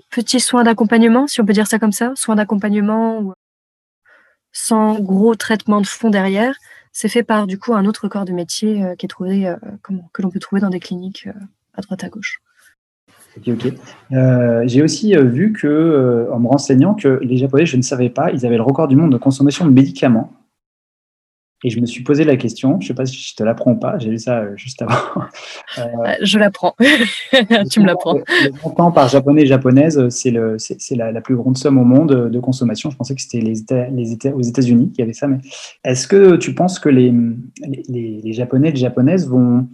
Petit 0.10 0.40
soin 0.40 0.64
d'accompagnement, 0.64 1.28
si 1.28 1.40
on 1.40 1.46
peut 1.46 1.54
dire 1.54 1.68
ça 1.68 1.80
comme 1.80 1.94
ça, 1.94 2.12
soin 2.16 2.36
d'accompagnement 2.36 3.34
sans 4.52 5.00
gros 5.00 5.36
traitement 5.36 5.80
de 5.80 5.88
fond 5.88 6.10
derrière, 6.10 6.56
c'est 6.92 7.10
fait 7.10 7.24
par 7.24 7.48
du 7.48 7.58
coup 7.58 7.74
un 7.74 7.86
autre 7.86 8.08
corps 8.08 8.26
de 8.26 8.32
métier 8.32 8.84
qui 8.98 9.06
est 9.06 9.10
trouvé, 9.10 9.54
comment, 9.82 10.10
que 10.14 10.22
l'on 10.22 10.30
peut 10.30 10.40
trouver 10.40 10.62
dans 10.62 10.70
des 10.70 10.80
cliniques 10.80 11.28
à 11.74 11.82
droite 11.82 12.04
à 12.04 12.10
gauche. 12.10 12.42
Ok, 13.38 13.50
ok. 13.50 13.74
J'ai 14.66 14.82
aussi 14.82 15.16
vu 15.16 15.54
que, 15.54 16.28
en 16.32 16.40
me 16.40 16.48
renseignant, 16.48 16.94
que 16.96 17.20
les 17.22 17.38
Japonais, 17.38 17.66
je 17.66 17.78
ne 17.78 17.82
savais 17.82 18.10
pas, 18.10 18.32
ils 18.32 18.46
avaient 18.46 18.58
le 18.58 18.64
record 18.64 18.88
du 18.88 18.96
monde 18.96 19.12
de 19.12 19.18
consommation 19.18 19.66
de 19.66 19.72
médicaments. 19.72 20.34
Et 21.64 21.70
je 21.70 21.80
me 21.82 21.86
suis 21.86 22.04
posé 22.04 22.24
la 22.24 22.38
question, 22.38 22.80
je 22.80 22.86
ne 22.86 22.88
sais 22.88 22.94
pas 22.94 23.06
si 23.06 23.18
je 23.18 23.36
te 23.36 23.44
l'apprends 23.44 23.72
ou 23.72 23.76
pas, 23.76 23.98
j'ai 23.98 24.10
lu 24.10 24.18
ça 24.18 24.40
euh, 24.40 24.56
juste 24.56 24.82
avant. 24.82 24.96
Euh, 25.78 26.14
je 26.24 26.40
l'apprends, 26.40 26.76
tu 27.72 27.80
me 27.80 27.86
l'apprends. 27.86 28.16
Le 28.16 28.64
montant 28.64 28.92
par 28.92 29.08
japonais 29.08 29.44
et 29.44 29.46
japonaise, 29.46 30.10
c'est 30.10 30.32
la, 30.32 31.12
la, 31.12 31.22
plus 31.22 31.36
grande 31.36 31.58
somme 31.58 31.78
au 31.78 31.84
monde 31.84 32.30
de 32.30 32.40
consommation. 32.40 32.90
Je 32.90 32.98
pensais 32.98 33.14
que 33.14 33.22
c'était 33.22 33.40
les, 33.40 33.54
les 33.92 34.12
États, 34.12 34.32
aux 34.32 34.42
États-Unis 34.42 34.92
qui 34.92 35.02
avaient 35.04 35.14
ça. 35.14 35.28
Mais 35.28 35.38
est-ce 35.84 36.08
que 36.08 36.38
tu 36.38 36.56
penses 36.56 36.80
que 36.80 36.90
les, 36.90 37.14
les, 37.88 38.20
les 38.22 38.34
Japonais 38.34 38.70
et 38.70 38.72
les 38.72 38.80
Japonaises 38.80 39.30
vont, 39.30 39.68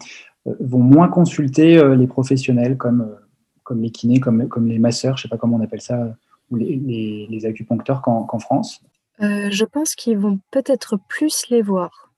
euh, 0.48 0.54
vont 0.60 0.80
moins 0.80 1.08
consulter 1.08 1.82
les 1.96 2.08
professionnels 2.08 2.76
comme, 2.78 3.16
comme 3.64 3.82
les 3.82 3.90
kinés, 3.90 4.20
comme, 4.20 4.48
comme 4.50 4.68
les 4.68 4.80
masseurs, 4.80 5.16
je 5.16 5.22
ne 5.22 5.24
sais 5.24 5.30
pas 5.30 5.38
comment 5.38 5.56
on 5.58 5.64
appelle 5.64 5.82
ça, 5.82 6.14
ou 6.52 6.58
les, 6.58 7.28
les 7.30 7.46
acupuncteurs 7.46 8.02
qu'en 8.02 8.40
France? 8.40 8.84
Euh, 9.22 9.48
je 9.50 9.66
pense 9.66 9.96
qu'ils 9.96 10.18
vont 10.18 10.40
peut-être 10.52 10.98
plus 11.08 11.48
les 11.50 11.62
voir. 11.62 12.12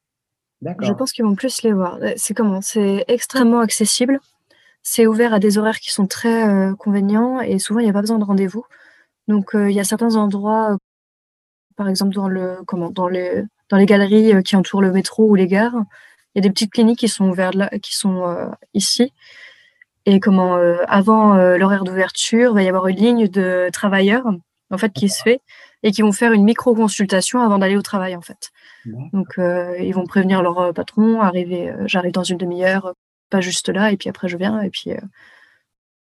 Je 0.62 0.92
pense 0.92 1.12
qu'ils 1.12 1.26
vont 1.26 1.36
plus 1.36 1.62
les 1.62 1.72
voir. 1.72 2.00
Euh, 2.02 2.14
c'est 2.16 2.34
comment? 2.34 2.62
C'est 2.62 3.06
extrêmement 3.08 3.60
accessible. 3.60 4.20
C'est 4.82 5.06
ouvert 5.06 5.34
à 5.34 5.40
des 5.40 5.58
horaires 5.58 5.80
qui 5.80 5.92
sont 5.92 6.08
très 6.08 6.48
euh, 6.48 6.74
et 7.44 7.60
souvent 7.60 7.80
il 7.80 7.84
n'y 7.84 7.90
a 7.90 7.94
pas 7.94 8.02
besoin 8.02 8.18
de 8.18 8.24
rendez-vous. 8.24 8.66
Donc 9.28 9.52
il 9.54 9.72
y 9.72 9.80
a 9.80 9.84
certains 9.84 10.16
endroits, 10.16 10.78
par 11.76 11.90
exemple 11.90 12.16
dans 12.16 12.30
le 12.30 12.60
comment 12.66 12.90
dans 12.90 13.10
les 13.10 13.44
dans 13.70 13.78
les 13.78 13.86
galeries 13.86 14.42
qui 14.44 14.56
entourent 14.56 14.82
le 14.82 14.92
métro 14.92 15.26
ou 15.28 15.36
les 15.36 15.48
gares, 15.48 15.76
il 16.34 16.38
y 16.38 16.40
a 16.40 16.42
des 16.42 16.50
petites 16.50 16.72
cliniques 16.72 17.00
qui 17.00 17.10
sont 17.10 17.30
ouvertes 17.30 17.56
là, 17.56 17.70
qui 17.82 17.96
sont 17.96 18.50
ici. 18.74 19.12
Et 20.06 20.22
comment 20.22 20.56
avant 20.88 21.36
l'horaire 21.58 21.84
d'ouverture, 21.84 22.52
il 22.52 22.56
va 22.56 22.64
y 22.64 22.70
avoir 22.70 22.88
une 22.88 22.96
ligne 22.96 23.28
de 23.28 23.70
travailleurs 23.74 24.26
en 24.72 24.78
fait 24.78 24.94
qui 24.94 25.10
se 25.10 25.22
fait 25.22 25.42
et 25.84 25.92
qui 25.92 26.02
vont 26.02 26.12
faire 26.12 26.34
une 26.34 26.44
micro-consultation 26.44 27.42
avant 27.42 27.60
d'aller 27.60 27.78
au 27.78 27.82
travail, 27.82 28.16
en 28.16 28.22
fait. 28.22 28.52
Donc, 28.86 29.36
ils 29.38 29.94
vont 29.94 30.06
prévenir 30.06 30.42
leur 30.42 30.74
patron, 30.74 31.22
arriver, 31.22 31.74
j'arrive 31.86 32.14
dans 32.14 32.24
une 32.24 32.38
demi-heure, 32.38 32.94
pas 33.30 33.42
juste 33.42 33.70
là, 33.70 33.92
et 33.92 33.98
puis 33.98 34.10
après 34.10 34.28
je 34.28 34.38
viens, 34.38 34.62
et 34.62 34.70
puis 34.70 34.92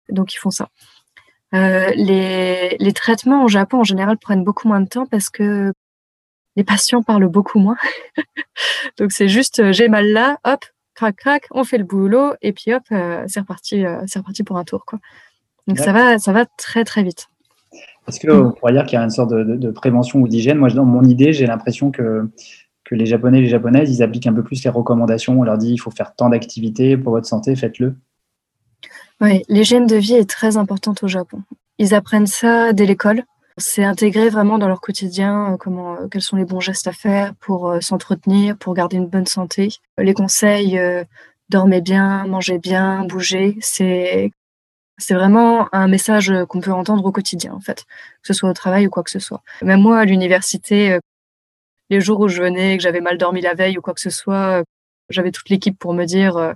donc 0.08 0.34
ils 0.34 0.38
font 0.38 0.50
ça. 0.50 0.68
les, 1.52 2.76
les, 2.78 2.92
traitements 2.92 3.44
au 3.44 3.48
Japon 3.48 3.80
en 3.80 3.84
général 3.84 4.18
prennent 4.18 4.44
beaucoup 4.44 4.68
moins 4.68 4.80
de 4.80 4.88
temps 4.88 5.06
parce 5.06 5.30
que 5.30 5.72
les 6.56 6.64
patients 6.64 7.02
parlent 7.02 7.28
beaucoup 7.28 7.58
moins. 7.58 7.76
donc 8.98 9.12
c'est 9.12 9.28
juste 9.28 9.72
j'ai 9.72 9.88
mal 9.88 10.08
là, 10.08 10.38
hop, 10.44 10.64
crac 10.94 11.16
crac, 11.16 11.46
on 11.50 11.64
fait 11.64 11.78
le 11.78 11.84
boulot 11.84 12.34
et 12.42 12.52
puis 12.52 12.74
hop, 12.74 12.82
c'est 12.88 13.40
reparti, 13.40 13.84
c'est 14.06 14.18
reparti 14.18 14.42
pour 14.42 14.58
un 14.58 14.64
tour 14.64 14.84
quoi. 14.84 14.98
Donc 15.66 15.78
ça 15.78 15.92
va, 15.92 16.18
ça 16.18 16.32
va 16.32 16.44
très 16.44 16.84
très 16.84 17.02
vite. 17.02 17.28
Est-ce 18.08 18.26
qu'on 18.26 18.52
pourrait 18.52 18.72
dire 18.72 18.84
qu'il 18.84 18.98
y 18.98 19.00
a 19.00 19.04
une 19.04 19.10
sorte 19.10 19.30
de, 19.30 19.70
prévention 19.70 20.20
ou 20.20 20.28
d'hygiène 20.28 20.58
Moi, 20.58 20.70
dans 20.70 20.84
mon 20.84 21.02
idée, 21.02 21.32
j'ai 21.32 21.46
l'impression 21.46 21.90
que, 21.90 22.28
que 22.84 22.94
les 22.94 23.06
Japonais 23.06 23.38
et 23.38 23.42
les 23.42 23.48
Japonaises, 23.48 23.90
ils 23.96 24.02
appliquent 24.02 24.26
un 24.26 24.32
peu 24.32 24.42
plus 24.42 24.62
les 24.62 24.70
recommandations. 24.70 25.38
On 25.40 25.42
leur 25.42 25.58
dit 25.58 25.72
il 25.72 25.78
faut 25.78 25.90
faire 25.90 26.14
tant 26.14 26.28
d'activités 26.28 26.96
pour 26.96 27.12
votre 27.12 27.26
santé, 27.26 27.56
faites-le. 27.56 27.96
Oui, 29.20 29.42
l'hygiène 29.48 29.86
de 29.86 29.96
vie 29.96 30.14
est 30.14 30.28
très 30.28 30.56
importante 30.56 31.02
au 31.02 31.08
Japon. 31.08 31.42
Ils 31.78 31.94
apprennent 31.94 32.26
ça 32.26 32.72
dès 32.72 32.86
l'école. 32.86 33.24
C'est 33.56 33.84
intégré 33.84 34.28
vraiment 34.30 34.58
dans 34.58 34.66
leur 34.66 34.80
quotidien, 34.80 35.52
euh, 35.52 35.56
comment, 35.56 35.94
euh, 35.94 36.08
quels 36.10 36.22
sont 36.22 36.36
les 36.36 36.44
bons 36.44 36.60
gestes 36.60 36.88
à 36.88 36.92
faire 36.92 37.34
pour 37.36 37.70
euh, 37.70 37.80
s'entretenir, 37.80 38.56
pour 38.56 38.74
garder 38.74 38.96
une 38.96 39.06
bonne 39.06 39.26
santé. 39.26 39.68
Les 39.96 40.12
conseils, 40.12 40.80
dormez 41.50 41.80
bien, 41.80 42.26
mangez 42.26 42.58
bien, 42.58 43.04
bougez, 43.04 43.56
c'est 43.60 44.32
c'est 44.98 45.14
vraiment 45.14 45.68
un 45.74 45.88
message 45.88 46.32
qu'on 46.48 46.60
peut 46.60 46.72
entendre 46.72 47.04
au 47.04 47.12
quotidien, 47.12 47.52
en 47.52 47.60
fait, 47.60 47.84
que 48.22 48.26
ce 48.28 48.32
soit 48.32 48.50
au 48.50 48.52
travail 48.52 48.86
ou 48.86 48.90
quoi 48.90 49.02
que 49.02 49.10
ce 49.10 49.18
soit. 49.18 49.42
Même 49.62 49.80
moi, 49.80 49.98
à 49.98 50.04
l'université, 50.04 50.98
les 51.90 52.00
jours 52.00 52.20
où 52.20 52.28
je 52.28 52.40
venais, 52.40 52.76
que 52.76 52.82
j'avais 52.82 53.00
mal 53.00 53.18
dormi 53.18 53.40
la 53.40 53.54
veille 53.54 53.76
ou 53.78 53.80
quoi 53.80 53.94
que 53.94 54.00
ce 54.00 54.10
soit, 54.10 54.62
j'avais 55.10 55.32
toute 55.32 55.48
l'équipe 55.50 55.78
pour 55.78 55.94
me 55.94 56.04
dire 56.04 56.54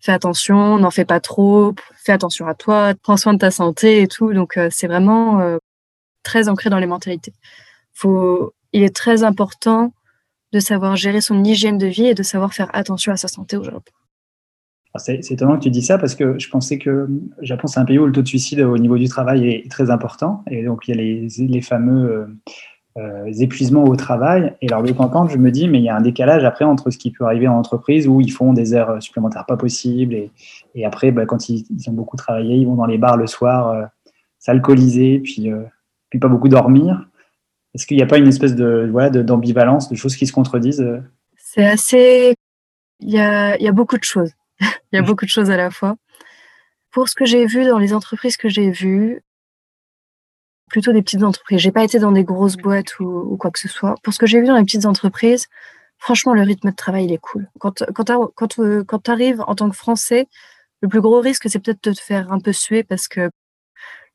fais 0.00 0.12
attention, 0.12 0.78
n'en 0.78 0.90
fais 0.90 1.04
pas 1.04 1.20
trop, 1.20 1.74
fais 1.96 2.12
attention 2.12 2.46
à 2.46 2.54
toi, 2.54 2.92
prends 3.02 3.16
soin 3.16 3.34
de 3.34 3.38
ta 3.38 3.50
santé 3.50 4.02
et 4.02 4.08
tout. 4.08 4.32
Donc, 4.32 4.58
c'est 4.70 4.86
vraiment 4.86 5.58
très 6.22 6.48
ancré 6.48 6.70
dans 6.70 6.78
les 6.78 6.86
mentalités. 6.86 7.32
Il 8.04 8.82
est 8.82 8.94
très 8.94 9.22
important 9.22 9.92
de 10.52 10.60
savoir 10.60 10.96
gérer 10.96 11.20
son 11.20 11.42
hygiène 11.44 11.78
de 11.78 11.86
vie 11.86 12.06
et 12.06 12.14
de 12.14 12.22
savoir 12.22 12.52
faire 12.52 12.68
attention 12.74 13.12
à 13.12 13.16
sa 13.16 13.28
santé 13.28 13.56
au 13.56 13.64
Japon. 13.64 13.92
C'est 14.98 15.30
étonnant 15.30 15.56
que 15.56 15.62
tu 15.62 15.70
dis 15.70 15.82
ça 15.82 15.96
parce 15.96 16.14
que 16.14 16.38
je 16.38 16.48
pensais 16.50 16.78
que 16.78 16.90
le 16.90 17.20
Japon, 17.40 17.66
c'est 17.66 17.80
un 17.80 17.86
pays 17.86 17.98
où 17.98 18.04
le 18.04 18.12
taux 18.12 18.20
de 18.20 18.28
suicide 18.28 18.60
au 18.60 18.76
niveau 18.76 18.98
du 18.98 19.08
travail 19.08 19.48
est 19.48 19.70
très 19.70 19.90
important. 19.90 20.44
Et 20.50 20.64
donc, 20.64 20.86
il 20.86 20.94
y 20.94 20.98
a 20.98 21.28
les, 21.38 21.60
fameux 21.62 22.10
euh, 22.10 22.26
euh, 22.98 23.32
épuisements 23.40 23.84
au 23.84 23.96
travail. 23.96 24.54
Et 24.60 24.70
alors, 24.70 24.82
de 24.82 24.92
temps 24.92 25.26
je 25.28 25.38
me 25.38 25.50
dis, 25.50 25.66
mais 25.66 25.78
il 25.78 25.84
y 25.84 25.88
a 25.88 25.96
un 25.96 26.02
décalage 26.02 26.44
après 26.44 26.66
entre 26.66 26.90
ce 26.90 26.98
qui 26.98 27.10
peut 27.10 27.24
arriver 27.24 27.48
en 27.48 27.56
entreprise 27.56 28.06
où 28.06 28.20
ils 28.20 28.30
font 28.30 28.52
des 28.52 28.74
heures 28.74 29.02
supplémentaires 29.02 29.46
pas 29.46 29.56
possibles. 29.56 30.14
Et, 30.74 30.84
après, 30.84 31.10
bah, 31.10 31.24
quand 31.24 31.48
ils, 31.48 31.64
ont 31.88 31.92
beaucoup 31.92 32.18
travaillé, 32.18 32.56
ils 32.56 32.66
vont 32.66 32.76
dans 32.76 32.86
les 32.86 32.98
bars 32.98 33.16
le 33.16 33.26
soir, 33.26 33.70
euh, 33.70 33.84
s'alcooliser, 34.40 35.20
puis, 35.20 35.50
puis 36.10 36.18
pas 36.18 36.28
beaucoup 36.28 36.48
dormir. 36.48 37.08
Est-ce 37.74 37.86
qu'il 37.86 37.96
n'y 37.96 38.02
a 38.02 38.06
pas 38.06 38.18
une 38.18 38.28
espèce 38.28 38.54
de 38.54 38.86
voilà 38.92 39.08
d'ambivalence, 39.08 39.88
de, 39.88 39.96
choses 39.96 40.16
qui 40.16 40.26
se 40.26 40.32
contredisent 40.34 40.86
C'est 41.36 41.64
assez. 41.64 42.34
Il 43.00 43.10
y 43.10 43.18
a, 43.18 43.56
il 43.56 43.62
y 43.62 43.68
a 43.68 43.72
beaucoup 43.72 43.96
de 43.96 44.04
choses. 44.04 44.32
Il 44.92 44.96
y 44.96 44.98
a 44.98 45.02
beaucoup 45.02 45.24
de 45.24 45.30
choses 45.30 45.50
à 45.50 45.56
la 45.56 45.70
fois. 45.70 45.96
Pour 46.90 47.08
ce 47.08 47.14
que 47.14 47.24
j'ai 47.24 47.46
vu 47.46 47.64
dans 47.64 47.78
les 47.78 47.94
entreprises 47.94 48.36
que 48.36 48.48
j'ai 48.48 48.70
vues, 48.70 49.22
plutôt 50.72 50.92
des 50.92 51.02
petites 51.02 51.22
entreprises. 51.22 51.60
J'ai 51.60 51.70
pas 51.70 51.84
été 51.84 51.98
dans 51.98 52.12
des 52.12 52.24
grosses 52.24 52.56
boîtes 52.56 52.98
ou, 52.98 53.36
quoi 53.38 53.50
que 53.50 53.60
ce 53.60 53.68
soit. 53.68 53.94
Pour 54.02 54.12
ce 54.14 54.18
que 54.18 54.26
j'ai 54.26 54.40
vu 54.40 54.46
dans 54.46 54.56
les 54.56 54.64
petites 54.64 54.86
entreprises, 54.86 55.46
franchement, 55.98 56.32
le 56.32 56.42
rythme 56.42 56.70
de 56.70 56.74
travail, 56.74 57.04
il 57.04 57.12
est 57.12 57.18
cool. 57.18 57.48
Quand, 57.60 57.84
quand, 57.94 58.10
quand, 58.34 58.58
euh, 58.58 58.84
tu 59.04 59.10
arrives 59.10 59.44
en 59.46 59.54
tant 59.54 59.68
que 59.68 59.76
Français, 59.76 60.28
le 60.80 60.88
plus 60.88 61.02
gros 61.02 61.20
risque, 61.20 61.48
c'est 61.48 61.58
peut-être 61.60 61.84
de 61.84 61.92
te 61.92 62.00
faire 62.00 62.32
un 62.32 62.40
peu 62.40 62.52
suer 62.52 62.82
parce 62.84 63.06
que 63.06 63.30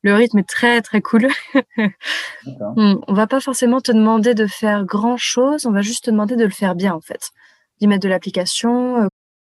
le 0.02 0.14
rythme 0.14 0.38
est 0.38 0.48
très, 0.48 0.82
très 0.82 1.00
cool. 1.00 1.28
on 2.76 3.00
va 3.08 3.26
pas 3.28 3.40
forcément 3.40 3.80
te 3.80 3.92
demander 3.92 4.34
de 4.34 4.46
faire 4.46 4.84
grand 4.84 5.16
chose, 5.16 5.64
on 5.64 5.72
va 5.72 5.82
juste 5.82 6.06
te 6.06 6.10
demander 6.10 6.34
de 6.34 6.44
le 6.44 6.50
faire 6.50 6.74
bien, 6.74 6.92
en 6.92 7.00
fait. 7.00 7.30
D'y 7.80 7.86
mettre 7.86 8.02
de 8.02 8.08
l'application, 8.08 9.08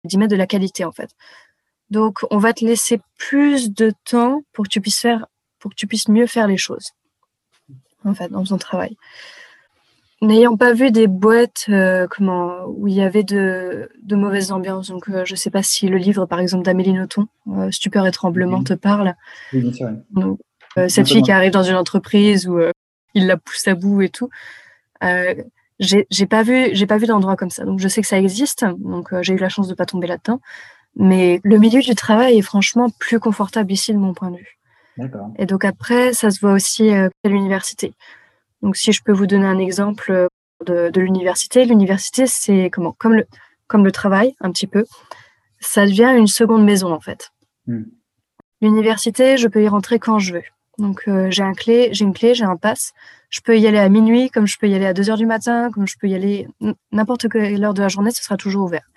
d'y 0.06 0.18
mettre 0.18 0.32
de 0.32 0.38
la 0.38 0.48
qualité 0.48 0.86
en 0.86 0.92
fait. 0.92 1.12
Donc 1.90 2.20
on 2.32 2.38
va 2.38 2.54
te 2.54 2.66
laisser 2.66 3.00
plus 3.18 3.72
de 3.72 3.92
temps 4.06 4.42
pour 4.54 4.66
que 4.66 4.70
tu 4.70 4.82
puisses 4.82 5.00
faire, 5.00 5.28
pour 5.60 5.72
que 5.72 5.76
tu 5.76 5.88
puisses 5.88 6.08
mieux 6.08 6.28
faire 6.28 6.48
les 6.48 6.58
choses 6.58 6.92
en 8.04 8.14
fait 8.14 8.30
dans 8.30 8.44
ton 8.44 8.58
travail. 8.58 8.96
N'ayant 10.22 10.56
pas 10.56 10.74
vu 10.74 10.92
des 10.92 11.08
boîtes 11.08 11.66
euh, 11.70 12.08
comment, 12.10 12.66
où 12.68 12.88
il 12.88 12.94
y 12.94 13.02
avait 13.02 13.24
de, 13.24 13.90
de 14.02 14.16
mauvaises 14.16 14.52
ambiances, 14.52 14.88
donc 14.88 15.10
euh, 15.10 15.26
je 15.26 15.34
ne 15.34 15.38
sais 15.38 15.50
pas 15.50 15.62
si 15.62 15.88
le 15.88 15.98
livre 15.98 16.26
par 16.26 16.40
exemple 16.40 16.64
d'Amélie 16.64 16.94
Nothomb, 16.94 17.28
euh, 17.50 17.70
Stupeur 17.70 18.08
et 18.08 18.12
tremblement, 18.12 18.64
te 18.64 18.74
parle. 18.74 19.14
Oui, 19.52 19.62
bien 19.62 19.74
sûr. 19.74 20.38
cette 20.88 21.08
fille 21.08 21.22
qui 21.22 21.32
arrive 21.32 21.52
dans 21.52 21.64
une 21.64 21.76
entreprise 21.76 22.48
où 22.48 22.60
il 23.14 23.28
la 23.28 23.38
pousse 23.38 23.68
à 23.68 23.76
bout 23.76 24.02
et 24.04 24.10
tout 24.10 24.30
j'ai 25.80 26.26
pas 26.26 26.44
vu 26.44 26.70
j'ai 26.74 26.86
pas 26.86 26.98
vu 26.98 27.06
d'endroit 27.06 27.36
comme 27.36 27.50
ça. 27.50 27.66
Donc 27.66 27.80
je 27.80 27.88
sais 27.88 28.02
que 28.02 28.08
ça 28.08 28.20
existe. 28.20 28.66
Donc 28.80 29.14
euh, 29.14 29.22
j'ai 29.22 29.34
eu 29.34 29.38
la 29.38 29.50
chance 29.50 29.68
de 29.68 29.74
pas 29.74 29.86
tomber 29.86 30.08
là-dedans. 30.08 30.40
Mais 30.96 31.42
le 31.44 31.58
milieu 31.58 31.82
du 31.82 31.94
travail 31.96 32.38
est 32.38 32.42
franchement 32.42 32.90
plus 33.00 33.20
confortable 33.20 33.72
ici 33.72 33.94
de 33.94 33.98
mon 33.98 34.14
point 34.14 34.32
de 34.32 34.38
vue. 34.38 34.58
Et 35.38 35.46
donc 35.46 35.66
après 35.66 36.14
ça 36.14 36.32
se 36.32 36.40
voit 36.40 36.54
aussi 36.54 36.90
euh, 36.90 37.10
à 37.26 37.30
l'université. 37.30 37.94
Donc 38.62 38.78
si 38.78 38.94
je 38.94 39.04
peux 39.04 39.12
vous 39.12 39.28
donner 39.28 39.46
un 39.46 39.60
exemple 39.60 40.12
euh, 40.12 40.28
de, 40.66 40.90
de 40.90 41.02
l'université 41.02 41.66
l'université 41.66 42.28
c'est 42.28 42.70
comment? 42.70 42.94
Comme 42.98 43.16
le 43.16 43.28
comme 43.68 43.84
le 43.84 43.92
travail 43.92 44.36
un 44.40 44.52
petit 44.52 44.68
peu 44.68 44.86
ça 45.60 45.86
devient 45.86 46.14
une 46.18 46.28
seconde 46.28 46.64
maison 46.64 46.94
en 46.94 47.02
fait. 47.02 47.32
Hmm. 47.68 47.84
l'université 48.62 49.38
je 49.38 49.48
peux 49.48 49.64
y 49.64 49.68
rentrer 49.68 50.00
quand 50.00 50.20
je 50.20 50.36
veux. 50.36 50.44
Donc 50.78 51.10
j'ai 51.30 51.44
un 51.44 51.54
clé 51.54 51.90
j'ai 51.92 52.06
une 52.06 52.14
clé 52.14 52.34
j'ai 52.34 52.46
un 52.46 52.56
pass 52.56 52.94
je 53.36 53.42
peux 53.42 53.60
y 53.60 53.68
aller 53.68 53.80
à 53.80 53.90
minuit, 53.90 54.30
comme 54.30 54.48
je 54.48 54.58
peux 54.58 54.70
y 54.70 54.76
aller 54.76 54.86
à 54.86 54.94
2 54.94 55.10
heures 55.10 55.18
du 55.18 55.26
matin, 55.26 55.70
comme 55.70 55.86
je 55.86 55.98
peux 56.00 56.08
y 56.08 56.16
aller 56.16 56.48
n'importe 56.94 57.28
quelle 57.28 57.62
heure 57.62 57.74
de 57.74 57.82
la 57.82 57.90
journée, 57.90 58.12
ce 58.12 58.24
sera 58.24 58.38
toujours 58.38 58.64
ouvert. 58.64 58.90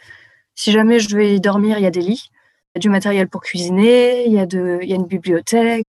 Si 0.55 0.71
jamais 0.71 1.01
je 1.01 1.17
vais 1.17 1.35
y 1.35 1.41
dormir, 1.41 1.77
il 1.79 1.83
y 1.83 1.87
a 1.87 1.91
des 1.91 2.01
lits, 2.01 2.31
il 2.31 2.77
y 2.77 2.79
a 2.79 2.81
du 2.81 2.89
matériel 2.89 3.29
pour 3.29 3.41
cuisiner, 3.41 4.27
il 4.27 4.33
y 4.33 4.39
a, 4.39 4.47
une 4.95 5.07
bibliothèque. 5.07 5.85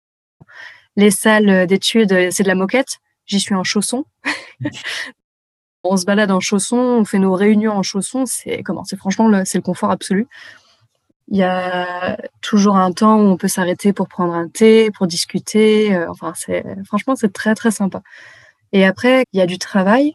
Les 0.95 1.11
salles 1.11 1.67
d'études, 1.67 2.31
c'est 2.31 2.43
de 2.43 2.47
la 2.47 2.55
moquette. 2.55 2.99
J'y 3.25 3.41
suis 3.41 3.53
en 3.53 3.65
chaussons. 3.65 4.05
on 5.83 5.97
se 5.97 6.05
balade 6.05 6.31
en 6.31 6.39
chaussons, 6.39 6.77
on 6.77 7.03
fait 7.03 7.19
nos 7.19 7.33
réunions 7.33 7.73
en 7.73 7.83
chaussons. 7.83 8.25
C'est 8.25 8.63
comment 8.63 8.85
C'est 8.85 8.95
franchement 8.95 9.27
le, 9.27 9.43
c'est 9.43 9.57
le 9.57 9.61
confort 9.61 9.91
absolu. 9.91 10.25
Il 11.27 11.37
y 11.37 11.43
a 11.43 12.17
toujours 12.39 12.77
un 12.77 12.93
temps 12.93 13.17
où 13.17 13.25
on 13.25 13.35
peut 13.35 13.49
s'arrêter 13.49 13.91
pour 13.91 14.07
prendre 14.07 14.33
un 14.33 14.47
thé, 14.47 14.89
pour 14.91 15.05
discuter. 15.05 15.93
Euh, 15.93 16.09
enfin, 16.09 16.31
c'est 16.33 16.63
franchement 16.85 17.17
c'est 17.17 17.33
très 17.33 17.55
très 17.55 17.71
sympa. 17.71 18.01
Et 18.71 18.85
après, 18.85 19.23
il 19.33 19.39
y 19.39 19.41
a 19.41 19.45
du 19.45 19.57
travail, 19.57 20.13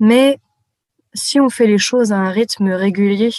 mais 0.00 0.38
si 1.12 1.40
on 1.40 1.48
fait 1.48 1.66
les 1.66 1.78
choses 1.78 2.12
à 2.12 2.16
un 2.18 2.30
rythme 2.30 2.70
régulier 2.70 3.30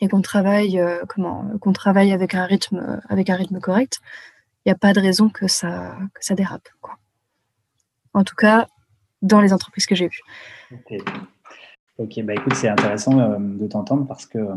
et 0.00 0.08
qu'on 0.08 0.22
travaille, 0.22 0.78
euh, 0.78 1.04
comment, 1.08 1.46
qu'on 1.60 1.72
travaille 1.72 2.12
avec 2.12 2.34
un 2.34 2.44
rythme, 2.44 3.00
avec 3.08 3.30
un 3.30 3.36
rythme 3.36 3.60
correct, 3.60 4.00
il 4.64 4.68
n'y 4.68 4.72
a 4.72 4.78
pas 4.78 4.92
de 4.92 5.00
raison 5.00 5.28
que 5.28 5.48
ça, 5.48 5.96
que 6.14 6.24
ça 6.24 6.34
dérape. 6.34 6.68
En 8.14 8.24
tout 8.24 8.34
cas, 8.34 8.68
dans 9.22 9.40
les 9.40 9.52
entreprises 9.52 9.86
que 9.86 9.94
j'ai 9.94 10.08
vues. 10.08 10.22
Ok, 11.98 12.20
bah 12.24 12.34
écoute, 12.34 12.54
c'est 12.54 12.68
intéressant 12.68 13.18
euh, 13.18 13.36
de 13.38 13.66
t'entendre 13.66 14.06
parce 14.06 14.26
que 14.26 14.38
euh, 14.38 14.56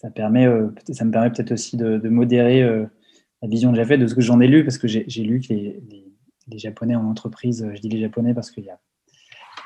ça, 0.00 0.10
permet, 0.10 0.46
ça 0.92 1.04
me 1.04 1.10
permet 1.10 1.30
peut-être 1.30 1.52
aussi 1.52 1.76
de, 1.76 2.08
modérer 2.08 2.62
la 3.42 3.48
vision 3.48 3.70
que 3.70 3.76
j'avais 3.76 3.98
de 3.98 4.06
ce 4.06 4.14
que 4.14 4.20
j'en 4.20 4.40
ai 4.40 4.46
lu, 4.46 4.64
parce 4.64 4.78
que 4.78 4.88
j'ai 4.88 5.22
lu 5.22 5.40
que 5.40 5.52
les 5.52 6.06
Japonais 6.52 6.94
en 6.94 7.04
entreprise, 7.04 7.68
je 7.74 7.80
dis 7.80 7.88
les 7.88 8.00
Japonais 8.00 8.34
parce 8.34 8.50
qu'il 8.50 8.64
y 8.64 8.70
a 8.70 8.78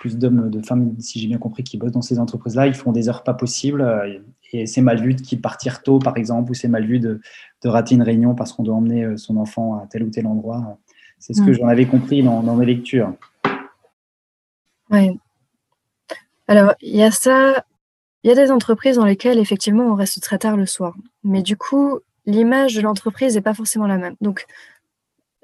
plus 0.00 0.16
d'hommes, 0.16 0.48
de 0.50 0.64
femmes, 0.64 0.94
si 0.98 1.20
j'ai 1.20 1.28
bien 1.28 1.38
compris, 1.38 1.62
qui 1.62 1.76
bossent 1.76 1.92
dans 1.92 2.00
ces 2.00 2.18
entreprises-là, 2.18 2.66
ils 2.66 2.74
font 2.74 2.90
des 2.90 3.10
heures 3.10 3.22
pas 3.22 3.34
possibles 3.34 3.82
euh, 3.82 4.18
et 4.52 4.66
c'est 4.66 4.80
mal 4.80 5.00
vu 5.00 5.14
de 5.14 5.36
partir 5.36 5.82
tôt, 5.82 5.98
par 5.98 6.16
exemple, 6.16 6.50
ou 6.50 6.54
c'est 6.54 6.68
mal 6.68 6.86
vu 6.86 6.98
de, 6.98 7.20
rater 7.64 7.94
une 7.94 8.02
réunion 8.02 8.34
parce 8.34 8.52
qu'on 8.52 8.62
doit 8.62 8.74
emmener 8.74 9.04
euh, 9.04 9.16
son 9.18 9.36
enfant 9.36 9.76
à 9.76 9.86
tel 9.86 10.02
ou 10.02 10.10
tel 10.10 10.26
endroit. 10.26 10.78
C'est 11.18 11.34
ce 11.34 11.42
que 11.42 11.50
mm. 11.50 11.54
j'en 11.54 11.68
avais 11.68 11.86
compris 11.86 12.22
dans, 12.22 12.42
mes 12.56 12.64
lectures. 12.66 13.14
Oui. 14.90 15.20
Alors, 16.48 16.74
il 16.80 16.96
y 16.96 17.02
a 17.02 17.10
ça, 17.10 17.64
il 18.24 18.28
y 18.28 18.32
a 18.32 18.34
des 18.34 18.50
entreprises 18.50 18.96
dans 18.96 19.04
lesquelles, 19.04 19.38
effectivement, 19.38 19.84
on 19.84 19.94
reste 19.94 20.20
très 20.22 20.38
tard 20.38 20.56
le 20.56 20.66
soir. 20.66 20.94
Mais 21.22 21.42
du 21.42 21.56
coup, 21.56 22.00
l'image 22.24 22.74
de 22.74 22.80
l'entreprise 22.80 23.34
n'est 23.34 23.42
pas 23.42 23.54
forcément 23.54 23.86
la 23.86 23.98
même. 23.98 24.16
Donc, 24.22 24.46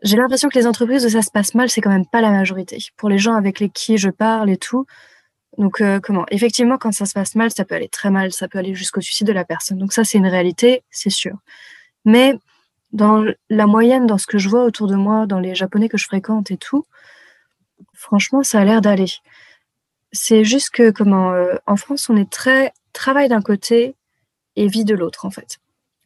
j'ai 0.07 0.17
l'impression 0.17 0.49
que 0.49 0.59
les 0.59 0.67
entreprises 0.67 1.05
où 1.05 1.09
ça 1.09 1.23
se 1.23 1.31
passe 1.31 1.55
mal, 1.55 1.69
c'est 1.69 1.81
quand 1.81 1.91
même 1.91 2.07
pas 2.07 2.21
la 2.21 2.31
majorité. 2.31 2.79
Pour 2.97 3.09
les 3.09 3.19
gens 3.19 3.35
avec 3.35 3.61
les 3.61 3.69
qui 3.69 3.99
je 3.99 4.11
parle 4.11 4.51
et 4.51 4.57
tout. 4.57 4.87
Donc, 5.59 5.81
euh, 5.81 6.01
comment? 6.01 6.27
Effectivement, 6.31 6.79
quand 6.79 6.93
ça 6.93 7.07
se 7.07 7.13
passe 7.15 7.35
mal, 7.35 7.51
ça 7.51 7.65
peut 7.65 7.75
aller 7.75 7.89
très 7.89 8.11
mal, 8.11 8.33
ça 8.33 8.49
peut 8.49 8.59
aller 8.59 8.75
jusqu'au 8.75 9.01
suicide 9.01 9.27
de 9.27 9.33
la 9.33 9.45
personne. 9.45 9.79
Donc, 9.79 9.93
ça, 9.93 10.05
c'est 10.05 10.19
une 10.19 10.27
réalité, 10.27 10.83
c'est 10.91 11.11
sûr. 11.11 11.37
Mais 12.05 12.35
dans 12.93 13.25
la 13.51 13.67
moyenne, 13.67 14.07
dans 14.07 14.19
ce 14.19 14.27
que 14.27 14.39
je 14.39 14.49
vois 14.49 14.65
autour 14.65 14.87
de 14.87 14.97
moi, 14.97 15.27
dans 15.27 15.41
les 15.41 15.55
Japonais 15.55 15.89
que 15.89 15.99
je 15.99 16.05
fréquente 16.07 16.51
et 16.51 16.57
tout, 16.57 16.87
Franchement, 17.95 18.43
ça 18.43 18.61
a 18.61 18.65
l'air 18.65 18.81
d'aller. 18.81 19.11
C'est 20.13 20.45
juste 20.45 20.71
que 20.71 20.91
comment 20.91 21.33
en 21.67 21.77
France, 21.77 22.09
on 22.09 22.17
est 22.17 22.31
très 22.31 22.73
travail 22.93 23.29
d'un 23.29 23.43
côté 23.43 23.97
et 24.57 24.69
vie 24.69 24.85
de 24.85 24.95
l'autre 24.95 25.25
en 25.27 25.31
fait. 25.31 25.59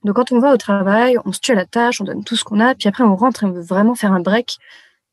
Donc 0.05 0.17
quand 0.17 0.33
on 0.33 0.39
va 0.39 0.53
au 0.53 0.57
travail, 0.57 1.17
on 1.25 1.33
se 1.33 1.41
tue 1.41 1.53
à 1.53 1.55
la 1.55 1.67
tâche, 1.67 2.01
on 2.01 2.05
donne 2.05 2.25
tout 2.25 2.37
ce 2.37 2.45
qu'on 2.45 2.61
a, 2.61 2.75
puis 2.75 2.89
après 2.89 3.05
on 3.05 3.17
rentre 3.17 3.45
et 3.45 3.47
on 3.47 3.53
veut 3.53 3.63
vraiment 3.63 3.95
faire 3.95 4.13
un 4.13 4.21
break 4.21 4.57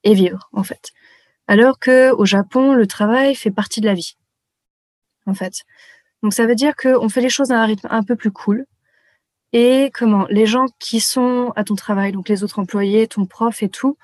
et 0.03 0.13
vivre 0.13 0.49
en 0.53 0.63
fait. 0.63 0.91
Alors 1.47 1.79
que 1.79 2.11
au 2.11 2.25
Japon, 2.25 2.73
le 2.73 2.88
travail 2.88 3.35
fait 3.35 3.51
partie 3.51 3.81
de 3.81 3.85
la 3.85 3.93
vie 3.93 4.15
en 5.25 5.33
fait. 5.33 5.63
Donc 6.23 6.33
ça 6.33 6.45
veut 6.45 6.55
dire 6.55 6.75
qu'on 6.75 7.09
fait 7.09 7.21
les 7.21 7.29
choses 7.29 7.51
à 7.51 7.61
un 7.61 7.65
rythme 7.65 7.88
un 7.91 8.03
peu 8.03 8.15
plus 8.15 8.31
cool. 8.31 8.65
Et 9.53 9.91
comment? 9.93 10.25
Les 10.29 10.45
gens 10.45 10.65
qui 10.79 10.99
sont 10.99 11.53
à 11.55 11.63
ton 11.63 11.75
travail, 11.75 12.11
donc 12.11 12.27
les 12.29 12.43
autres 12.43 12.59
employés, 12.59 13.07
ton 13.07 13.25
prof 13.25 13.63
et 13.63 13.69
tout, 13.69 13.97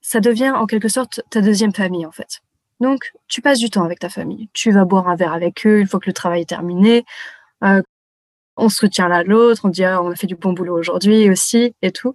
ça 0.00 0.20
devient 0.20 0.50
en 0.50 0.66
quelque 0.66 0.88
sorte 0.88 1.22
ta 1.30 1.40
deuxième 1.40 1.74
famille 1.74 2.06
en 2.06 2.12
fait. 2.12 2.40
Donc 2.80 3.12
tu 3.28 3.40
passes 3.40 3.58
du 3.58 3.70
temps 3.70 3.84
avec 3.84 3.98
ta 4.00 4.08
famille. 4.08 4.48
Tu 4.52 4.70
vas 4.72 4.84
boire 4.84 5.08
un 5.08 5.16
verre 5.16 5.32
avec 5.32 5.66
eux 5.66 5.80
une 5.80 5.86
fois 5.86 6.00
que 6.00 6.08
le 6.08 6.12
travail 6.12 6.42
est 6.42 6.48
terminé. 6.48 7.04
On 8.56 8.68
se 8.68 8.76
soutient 8.76 9.08
l'un 9.08 9.22
l'autre, 9.24 9.62
on 9.64 9.68
dit 9.68 9.84
ah, 9.84 10.02
on 10.02 10.10
a 10.10 10.16
fait 10.16 10.26
du 10.26 10.36
bon 10.36 10.52
boulot 10.52 10.78
aujourd'hui 10.78 11.28
aussi 11.30 11.74
et 11.82 11.90
tout. 11.90 12.12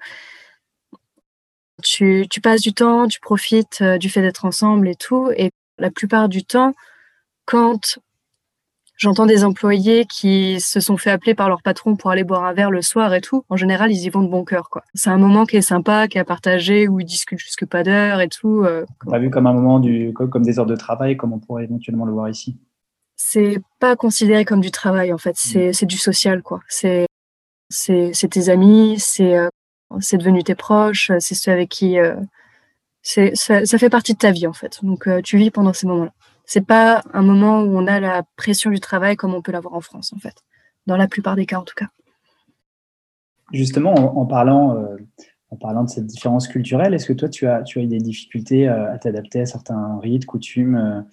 Tu, 1.84 2.28
passes 2.44 2.62
du 2.62 2.74
temps, 2.74 3.08
tu 3.08 3.20
profites 3.20 3.80
euh, 3.82 3.98
du 3.98 4.10
fait 4.10 4.22
d'être 4.22 4.46
ensemble 4.46 4.90
et 4.90 4.96
tout. 4.96 5.32
Et 5.38 5.52
la 5.78 5.92
plupart 5.92 6.28
du 6.28 6.44
temps, 6.44 6.74
quand 7.46 8.00
j'entends 8.98 9.26
des 9.26 9.46
employés 9.46 10.06
qui 10.06 10.60
se 10.60 10.82
sont 10.82 10.98
fait 10.98 11.10
appeler 11.10 11.34
par 11.34 11.48
leur 11.48 11.62
patron 11.62 11.96
pour 11.96 12.12
aller 12.12 12.26
boire 12.26 12.44
un 12.44 12.54
verre 12.54 12.70
le 12.70 12.82
soir 12.82 13.14
et 13.14 13.22
tout, 13.22 13.44
en 13.50 13.56
général, 13.56 13.92
ils 13.92 14.06
y 14.06 14.10
vont 14.10 14.22
de 14.22 14.28
bon 14.28 14.44
cœur. 14.44 14.70
quoi. 14.70 14.84
C'est 14.94 15.10
un 15.10 15.18
moment 15.18 15.46
qui 15.46 15.58
est 15.58 15.62
sympa, 15.62 16.08
qui 16.08 16.18
est 16.18 16.22
à 16.22 16.26
partager, 16.26 16.88
où 16.88 17.00
ils 17.00 17.06
discutent 17.06 17.40
jusque 17.40 17.66
pas 17.66 17.84
d'heure 17.84 18.20
et 18.20 18.28
tout. 18.28 18.64
Euh, 18.64 18.86
as 19.12 19.20
vu 19.20 19.30
comme 19.30 19.48
un 19.48 19.54
moment 19.54 19.80
du, 19.80 20.14
comme 20.14 20.44
des 20.44 20.60
heures 20.60 20.66
de 20.66 20.76
travail, 20.76 21.16
comme 21.16 21.34
on 21.34 21.40
pourrait 21.40 21.64
éventuellement 21.64 22.06
le 22.06 22.12
voir 22.12 22.30
ici 22.30 22.60
c'est 23.22 23.58
pas 23.80 23.98
considéré 23.98 24.46
comme 24.46 24.62
du 24.62 24.72
travail 24.72 25.12
en 25.12 25.18
fait, 25.18 25.36
c'est 25.36 25.72
mm. 25.84 25.86
du 25.86 25.98
social 25.98 26.42
quoi. 26.42 26.62
C'est 26.70 27.06
c'est 27.70 28.30
tes 28.32 28.48
amis, 28.48 28.96
c'est 28.98 29.38
euh, 29.38 29.50
c'est 30.00 30.18
devenu 30.18 30.42
tes 30.42 30.56
proches, 30.56 31.12
c'est 31.20 31.36
ceux 31.36 31.52
avec 31.52 31.70
qui 31.70 32.00
euh, 32.00 32.16
c'est 33.02 33.36
ça, 33.36 33.66
fait 33.66 33.90
partie 33.90 34.14
de 34.14 34.20
ta 34.20 34.32
vie 34.32 34.48
en 34.48 34.54
fait. 34.54 34.80
Donc 34.84 35.06
euh, 35.06 35.22
tu 35.22 35.38
vis 35.38 35.52
pendant 35.52 35.74
ces 35.74 35.86
moments-là. 35.86 36.14
C'est 36.46 36.66
pas 36.66 37.04
un 37.14 37.22
moment 37.22 37.62
où 37.62 37.78
on 37.78 37.88
a 37.88 38.00
la 38.00 38.24
pression 38.38 38.72
du 38.72 38.80
travail 38.80 39.18
comme 39.18 39.34
on 39.36 39.42
peut 39.42 39.52
l'avoir 39.52 39.74
en 39.74 39.82
France 39.82 40.14
en 40.16 40.20
fait, 40.20 40.36
dans 40.88 40.96
la 40.96 41.10
plupart 41.10 41.36
des 41.36 41.46
cas 41.46 41.60
en 41.60 41.64
tout 41.64 41.76
cas. 41.76 41.90
Justement, 43.52 43.94
en, 43.94 44.26
parlant 44.26 44.78
en 45.52 45.56
parlant 45.56 45.84
de 45.84 45.90
cette 45.90 46.06
différence 46.06 46.48
culturelle, 46.48 46.94
est-ce 46.94 47.08
que 47.08 47.14
toi, 47.14 47.28
tu 47.28 47.48
as, 47.48 47.64
eu 47.76 47.88
des 47.88 47.98
difficultés 47.98 48.68
à 48.68 48.98
t'adapter 49.00 49.42
à 49.42 49.46
certains 49.46 50.00
rites, 50.00 50.26
coutumes 50.26 51.06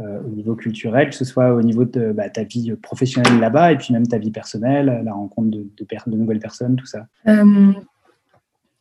euh, 0.00 0.20
au 0.20 0.28
niveau 0.28 0.54
culturel, 0.54 1.08
que 1.08 1.14
ce 1.16 1.24
soit 1.24 1.52
au 1.52 1.60
niveau 1.60 1.84
de 1.84 2.12
bah, 2.12 2.30
ta 2.30 2.44
vie 2.44 2.72
professionnelle 2.76 3.40
là-bas 3.40 3.72
et 3.72 3.78
puis 3.78 3.92
même 3.92 4.06
ta 4.06 4.18
vie 4.18 4.30
personnelle, 4.30 5.02
la 5.04 5.12
rencontre 5.12 5.50
de, 5.50 6.16
nouvelles 6.16 6.38
personnes, 6.38 6.76
tout 6.76 6.86
ça? 6.86 7.08
Euh, 7.26 7.72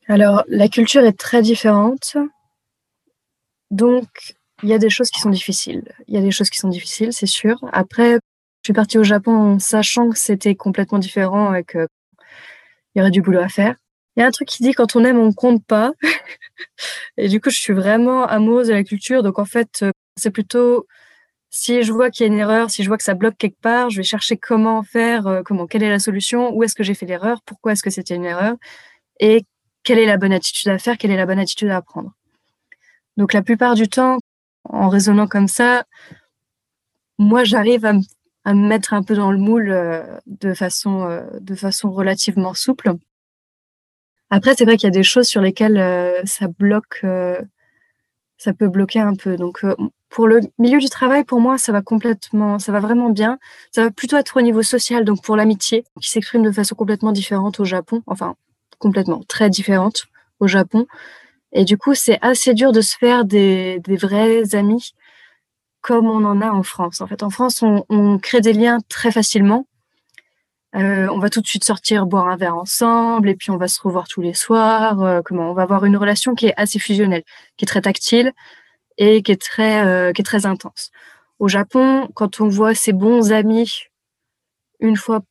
Alors, 0.08 0.44
la 0.48 0.68
culture 0.68 1.04
est 1.04 1.18
très 1.18 1.42
différente. 1.42 2.18
Donc, 3.72 4.36
il 4.62 4.70
y 4.70 4.74
a 4.74 4.78
des 4.78 4.92
choses 4.92 5.10
qui 5.10 5.20
sont 5.20 5.32
difficiles. 5.32 5.92
Il 6.08 6.14
y 6.14 6.18
a 6.18 6.22
des 6.22 6.30
choses 6.30 6.52
qui 6.52 6.60
sont 6.60 6.70
difficiles, 6.70 7.14
c'est 7.14 7.26
sûr. 7.26 7.66
Après, 7.74 8.14
je 8.14 8.66
suis 8.66 8.74
partie 8.74 9.00
au 9.00 9.04
Japon 9.04 9.34
en 9.34 9.60
sachant 9.60 10.10
que 10.10 10.20
c'était 10.20 10.54
complètement 10.54 11.00
différent 11.00 11.54
et 11.56 11.64
qu'il 11.64 11.88
y 12.96 13.02
aurait 13.02 13.10
du 13.10 13.24
boulot 13.24 13.40
à 13.40 13.50
faire. 13.50 13.76
Il 14.18 14.22
y 14.22 14.24
a 14.24 14.28
un 14.28 14.32
truc 14.32 14.50
qui 14.50 14.64
dit 14.64 14.74
quand 14.74 14.96
on 14.96 15.06
aime, 15.06 15.20
on 15.20 15.32
compte 15.32 15.64
pas. 15.66 15.94
et 17.18 17.30
du 17.30 17.40
coup, 17.40 17.50
je 17.50 17.60
suis 17.60 17.74
vraiment 17.74 18.26
amoureuse 18.26 18.68
de 18.68 18.74
la 18.74 18.84
culture. 18.84 19.24
Donc, 19.24 19.40
en 19.40 19.46
fait, 19.46 19.86
c'est 20.18 20.32
plutôt 20.32 20.88
si 21.50 21.84
je 21.84 21.92
vois 21.92 22.10
qu'il 22.12 22.26
y 22.26 22.30
a 22.30 22.34
une 22.34 22.40
erreur, 22.40 22.70
si 22.70 22.84
je 22.84 22.88
vois 22.88 22.98
que 22.98 23.04
ça 23.04 23.14
bloque 23.14 23.38
quelque 23.38 23.60
part, 23.60 23.90
je 23.90 23.98
vais 23.98 24.04
chercher 24.04 24.38
comment 24.38 24.84
faire, 24.84 25.28
euh, 25.28 25.42
comment, 25.44 25.68
quelle 25.68 25.84
est 25.84 25.90
la 25.90 26.00
solution, 26.00 26.54
où 26.54 26.64
est-ce 26.64 26.76
que 26.76 26.84
j'ai 26.84 26.94
fait 26.94 27.06
l'erreur, 27.06 27.42
pourquoi 27.46 27.72
est-ce 27.72 27.84
que 27.84 27.90
c'était 27.90 28.16
une 28.16 28.26
erreur, 28.26 28.56
et 29.20 29.46
quelle 29.84 30.00
est 30.00 30.06
la 30.06 30.18
bonne 30.18 30.34
attitude 30.34 30.70
à 30.70 30.78
faire, 30.78 30.98
quelle 30.98 31.12
est 31.12 31.18
la 31.18 31.26
bonne 31.26 31.40
attitude 31.40 31.70
à 31.70 31.82
prendre. 31.82 32.14
Donc 33.16 33.34
la 33.34 33.42
plupart 33.42 33.76
du 33.76 33.88
temps, 33.88 34.20
en 34.66 34.90
raisonnant 34.90 35.28
comme 35.28 35.48
ça, 35.48 35.86
moi 37.18 37.44
j'arrive 37.44 37.86
à, 37.86 37.94
me 37.94 38.68
mettre 38.68 38.94
un 38.94 39.04
peu 39.04 39.16
dans 39.16 39.32
le 39.32 39.38
moule 39.38 39.72
euh, 39.72 40.04
de, 40.26 40.54
façon, 40.54 41.04
euh, 41.04 41.26
de 41.40 41.56
façon 41.56 41.92
relativement 41.92 42.54
souple. 42.54 42.94
Après, 44.30 44.56
c'est 44.56 44.66
vrai 44.66 44.78
qu'il 44.78 44.88
y 44.88 44.92
a 44.92 44.92
des 44.92 45.04
choses 45.04 45.28
sur 45.28 45.42
lesquelles 45.42 46.22
ça 46.26 46.48
bloque, 46.48 47.06
ça 48.38 48.54
peut 48.54 48.68
bloquer 48.68 49.00
un 49.00 49.16
peu. 49.16 49.38
Donc 49.38 49.64
pour 50.10 50.28
le 50.28 50.42
milieu 50.58 50.80
du 50.80 50.90
travail, 50.90 51.24
pour 51.24 51.42
moi, 51.42 51.58
ça 51.58 51.72
va 51.72 51.82
complètement, 51.82 52.60
ça 52.60 52.72
va 52.72 52.80
vraiment 52.80 53.10
bien. 53.10 53.40
Ça 53.72 53.84
va 53.84 53.92
plutôt 53.92 54.18
être 54.18 54.38
au 54.38 54.42
niveau 54.42 54.64
social, 54.64 55.06
donc 55.06 55.24
pour 55.24 55.36
l'amitié, 55.36 55.84
qui 56.02 56.10
s'exprime 56.10 56.44
de 56.44 56.52
façon 56.52 56.76
complètement 56.76 57.12
différente 57.12 57.60
au 57.60 57.66
Japon, 57.66 58.04
enfin 58.08 58.36
complètement 58.80 59.22
très 59.28 59.50
différente 59.50 60.06
au 60.40 60.48
Japon. 60.48 60.88
Et 61.52 61.66
du 61.66 61.78
coup, 61.78 61.94
c'est 61.96 62.20
assez 62.22 62.54
dur 62.54 62.72
de 62.72 62.82
se 62.82 62.98
faire 62.98 63.26
des, 63.26 63.82
vrais 63.88 64.56
amis 64.56 64.94
comme 65.82 66.08
on 66.08 66.26
en 66.26 66.42
a 66.42 66.52
en 66.52 66.64
France. 66.64 67.02
En 67.02 67.08
fait, 67.08 67.24
en 67.24 67.30
France, 67.30 67.64
on 67.64 68.20
crée 68.20 68.42
des 68.42 68.54
liens 68.54 68.80
très 68.90 69.12
facilement. 69.12 69.66
Euh, 70.76 71.08
on 71.12 71.20
va 71.20 71.30
tout 71.30 71.40
de 71.42 71.48
suite 71.48 71.64
sortir 71.64 72.06
boire 72.06 72.28
un 72.28 72.36
verre 72.36 72.58
ensemble 72.58 73.30
et 73.30 73.36
puis 73.36 73.52
on 73.52 73.58
va 73.58 73.68
se 73.68 73.82
revoir 73.82 74.08
tous 74.08 74.22
les 74.22 74.34
soirs. 74.34 75.02
Euh, 75.02 75.22
comment 75.24 75.50
On 75.50 75.54
va 75.54 75.64
avoir 75.64 75.86
une 75.86 75.98
relation 75.98 76.36
qui 76.36 76.48
est 76.48 76.54
assez 76.58 76.80
fusionnelle, 76.80 77.24
qui 77.56 77.66
est 77.66 77.68
très 77.68 77.82
tactile 77.82 78.34
et 78.98 79.24
qui 79.24 79.32
est 79.32 79.42
très, 79.42 79.86
euh, 79.86 80.12
qui 80.12 80.22
est 80.22 80.26
très 80.26 80.46
intense. 80.46 80.92
Au 81.40 81.48
Japon, 81.48 82.10
quand 82.16 82.42
on 82.42 82.48
voit 82.50 82.76
ses 82.76 82.94
bons 82.94 83.32
amis 83.32 83.84
une 84.80 84.98
fois 84.98 85.22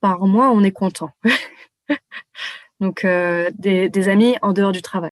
par 0.00 0.26
mois, 0.26 0.50
on 0.50 0.62
est 0.62 0.72
content. 0.72 1.10
Donc, 2.80 3.04
des, 3.04 3.88
des, 3.88 4.08
amis 4.08 4.36
en 4.42 4.52
dehors 4.52 4.72
du 4.72 4.82
travail. 4.82 5.10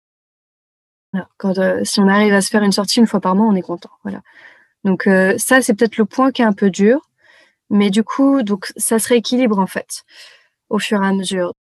Quand, 1.39 1.55
si 1.85 1.99
on 1.99 2.09
arrive 2.09 2.35
à 2.35 2.43
se 2.43 2.51
faire 2.51 2.63
une 2.63 2.73
sortie 2.73 3.01
une 3.01 3.07
fois 3.07 3.21
par 3.21 3.35
mois, 3.35 3.47
on 3.47 3.55
est 3.55 3.63
content. 3.63 3.91
Voilà. 4.03 4.21
Donc, 4.85 5.05
ça, 5.39 5.63
c'est 5.63 5.75
peut-être 5.75 5.97
le 5.97 6.05
point 6.05 6.31
qui 6.31 6.43
est 6.43 6.45
un 6.45 6.53
peu 6.53 6.71
dur. 6.71 7.01
Mais 7.75 7.91
du 7.91 8.05
coup, 8.05 8.43
donc, 8.43 8.73
ça 8.77 8.99
se 8.99 9.09
rééquilibre 9.09 9.59
en 9.59 9.67
fait 9.67 10.05
au 10.71 10.79
fur 10.79 11.03
et 11.03 11.07
à 11.07 11.13
mesure 11.13 11.53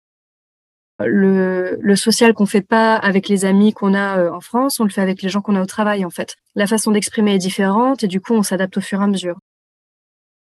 le, 1.06 1.96
social 1.96 2.34
qu'on 2.34 2.46
fait 2.46 2.62
pas 2.62 2.96
avec 2.96 3.28
les 3.28 3.44
amis 3.44 3.72
qu'on 3.72 3.94
a 3.94 4.18
euh, 4.18 4.30
en 4.30 4.40
France, 4.40 4.78
on 4.78 4.84
le 4.84 4.90
fait 4.90 5.00
avec 5.00 5.22
les 5.22 5.28
gens 5.28 5.40
qu'on 5.40 5.56
a 5.56 5.62
au 5.62 5.66
travail 5.66 6.04
en 6.04 6.10
fait. 6.10 6.36
La 6.54 6.66
façon 6.66 6.90
d'exprimer 6.90 7.34
est 7.34 7.38
différente 7.38 8.04
et 8.04 8.08
du 8.08 8.20
coup 8.20 8.34
on 8.34 8.42
s'adapte 8.42 8.76
au 8.76 8.80
fur 8.80 9.00
et 9.00 9.04
à 9.04 9.06
mesure. 9.06 9.38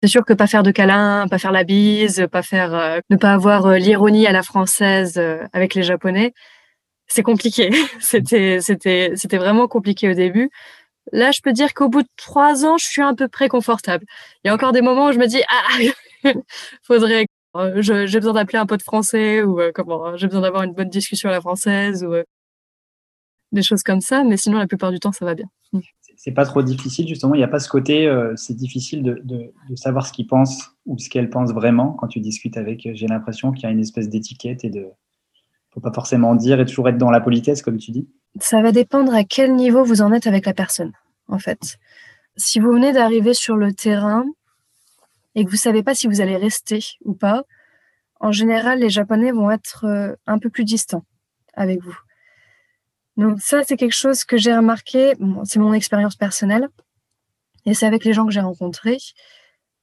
C'est 0.03 0.09
sûr 0.09 0.26
que 0.26 0.34
pas 0.34 0.47
faire 0.47 0.63
de 0.63 0.72
câlins, 0.72 1.28
pas 1.30 1.38
faire 1.38 1.51
la 1.51 1.63
bise, 1.63 2.28
pas 2.32 2.41
faire, 2.41 2.74
euh, 2.74 2.99
ne 3.09 3.15
pas 3.15 3.34
avoir 3.34 3.65
euh, 3.65 3.78
l'ironie 3.78 4.28
à 4.28 4.32
la 4.32 4.43
française 4.43 5.22
avec 5.53 5.74
les 5.74 5.84
Japonais, 5.84 6.34
c'est 7.07 7.24
compliqué. 7.24 7.69
c'était, 7.99 8.59
c'était, 8.61 9.13
c'était 9.15 9.38
vraiment 9.38 9.67
compliqué 9.67 10.09
au 10.09 10.13
début. 10.13 10.49
Là, 11.12 11.32
je 11.32 11.41
peux 11.41 11.53
dire 11.53 11.74
qu'au 11.74 11.89
bout 11.89 12.03
de 12.03 12.09
trois 12.18 12.66
ans, 12.66 12.78
je 12.78 12.86
suis 12.86 13.01
un 13.01 13.16
peu 13.16 13.28
près 13.28 13.49
confortable. 13.49 14.05
Il 14.43 14.47
y 14.47 14.49
a 14.49 14.53
encore 14.53 14.72
des 14.72 14.82
moments 14.82 15.07
où 15.07 15.12
je 15.12 15.20
me 15.20 15.28
dis 15.28 15.41
ah, 15.49 16.32
faudrait 16.84 17.26
euh, 17.55 17.82
j'ai 17.82 18.20
besoin 18.20 18.34
d'appeler 18.34 18.59
un 18.59 18.66
pote 18.66 18.82
français 18.82 19.43
ou 19.43 19.59
euh, 19.59 19.72
comment 19.74 20.07
euh, 20.07 20.16
j'ai 20.16 20.28
besoin 20.28 20.41
d'avoir 20.41 20.64
une 20.64 20.74
bonne 20.74 20.89
discussion 20.89 21.28
à 21.28 21.34
la 21.34 21.41
française 21.41 22.03
ou 22.03 22.14
des 23.51 23.62
choses 23.62 23.84
comme 23.84 23.99
ça, 23.99 24.24
mais 24.24 24.38
sinon 24.38 24.57
la 24.57 24.68
plupart 24.68 24.91
du 24.91 24.99
temps 24.99 25.12
ça 25.12 25.26
va 25.26 25.36
bien. 25.36 25.47
C'est 26.16 26.32
pas 26.32 26.45
trop 26.45 26.62
difficile 26.62 27.07
justement, 27.07 27.36
il 27.36 27.39
n'y 27.39 27.43
a 27.43 27.49
pas 27.49 27.59
ce 27.59 27.68
côté, 27.68 28.09
c'est 28.36 28.55
difficile 28.55 29.03
de, 29.03 29.22
de, 29.26 29.51
savoir 29.76 30.05
ce 30.05 30.14
qu'ils 30.14 30.28
pensent 30.28 30.72
ou 30.86 30.97
ce 30.99 31.09
qu'elles 31.09 31.30
pensent 31.30 31.51
vraiment 31.51 31.93
quand 31.93 32.07
tu 32.07 32.20
discutes 32.20 32.57
avec. 32.57 32.88
J'ai 32.93 33.07
l'impression 33.07 33.51
qu'il 33.51 33.64
y 33.64 33.66
a 33.66 33.72
une 33.72 33.80
espèce 33.80 34.07
d'étiquette 34.07 34.64
et 34.64 34.70
de, 34.70 34.88
faut 35.72 35.80
pas 35.80 35.91
forcément 35.91 36.36
dire 36.36 36.59
et 36.59 36.66
toujours 36.66 36.88
être 36.89 36.97
dans 36.97 37.12
la 37.12 37.20
politesse 37.20 37.62
comme 37.62 37.78
tu 37.78 37.91
dis. 37.91 38.07
Ça 38.40 38.62
va 38.62 38.72
dépendre 38.72 39.14
à 39.14 39.24
quel 39.24 39.56
niveau 39.56 39.84
vous 39.84 40.02
en 40.02 40.14
êtes 40.14 40.28
avec 40.28 40.46
la 40.46 40.54
personne 40.54 40.94
en 41.32 41.40
fait. 41.40 41.78
Si 42.38 42.60
vous 42.60 42.72
venez 42.72 42.94
d'arriver 42.94 43.34
sur 43.34 43.58
le 43.58 43.74
terrain, 43.74 44.26
et 45.34 45.46
que 45.46 45.50
vous 45.50 45.58
savez 45.58 45.82
pas 45.82 45.96
si 45.96 46.08
vous 46.08 46.22
allez 46.22 46.38
rester 46.38 46.80
ou 47.06 47.14
pas, 47.14 47.44
en 48.20 48.32
général, 48.32 48.80
les 48.80 48.90
Japonais 48.90 49.32
vont 49.32 49.50
être 49.50 49.86
euh, 49.86 50.16
un 50.28 50.38
peu 50.38 50.50
plus 50.50 50.66
distants 50.66 51.06
avec 51.54 51.82
vous. 51.82 51.98
Donc 53.18 53.42
ça, 53.42 53.64
c'est 53.64 53.78
quelque 53.78 53.96
chose 53.96 54.24
que 54.24 54.38
j'ai 54.38 54.56
remarqué, 54.56 55.14
c'est 55.44 55.60
mon 55.60 55.74
expérience 55.74 56.16
personnelle, 56.16 56.70
et 57.66 57.74
c'est 57.74 57.86
avec 57.86 58.06
les 58.06 58.14
gens 58.14 58.26
que 58.26 58.32
j'ai 58.32 58.42
rencontrés. 58.42 58.98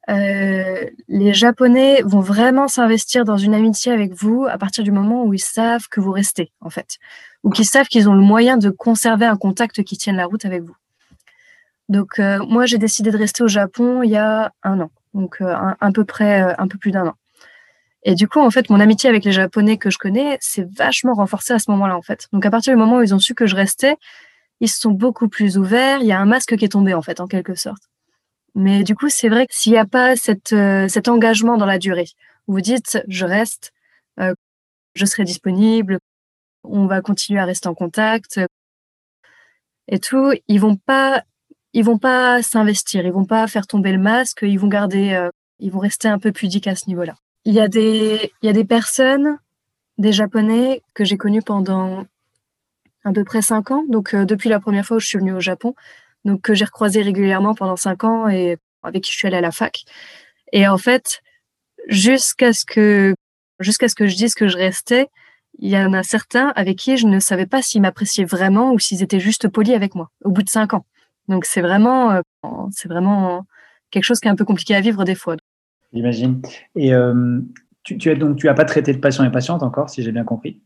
Euh, 0.09 0.87
les 1.09 1.35
Japonais 1.35 2.01
vont 2.03 2.21
vraiment 2.21 2.67
s'investir 2.67 3.25
dans 3.25 3.37
une 3.37 3.55
amitié 3.55 3.93
avec 3.93 4.15
vous 4.15 4.47
à 4.49 4.57
partir 4.57 4.83
du 4.83 4.91
moment 4.91 5.25
où 5.25 5.35
ils 5.35 5.39
savent 5.39 5.87
que 5.91 6.01
vous 6.01 6.13
restez, 6.13 6.53
en 6.61 6.71
fait, 6.71 6.97
ou 7.45 7.51
qu'ils 7.51 7.66
savent 7.66 7.86
qu'ils 7.86 8.09
ont 8.09 8.14
le 8.14 8.20
moyen 8.20 8.57
de 8.57 8.70
conserver 8.70 9.26
un 9.26 9.36
contact 9.36 9.82
qui 9.82 9.97
tienne 9.97 10.16
la 10.16 10.26
route 10.26 10.45
avec 10.45 10.62
vous. 10.62 10.76
Donc 11.89 12.18
euh, 12.18 12.39
moi, 12.47 12.66
j'ai 12.66 12.78
décidé 12.78 13.11
de 13.11 13.16
rester 13.16 13.43
au 13.43 13.49
Japon 13.49 14.03
il 14.03 14.11
y 14.11 14.16
a 14.16 14.53
un 14.62 14.80
an 14.80 14.91
donc 15.14 15.41
euh, 15.41 15.55
un, 15.80 15.93
peu 15.93 16.05
près, 16.05 16.43
euh, 16.43 16.55
un 16.59 16.68
peu 16.68 16.78
plus 16.78 16.91
d'un 16.91 17.07
an. 17.07 17.14
Et 18.05 18.14
du 18.14 18.28
coup, 18.28 18.41
en 18.41 18.51
fait, 18.51 18.70
mon 18.70 18.80
amitié 18.80 19.11
avec 19.11 19.24
les 19.24 19.32
Japonais 19.32 19.76
que 19.76 19.91
je 19.91 19.99
connais 19.99 20.39
s'est 20.41 20.66
vachement 20.76 21.14
renforcée 21.14 21.53
à 21.53 21.59
ce 21.59 21.70
moment-là, 21.72 21.97
en 21.97 22.03
fait. 22.03 22.28
Donc, 22.32 22.47
à 22.47 22.51
partir 22.51 22.72
du 22.72 22.78
moment 22.78 22.99
où 22.99 23.03
ils 23.03 23.14
ont 23.14 23.18
su 23.18 23.34
que 23.34 23.47
je 23.47 23.57
restais, 23.57 23.97
ils 24.61 24.68
sont 24.68 24.93
beaucoup 24.93 25.28
plus 25.28 25.59
ouverts. 25.59 25.99
Il 26.01 26.07
y 26.07 26.12
a 26.12 26.20
un 26.20 26.24
masque 26.24 26.57
qui 26.57 26.64
est 26.64 26.70
tombé, 26.70 26.95
en 26.95 27.03
fait, 27.03 27.20
en 27.20 27.26
quelque 27.26 27.55
sorte. 27.55 27.82
Mais 28.55 28.84
du 28.84 28.95
coup, 28.95 29.09
c'est 29.09 29.28
vrai 29.28 29.47
que 29.47 29.55
s'il 29.55 29.72
n'y 29.72 29.78
a 29.78 29.84
pas 29.84 30.16
cet 30.16 31.09
engagement 31.09 31.57
dans 31.57 31.66
la 31.66 31.78
durée, 31.78 32.09
vous 32.47 32.61
dites, 32.61 33.03
je 33.09 33.24
reste, 33.24 33.72
je 34.16 35.05
serai 35.05 35.24
disponible, 35.24 35.99
on 36.71 36.87
va 36.87 37.01
continuer 37.01 37.41
à 37.41 37.45
rester 37.45 37.69
en 37.69 37.75
contact 37.75 38.41
et 39.89 39.99
tout, 39.99 40.33
ils 40.49 40.61
vont 40.61 40.77
pas, 40.77 41.25
ils 41.73 41.85
vont 41.85 41.99
pas 41.99 42.43
s'investir, 42.43 43.07
ils 43.07 43.12
vont 43.12 43.25
pas 43.25 43.47
faire 43.47 43.66
tomber 43.66 43.93
le 43.93 43.99
masque, 43.99 44.41
ils 44.43 44.59
vont 44.59 44.69
garder, 44.69 45.12
euh, 45.12 45.31
ils 45.59 45.73
vont 45.73 45.79
rester 45.79 46.09
un 46.09 46.19
peu 46.19 46.31
pudiques 46.31 46.66
à 46.66 46.77
ce 46.77 46.89
niveau-là. 46.89 47.14
Il 47.45 47.55
y 47.55 47.61
a 47.61 47.69
des, 47.69 48.33
il 48.43 48.47
y 48.47 48.51
a 48.51 48.53
des 48.53 48.64
personnes, 48.64 49.39
des 49.97 50.12
Japonais 50.12 50.83
que 50.95 51.05
j'ai 51.05 51.16
connus 51.16 51.43
pendant 51.43 52.05
à 53.05 53.12
peu 53.12 53.25
près 53.25 53.41
cinq 53.41 53.71
ans, 53.71 53.85
donc 53.89 54.14
depuis 54.14 54.51
la 54.51 54.61
première 54.61 54.85
fois 54.85 54.99
où 54.99 55.01
je 55.01 55.07
suis 55.07 55.19
venue 55.19 55.33
au 55.33 55.41
Japon, 55.41 55.75
donc 56.25 56.43
que 56.43 56.55
j'ai 56.55 56.66
recroisé 56.66 57.01
régulièrement 57.01 57.55
pendant 57.55 57.77
cinq 57.77 58.05
ans 58.05 58.29
et 58.29 58.59
avec 58.83 59.05
qui 59.05 59.12
je 59.12 59.16
suis 59.16 59.27
allée 59.27 59.39
à 59.39 59.41
la 59.41 59.51
fac. 59.51 59.85
Et 60.53 60.69
en 60.69 60.79
fait, 60.79 61.23
jusqu'à 61.89 62.53
ce 62.53 62.64
que 62.64 63.14
jusqu'à 63.61 63.89
ce 63.89 63.95
que 63.95 64.07
je 64.07 64.16
dise 64.16 64.35
que 64.35 64.49
je 64.49 64.57
restais, 64.57 65.09
il 65.59 65.71
y 65.71 65.77
en 65.77 65.93
a 65.93 66.03
certains 66.03 66.49
avec 66.55 66.79
qui 66.79 66.97
je 66.97 67.07
ne 67.07 67.19
savais 67.19 67.47
pas 67.47 67.63
s'ils 67.63 67.83
m'appréciaient 67.83 68.25
vraiment 68.25 68.73
ou 68.73 68.79
s'ils 68.79 69.03
étaient 69.03 69.21
juste 69.21 69.49
polis 69.49 69.75
avec 69.75 69.95
moi 69.95 70.11
au 70.25 70.31
bout 70.31 70.43
de 70.43 70.49
cinq 70.49 70.75
ans. 70.75 70.87
Donc 71.27 71.45
c'est 71.45 71.61
vraiment 71.61 72.13
euh, 72.13 72.21
c'est 72.71 72.89
vraiment 72.89 73.45
quelque 73.91 74.05
chose 74.05 74.21
qui 74.21 74.29
est 74.29 74.31
un 74.31 74.37
peu 74.37 74.45
compliqué 74.45 74.75
à 74.75 74.81
vivre 74.81 75.05
des 75.05 75.15
fois. 75.15 75.37
J'imagine. 75.93 76.43
Et 76.77 76.95
euh, 76.95 77.41
tu, 77.83 77.99
tu 77.99 78.11
as 78.11 78.15
donc 78.15 78.37
tu 78.37 78.49
as 78.49 78.55
pas 78.55 78.65
traité 78.65 78.93
de 78.93 78.99
patients 78.99 79.25
et 79.25 79.33
patientes 79.33 79.63
encore, 79.63 79.91
si 79.91 80.03
j'ai 80.03 80.13
bien 80.13 80.25
compris? 80.25 80.61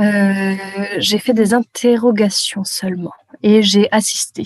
Euh, 0.00 0.54
j'ai 0.98 1.18
fait 1.18 1.34
des 1.34 1.54
interrogations 1.54 2.64
seulement 2.64 3.12
et 3.42 3.62
j'ai 3.62 3.88
assisté 3.92 4.44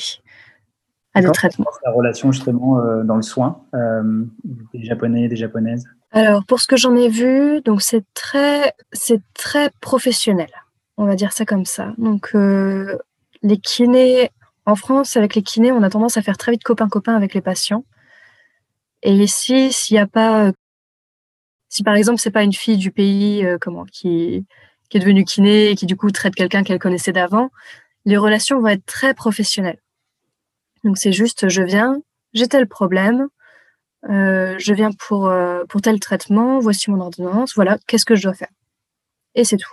à 1.14 1.22
des 1.22 1.30
traitements. 1.30 1.66
La 1.84 1.92
relation 1.92 2.30
justement 2.32 2.78
euh, 2.78 3.02
dans 3.02 3.16
le 3.16 3.22
soin 3.22 3.62
des 3.72 4.84
Japonais, 4.84 5.28
des 5.28 5.36
Japonaises? 5.36 5.88
Alors 6.12 6.44
pour 6.46 6.60
ce 6.60 6.66
que 6.66 6.76
j'en 6.76 6.94
ai 6.96 7.08
vu, 7.08 7.60
donc 7.62 7.82
c'est 7.82 8.04
très, 8.14 8.72
c'est 8.92 9.20
très 9.34 9.70
professionnel. 9.80 10.50
On 10.96 11.04
va 11.04 11.14
dire 11.14 11.32
ça 11.32 11.44
comme 11.44 11.66
ça. 11.66 11.94
Donc 11.98 12.30
les 12.34 13.58
kinés 13.58 14.30
en 14.64 14.76
France, 14.76 15.16
avec 15.16 15.34
les 15.34 15.42
kinés, 15.42 15.72
on 15.72 15.82
a 15.82 15.90
tendance 15.90 16.16
à 16.16 16.22
faire 16.22 16.38
très 16.38 16.52
vite 16.52 16.64
copain-copain 16.64 17.14
avec 17.14 17.34
les 17.34 17.42
patients. 17.42 17.84
Et 19.02 19.12
ici, 19.12 19.72
s'il 19.72 19.96
n'y 19.96 20.00
a 20.00 20.06
pas, 20.06 20.52
si 21.68 21.82
par 21.82 21.94
exemple 21.94 22.20
c'est 22.20 22.30
pas 22.30 22.42
une 22.42 22.52
fille 22.52 22.78
du 22.78 22.90
pays, 22.90 23.46
comment, 23.60 23.84
qui 23.84 24.46
qui 24.88 24.96
est 24.96 25.00
devenue 25.00 25.24
kiné 25.24 25.70
et 25.70 25.76
qui 25.76 25.86
du 25.86 25.96
coup 25.96 26.10
traite 26.10 26.34
quelqu'un 26.34 26.62
qu'elle 26.62 26.78
connaissait 26.78 27.12
d'avant, 27.12 27.50
les 28.04 28.16
relations 28.16 28.60
vont 28.60 28.68
être 28.68 28.86
très 28.86 29.14
professionnelles. 29.14 29.80
Donc 30.84 30.98
c'est 30.98 31.12
juste, 31.12 31.48
je 31.48 31.62
viens, 31.62 32.00
j'ai 32.32 32.46
tel 32.46 32.68
problème, 32.68 33.22
euh, 33.22 33.26
je 34.08 34.72
viens 34.72 34.90
pour, 34.92 35.28
euh, 35.28 35.64
pour 35.68 35.80
tel 35.80 36.00
traitement, 36.00 36.58
voici 36.58 36.90
mon 36.90 37.00
ordonnance, 37.00 37.54
voilà, 37.54 37.78
qu'est-ce 37.86 38.04
que 38.04 38.14
je 38.14 38.22
dois 38.22 38.34
faire? 38.34 38.50
Et 39.34 39.44
c'est 39.44 39.56
tout. 39.56 39.72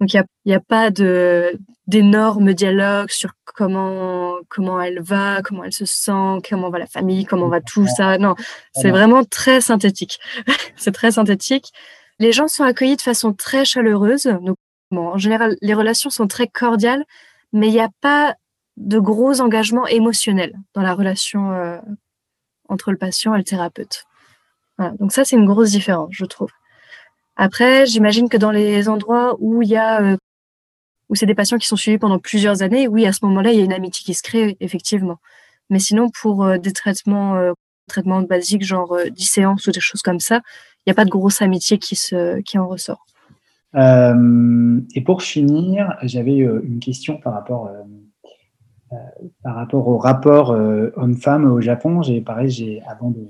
Donc 0.00 0.12
il 0.14 0.22
n'y 0.46 0.54
a, 0.54 0.56
a 0.56 0.60
pas 0.60 0.90
de 0.90 1.58
d'énormes 1.86 2.54
dialogues 2.54 3.10
sur 3.10 3.30
comment 3.44 4.34
comment 4.48 4.80
elle 4.80 5.00
va, 5.00 5.42
comment 5.42 5.64
elle 5.64 5.72
se 5.72 5.84
sent, 5.84 6.40
comment 6.48 6.70
va 6.70 6.78
la 6.78 6.86
famille, 6.86 7.24
comment 7.24 7.48
va 7.48 7.60
tout 7.60 7.86
ça. 7.86 8.18
Non, 8.18 8.34
c'est 8.74 8.90
vraiment 8.90 9.24
très 9.24 9.60
synthétique. 9.60 10.18
c'est 10.76 10.92
très 10.92 11.12
synthétique. 11.12 11.72
Les 12.18 12.32
gens 12.32 12.48
sont 12.48 12.64
accueillis 12.64 12.96
de 12.96 13.02
façon 13.02 13.32
très 13.32 13.64
chaleureuse. 13.64 14.24
Donc, 14.24 14.56
en 14.90 15.18
général, 15.18 15.56
les 15.60 15.74
relations 15.74 16.10
sont 16.10 16.26
très 16.26 16.46
cordiales, 16.46 17.04
mais 17.52 17.68
il 17.68 17.72
n'y 17.72 17.80
a 17.80 17.90
pas 18.00 18.34
de 18.76 18.98
gros 18.98 19.40
engagements 19.40 19.86
émotionnels 19.86 20.54
dans 20.74 20.82
la 20.82 20.94
relation 20.94 21.52
euh, 21.52 21.78
entre 22.72 22.90
le 22.90 22.98
patient 22.98 23.34
et 23.34 23.38
le 23.38 23.44
thérapeute. 23.44 24.04
Donc 24.98 25.12
ça, 25.12 25.24
c'est 25.24 25.36
une 25.36 25.46
grosse 25.46 25.70
différence, 25.70 26.08
je 26.10 26.24
trouve. 26.24 26.50
Après, 27.36 27.86
j'imagine 27.86 28.28
que 28.28 28.36
dans 28.36 28.50
les 28.50 28.88
endroits 28.88 29.36
où 29.38 29.62
il 29.62 29.68
y 29.68 29.76
a 29.76 30.02
euh, 30.02 30.16
où 31.08 31.14
c'est 31.14 31.26
des 31.26 31.34
patients 31.34 31.58
qui 31.58 31.68
sont 31.68 31.76
suivis 31.76 31.98
pendant 31.98 32.18
plusieurs 32.18 32.62
années, 32.62 32.88
oui, 32.88 33.06
à 33.06 33.12
ce 33.12 33.24
moment-là, 33.26 33.52
il 33.52 33.58
y 33.58 33.62
a 33.62 33.64
une 33.64 33.72
amitié 33.72 34.02
qui 34.04 34.14
se 34.14 34.22
crée, 34.22 34.56
effectivement. 34.60 35.18
Mais 35.70 35.78
sinon, 35.78 36.10
pour 36.10 36.44
euh, 36.44 36.58
des 36.58 36.72
traitements, 36.72 37.52
traitements 37.86 38.22
basiques, 38.22 38.64
genre 38.64 38.98
10 39.10 39.24
séances 39.24 39.66
ou 39.66 39.70
des 39.70 39.80
choses 39.80 40.02
comme 40.02 40.20
ça, 40.20 40.40
il 40.78 40.90
n'y 40.90 40.92
a 40.92 40.94
pas 40.94 41.04
de 41.04 41.10
grosse 41.10 41.42
amitié 41.42 41.78
qui, 41.78 41.94
se, 41.94 42.40
qui 42.40 42.58
en 42.58 42.66
ressort. 42.66 43.06
Euh, 43.74 44.80
et 44.94 45.00
pour 45.00 45.22
finir, 45.22 45.96
j'avais 46.02 46.40
euh, 46.40 46.60
une 46.64 46.78
question 46.78 47.16
par 47.18 47.32
rapport, 47.32 47.68
euh, 47.68 47.82
par 49.42 49.54
rapport 49.54 49.88
au 49.88 49.98
rapport 49.98 50.50
homme-femme 50.50 51.50
au 51.50 51.60
Japon. 51.60 52.02
J'ai 52.02 52.20
pareil, 52.20 52.50
j'ai 52.50 52.82
avant 52.88 53.10
de 53.10 53.26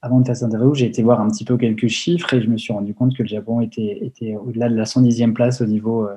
avant 0.00 0.18
de 0.18 0.26
faire 0.26 0.36
cette 0.36 0.48
interview, 0.48 0.74
j'ai 0.74 0.86
été 0.86 1.02
voir 1.02 1.20
un 1.20 1.28
petit 1.28 1.44
peu 1.44 1.56
quelques 1.56 1.86
chiffres 1.86 2.34
et 2.34 2.42
je 2.42 2.48
me 2.48 2.56
suis 2.56 2.72
rendu 2.72 2.92
compte 2.92 3.16
que 3.16 3.22
le 3.22 3.28
Japon 3.28 3.60
était, 3.60 4.36
au-delà 4.36 4.68
de 4.68 4.74
la 4.74 4.82
110e 4.82 5.32
place 5.32 5.60
au 5.60 5.66
niveau, 5.66 6.08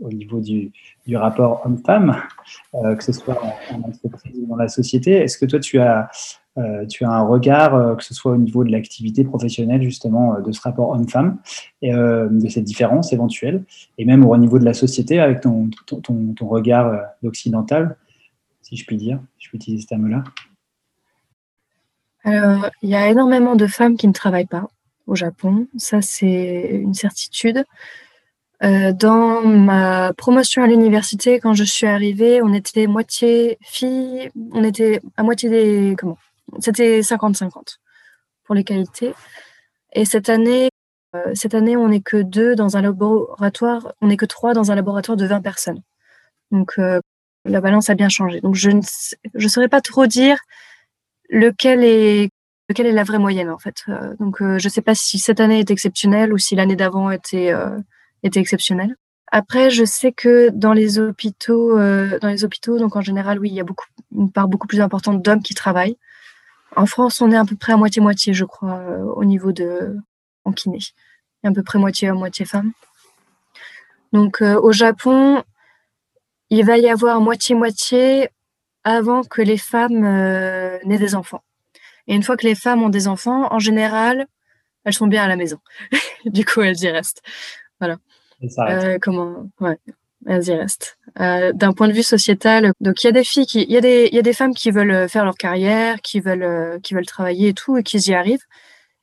au 0.00 0.08
niveau 0.10 0.40
du, 0.40 0.70
rapport 1.12 1.60
homme-femme, 1.64 2.16
que 2.72 3.02
ce 3.02 3.12
soit 3.12 3.36
en, 3.42 3.74
en, 3.74 3.88
entreprise 3.88 4.38
ou 4.40 4.46
dans 4.46 4.54
la 4.54 4.68
société. 4.68 5.10
Est-ce 5.12 5.38
que 5.38 5.46
toi, 5.46 5.58
tu 5.58 5.80
as, 5.80 6.08
euh, 6.58 6.84
tu 6.86 7.04
as 7.04 7.10
un 7.10 7.22
regard, 7.22 7.74
euh, 7.74 7.94
que 7.94 8.04
ce 8.04 8.12
soit 8.12 8.32
au 8.32 8.36
niveau 8.36 8.62
de 8.62 8.70
l'activité 8.70 9.24
professionnelle, 9.24 9.82
justement, 9.82 10.34
euh, 10.34 10.40
de 10.42 10.52
ce 10.52 10.60
rapport 10.60 10.90
homme-femme, 10.90 11.38
et 11.80 11.92
de 11.92 12.48
cette 12.48 12.64
différence 12.64 13.12
éventuelle, 13.12 13.64
et 13.98 14.04
même 14.04 14.24
au 14.24 14.36
niveau 14.36 14.58
de 14.58 14.64
la 14.64 14.74
société, 14.74 15.18
avec 15.18 15.40
ton, 15.40 15.70
ton, 15.86 16.00
ton, 16.00 16.46
regard 16.46 16.92
occidental, 17.24 17.96
si 18.72 18.78
je 18.78 18.86
puis 18.86 18.96
dire, 18.96 19.20
je 19.38 19.50
peux 19.50 19.56
utiliser 19.56 19.82
ce 19.82 19.88
terme-là. 19.88 20.24
Alors, 22.24 22.70
il 22.80 22.88
y 22.88 22.94
a 22.94 23.08
énormément 23.08 23.54
de 23.54 23.66
femmes 23.66 23.98
qui 23.98 24.08
ne 24.08 24.14
travaillent 24.14 24.46
pas 24.46 24.66
au 25.06 25.14
Japon, 25.14 25.66
ça 25.76 26.00
c'est 26.00 26.70
une 26.72 26.94
certitude. 26.94 27.64
dans 28.62 29.42
ma 29.42 30.14
promotion 30.14 30.62
à 30.62 30.68
l'université, 30.68 31.38
quand 31.38 31.52
je 31.52 31.64
suis 31.64 31.86
arrivée, 31.86 32.40
on 32.40 32.54
était 32.54 32.86
moitié 32.86 33.58
filles, 33.60 34.30
on 34.52 34.64
était 34.64 35.02
à 35.16 35.22
moitié 35.22 35.50
des 35.50 35.96
comment? 35.98 36.18
C'était 36.60 37.00
50-50 37.00 37.78
pour 38.44 38.54
les 38.54 38.64
qualités. 38.64 39.12
Et 39.92 40.06
cette 40.06 40.30
année, 40.30 40.70
euh, 41.14 41.32
cette 41.34 41.54
année, 41.54 41.76
on 41.76 41.88
n'est 41.88 42.00
que 42.00 42.16
deux 42.16 42.54
dans 42.54 42.76
un 42.78 42.82
laboratoire, 42.82 43.92
on 44.00 44.06
n'est 44.06 44.16
que 44.16 44.26
trois 44.26 44.54
dans 44.54 44.70
un 44.72 44.74
laboratoire 44.74 45.16
de 45.16 45.26
20 45.26 45.42
personnes. 45.42 45.82
Donc 46.50 46.78
euh, 46.78 47.00
la 47.44 47.60
balance 47.60 47.90
a 47.90 47.94
bien 47.94 48.08
changé. 48.08 48.40
Donc 48.40 48.54
je 48.54 48.70
ne 48.70 48.80
je 49.34 49.48
saurais 49.48 49.68
pas 49.68 49.80
trop 49.80 50.06
dire 50.06 50.38
lequel 51.28 51.84
est 51.84 52.30
lequel 52.68 52.86
est 52.86 52.92
la 52.92 53.04
vraie 53.04 53.18
moyenne 53.18 53.50
en 53.50 53.58
fait. 53.58 53.84
Euh, 53.88 54.14
donc 54.20 54.36
je 54.40 54.64
ne 54.64 54.70
sais 54.70 54.82
pas 54.82 54.94
si 54.94 55.18
cette 55.18 55.40
année 55.40 55.60
est 55.60 55.70
exceptionnelle 55.70 56.32
ou 56.32 56.38
si 56.38 56.54
l'année 56.54 56.76
d'avant 56.76 57.10
était 57.10 57.52
était 58.22 58.40
exceptionnelle. 58.40 58.96
Après, 59.34 59.70
je 59.70 59.84
sais 59.84 60.12
que 60.12 60.50
dans 60.50 60.74
les 60.74 60.98
hôpitaux, 60.98 61.78
dans 61.78 62.28
les 62.28 62.44
hôpitaux, 62.44 62.78
donc 62.78 62.96
en 62.96 63.00
général, 63.00 63.38
oui, 63.38 63.48
il 63.48 63.54
y 63.54 63.60
a 63.60 63.64
beaucoup 63.64 63.86
une 64.14 64.30
part 64.30 64.46
beaucoup 64.48 64.66
plus 64.66 64.80
importante 64.80 65.22
d'hommes 65.22 65.42
qui 65.42 65.54
travaillent. 65.54 65.96
En 66.76 66.86
France, 66.86 67.20
on 67.20 67.30
est 67.30 67.36
à 67.36 67.44
peu 67.44 67.56
près 67.56 67.72
à 67.72 67.76
moitié-moitié, 67.76 68.32
je 68.32 68.44
crois, 68.44 68.78
euh, 68.78 69.02
au 69.04 69.24
niveau 69.24 69.52
de 69.52 69.96
en 70.44 70.52
kiné. 70.52 70.78
à 71.44 71.52
peu 71.52 71.62
près 71.62 71.78
moitié 71.78 72.10
moitié 72.12 72.44
femme. 72.44 72.72
Donc 74.12 74.42
euh, 74.42 74.58
au 74.60 74.72
Japon, 74.72 75.42
il 76.52 76.66
va 76.66 76.76
y 76.76 76.88
avoir 76.88 77.22
moitié-moitié 77.22 78.28
avant 78.84 79.22
que 79.22 79.40
les 79.40 79.56
femmes 79.56 80.04
euh, 80.04 80.78
n'aient 80.84 80.98
des 80.98 81.14
enfants. 81.14 81.42
Et 82.06 82.14
une 82.14 82.22
fois 82.22 82.36
que 82.36 82.46
les 82.46 82.54
femmes 82.54 82.82
ont 82.82 82.90
des 82.90 83.08
enfants, 83.08 83.48
en 83.50 83.58
général, 83.58 84.26
elles 84.84 84.92
sont 84.92 85.06
bien 85.06 85.22
à 85.24 85.28
la 85.28 85.36
maison. 85.36 85.58
du 86.26 86.44
coup, 86.44 86.60
elles 86.60 86.78
y 86.82 86.90
restent. 86.90 87.22
Voilà. 87.80 87.96
comment 89.00 89.48
ouais 89.60 89.78
elles 90.26 90.46
y 90.46 90.54
restent. 90.54 90.98
Euh, 91.20 91.52
D'un 91.52 91.72
point 91.72 91.88
de 91.88 91.94
vue 91.94 92.02
sociétal, 92.02 92.72
donc 92.80 93.02
il 93.02 93.06
y 93.06 93.08
a 93.08 93.12
des 93.12 93.24
filles 93.24 93.46
il 93.54 93.70
y 93.70 93.76
a 93.76 93.80
des, 93.80 94.08
il 94.12 94.14
y 94.14 94.18
a 94.18 94.22
des 94.22 94.34
femmes 94.34 94.54
qui 94.54 94.70
veulent 94.70 95.08
faire 95.08 95.24
leur 95.24 95.36
carrière, 95.36 96.00
qui 96.00 96.20
veulent, 96.20 96.44
euh, 96.44 96.78
qui 96.80 96.94
veulent 96.94 97.06
travailler 97.06 97.48
et 97.48 97.54
tout, 97.54 97.78
et 97.78 97.82
qui 97.82 97.96
y 97.98 98.14
arrivent. 98.14 98.44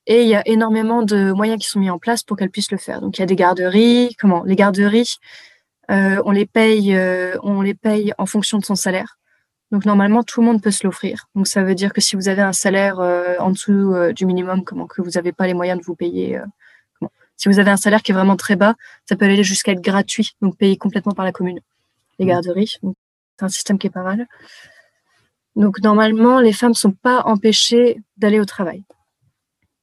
Et 0.06 0.22
il 0.22 0.30
y 0.30 0.36
a 0.36 0.48
énormément 0.48 1.02
de 1.02 1.32
moyens 1.32 1.60
qui 1.60 1.68
sont 1.68 1.80
mis 1.80 1.90
en 1.90 2.00
place 2.00 2.24
pour 2.24 2.38
qu'elles 2.38 2.52
puissent 2.52 2.72
le 2.72 2.78
faire. 2.78 3.02
Donc 3.02 3.18
il 3.18 3.22
y 3.22 3.24
a 3.24 3.28
des 3.28 3.36
garderies. 3.36 4.16
Comment? 4.20 4.44
Les 4.44 4.56
garderies, 4.56 5.18
euh, 5.18 5.59
on 5.90 6.32
les 6.32 6.46
paye, 6.46 6.96
euh, 6.96 7.36
on 7.44 7.62
les 7.62 7.74
paye 7.74 8.14
en 8.18 8.26
fonction 8.26 8.58
de 8.58 8.66
son 8.66 8.76
salaire. 8.76 9.18
Donc 9.72 9.86
normalement 9.86 10.24
tout 10.24 10.42
le 10.42 10.48
monde 10.48 10.62
peut 10.62 10.72
se 10.72 10.86
l'offrir. 10.86 11.28
Donc 11.36 11.48
ça 11.48 11.64
veut 11.64 11.76
dire 11.76 11.94
que 11.94 12.02
si 12.02 12.16
vous 12.16 12.28
avez 12.28 12.42
un 12.42 12.54
salaire 12.54 13.00
euh, 13.00 13.36
en 13.40 13.52
dessous 13.52 13.94
du 14.16 14.26
minimum, 14.26 14.64
comment 14.64 14.88
que 14.88 15.02
vous 15.02 15.12
n'avez 15.12 15.32
pas 15.32 15.48
les 15.48 15.54
moyens 15.54 15.80
de 15.80 15.86
vous 15.86 15.96
payer 15.96 16.40
si 17.40 17.48
vous 17.48 17.60
avez 17.60 17.72
un 17.72 17.78
salaire 17.78 18.04
qui 18.04 18.12
est 18.12 18.14
vraiment 18.14 18.36
très 18.36 18.58
bas, 18.58 18.76
ça 19.08 19.16
peut 19.16 19.24
aller 19.24 19.44
jusqu'à 19.46 19.72
être 19.72 19.82
gratuit, 19.82 20.36
donc 20.42 20.58
payé 20.58 20.76
complètement 20.76 21.14
par 21.14 21.24
la 21.24 21.32
commune. 21.32 21.62
Les 22.20 22.26
mmh. 22.26 22.28
garderies, 22.28 22.76
c'est 22.82 23.46
un 23.46 23.48
système 23.48 23.80
qui 23.80 23.88
est 23.88 23.92
pas 23.92 24.04
mal. 24.04 24.28
Donc 25.56 25.80
normalement, 25.80 26.42
les 26.42 26.52
femmes 26.52 26.74
sont 26.74 26.92
pas 26.92 27.22
empêchées 27.22 28.02
d'aller 28.18 28.42
au 28.42 28.46
travail. 28.46 28.84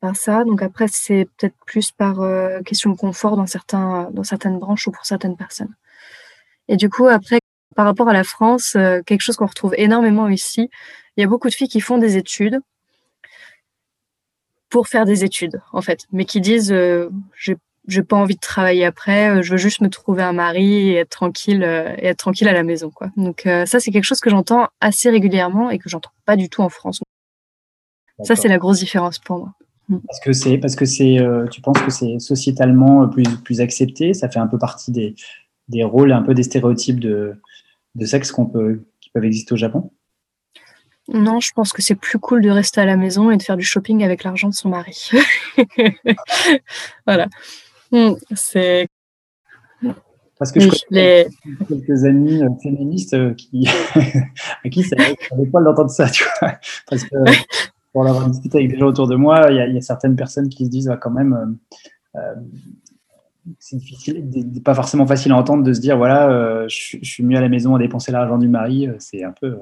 Par 0.01 0.17
ça, 0.17 0.45
donc 0.45 0.61
après 0.61 0.89
c'est 0.89 1.27
peut-être 1.37 1.57
plus 1.65 1.91
par 1.91 2.21
euh, 2.21 2.61
question 2.61 2.91
de 2.91 2.97
confort 2.97 3.39
dans 3.39 3.47
certains 3.47 4.11
dans 4.13 4.23
certaines 4.23 4.59
branches 4.59 4.87
ou 4.87 4.93
pour 4.93 5.07
certaines 5.07 5.37
personnes. 5.37 5.75
Et 6.69 6.77
du 6.77 6.89
coup 6.89 7.07
après 7.07 7.41
par 7.77 7.85
rapport 7.85 8.09
à 8.09 8.13
la 8.13 8.25
France, 8.25 8.73
quelque 9.05 9.21
chose 9.21 9.37
qu'on 9.37 9.47
retrouve 9.47 9.75
énormément 9.77 10.29
ici. 10.29 10.71
Il 11.17 11.21
y 11.21 11.25
a 11.25 11.29
beaucoup 11.29 11.49
de 11.49 11.55
filles 11.55 11.69
qui 11.69 11.81
font 11.81 11.99
des 11.99 12.17
études 12.17 12.59
pour 14.71 14.89
faire 14.89 15.05
des 15.05 15.25
études, 15.25 15.61
en 15.73 15.83
fait, 15.83 16.07
mais 16.11 16.25
qui 16.25 16.41
disent 16.41 16.75
j'ai 17.39 17.57
j'ai 17.89 18.03
pas 18.03 18.17
envie 18.17 18.35
de 18.35 18.41
travailler 18.41 18.85
après, 18.85 19.45
je 19.45 19.53
veux 19.53 19.59
juste 19.59 19.81
me 19.81 19.89
trouver 19.89 20.25
un 20.25 20.33
mari 20.33 20.89
et 20.89 20.95
être 20.97 21.11
tranquille 21.11 21.63
et 21.63 22.07
être 22.07 22.19
tranquille 22.19 22.49
à 22.49 22.53
la 22.53 22.65
maison 22.65 22.91
quoi. 22.91 23.11
Donc 23.17 23.43
ça 23.45 23.79
c'est 23.79 23.93
quelque 23.93 24.05
chose 24.05 24.21
que 24.21 24.31
j'entends 24.31 24.67
assez 24.81 25.09
régulièrement 25.09 25.71
et 25.71 25.79
que 25.79 25.89
j'entends 25.89 26.11
pas 26.25 26.35
du 26.35 26.49
tout 26.49 26.63
en 26.63 26.69
France. 26.69 27.01
Ça 28.25 28.35
c'est 28.35 28.49
la 28.49 28.59
grosse 28.59 28.81
différence 28.81 29.21
pour 29.21 29.39
moi. 29.39 29.53
Mm. 29.89 29.99
Parce 30.09 30.21
que 30.21 30.33
c'est 30.33 30.59
parce 30.59 30.75
que 30.75 30.85
c'est 30.85 31.21
euh, 31.21 31.47
tu 31.47 31.61
penses 31.61 31.81
que 31.81 31.93
c'est 31.93 32.19
sociétalement 32.19 33.07
plus 33.07 33.25
plus 33.45 33.61
accepté, 33.61 34.15
ça 34.15 34.29
fait 34.29 34.41
un 34.41 34.49
peu 34.49 34.59
partie 34.59 34.91
des, 34.91 35.15
des 35.69 35.85
rôles 35.85 36.13
un 36.13 36.23
peu 36.23 36.35
des 36.35 36.43
stéréotypes 36.43 37.01
de, 37.01 37.35
de 37.95 38.07
sexe 38.07 38.33
qu'on 38.33 38.47
peut 38.47 38.85
qui 39.01 39.11
peuvent 39.11 39.25
exister 39.25 39.55
au 39.55 39.57
Japon? 39.57 39.91
Non, 41.09 41.39
je 41.41 41.53
pense 41.53 41.73
que 41.73 41.83
c'est 41.83 41.95
plus 41.95 42.19
cool 42.19 42.43
de 42.43 42.51
rester 42.51 42.81
à 42.81 42.85
la 42.85 42.97
maison 42.97 43.31
et 43.31 43.37
de 43.37 43.43
faire 43.43 43.57
du 43.57 43.65
shopping 43.65 44.03
avec 44.03 44.25
l'argent 44.25 44.49
de 44.49 44.55
son 44.55 44.71
mari. 44.71 45.11
voilà. 47.07 47.29
Mm, 47.93 48.15
c'est 48.35 48.89
parce 50.39 50.53
que 50.53 50.61
je 50.61 50.69
connais 50.89 51.29
quelques 51.67 52.05
amis 52.05 52.43
euh, 52.43 52.49
féministes 52.63 53.15
euh, 53.15 53.33
qui, 53.35 53.67
à 54.65 54.69
qui 54.69 54.83
ça 54.83 54.97
n'avait 54.97 55.51
pas 55.51 55.63
d'entendre 55.63 55.91
ça, 55.91 56.11
tu 56.11 56.25
vois. 56.41 56.53
Parce 56.91 57.05
que 57.05 57.17
pour 57.93 58.05
l'avoir 58.05 58.29
discuté 58.29 58.59
avec 58.59 58.71
des 58.71 58.79
gens 58.79 58.89
autour 58.89 59.07
de 59.07 59.17
moi, 59.17 59.47
il 59.51 59.75
y, 59.75 59.79
a 59.79 59.81
certaines 59.81 60.17
personnes 60.17 60.51
qui 60.51 60.67
se 60.67 60.71
disent 60.71 60.95
quand 61.01 61.11
même, 61.11 61.59
euh, 62.17 62.35
c'est 63.59 63.77
difficile, 63.77 64.25
pas 64.65 64.75
forcément 64.75 65.07
facile 65.07 65.33
à 65.33 65.37
entendre 65.37 65.63
de 65.63 65.73
se 65.73 65.81
dire 65.81 65.97
voilà, 65.97 66.31
euh, 66.31 66.67
je, 66.69 66.99
suis 67.03 67.23
mieux 67.23 67.39
à 67.39 67.41
la 67.41 67.49
maison 67.49 67.75
à 67.75 67.79
dépenser 67.79 68.13
l'argent 68.13 68.39
du 68.39 68.49
mari. 68.49 68.89
C'est 68.99 69.23
un 69.25 69.33
peu, 69.33 69.59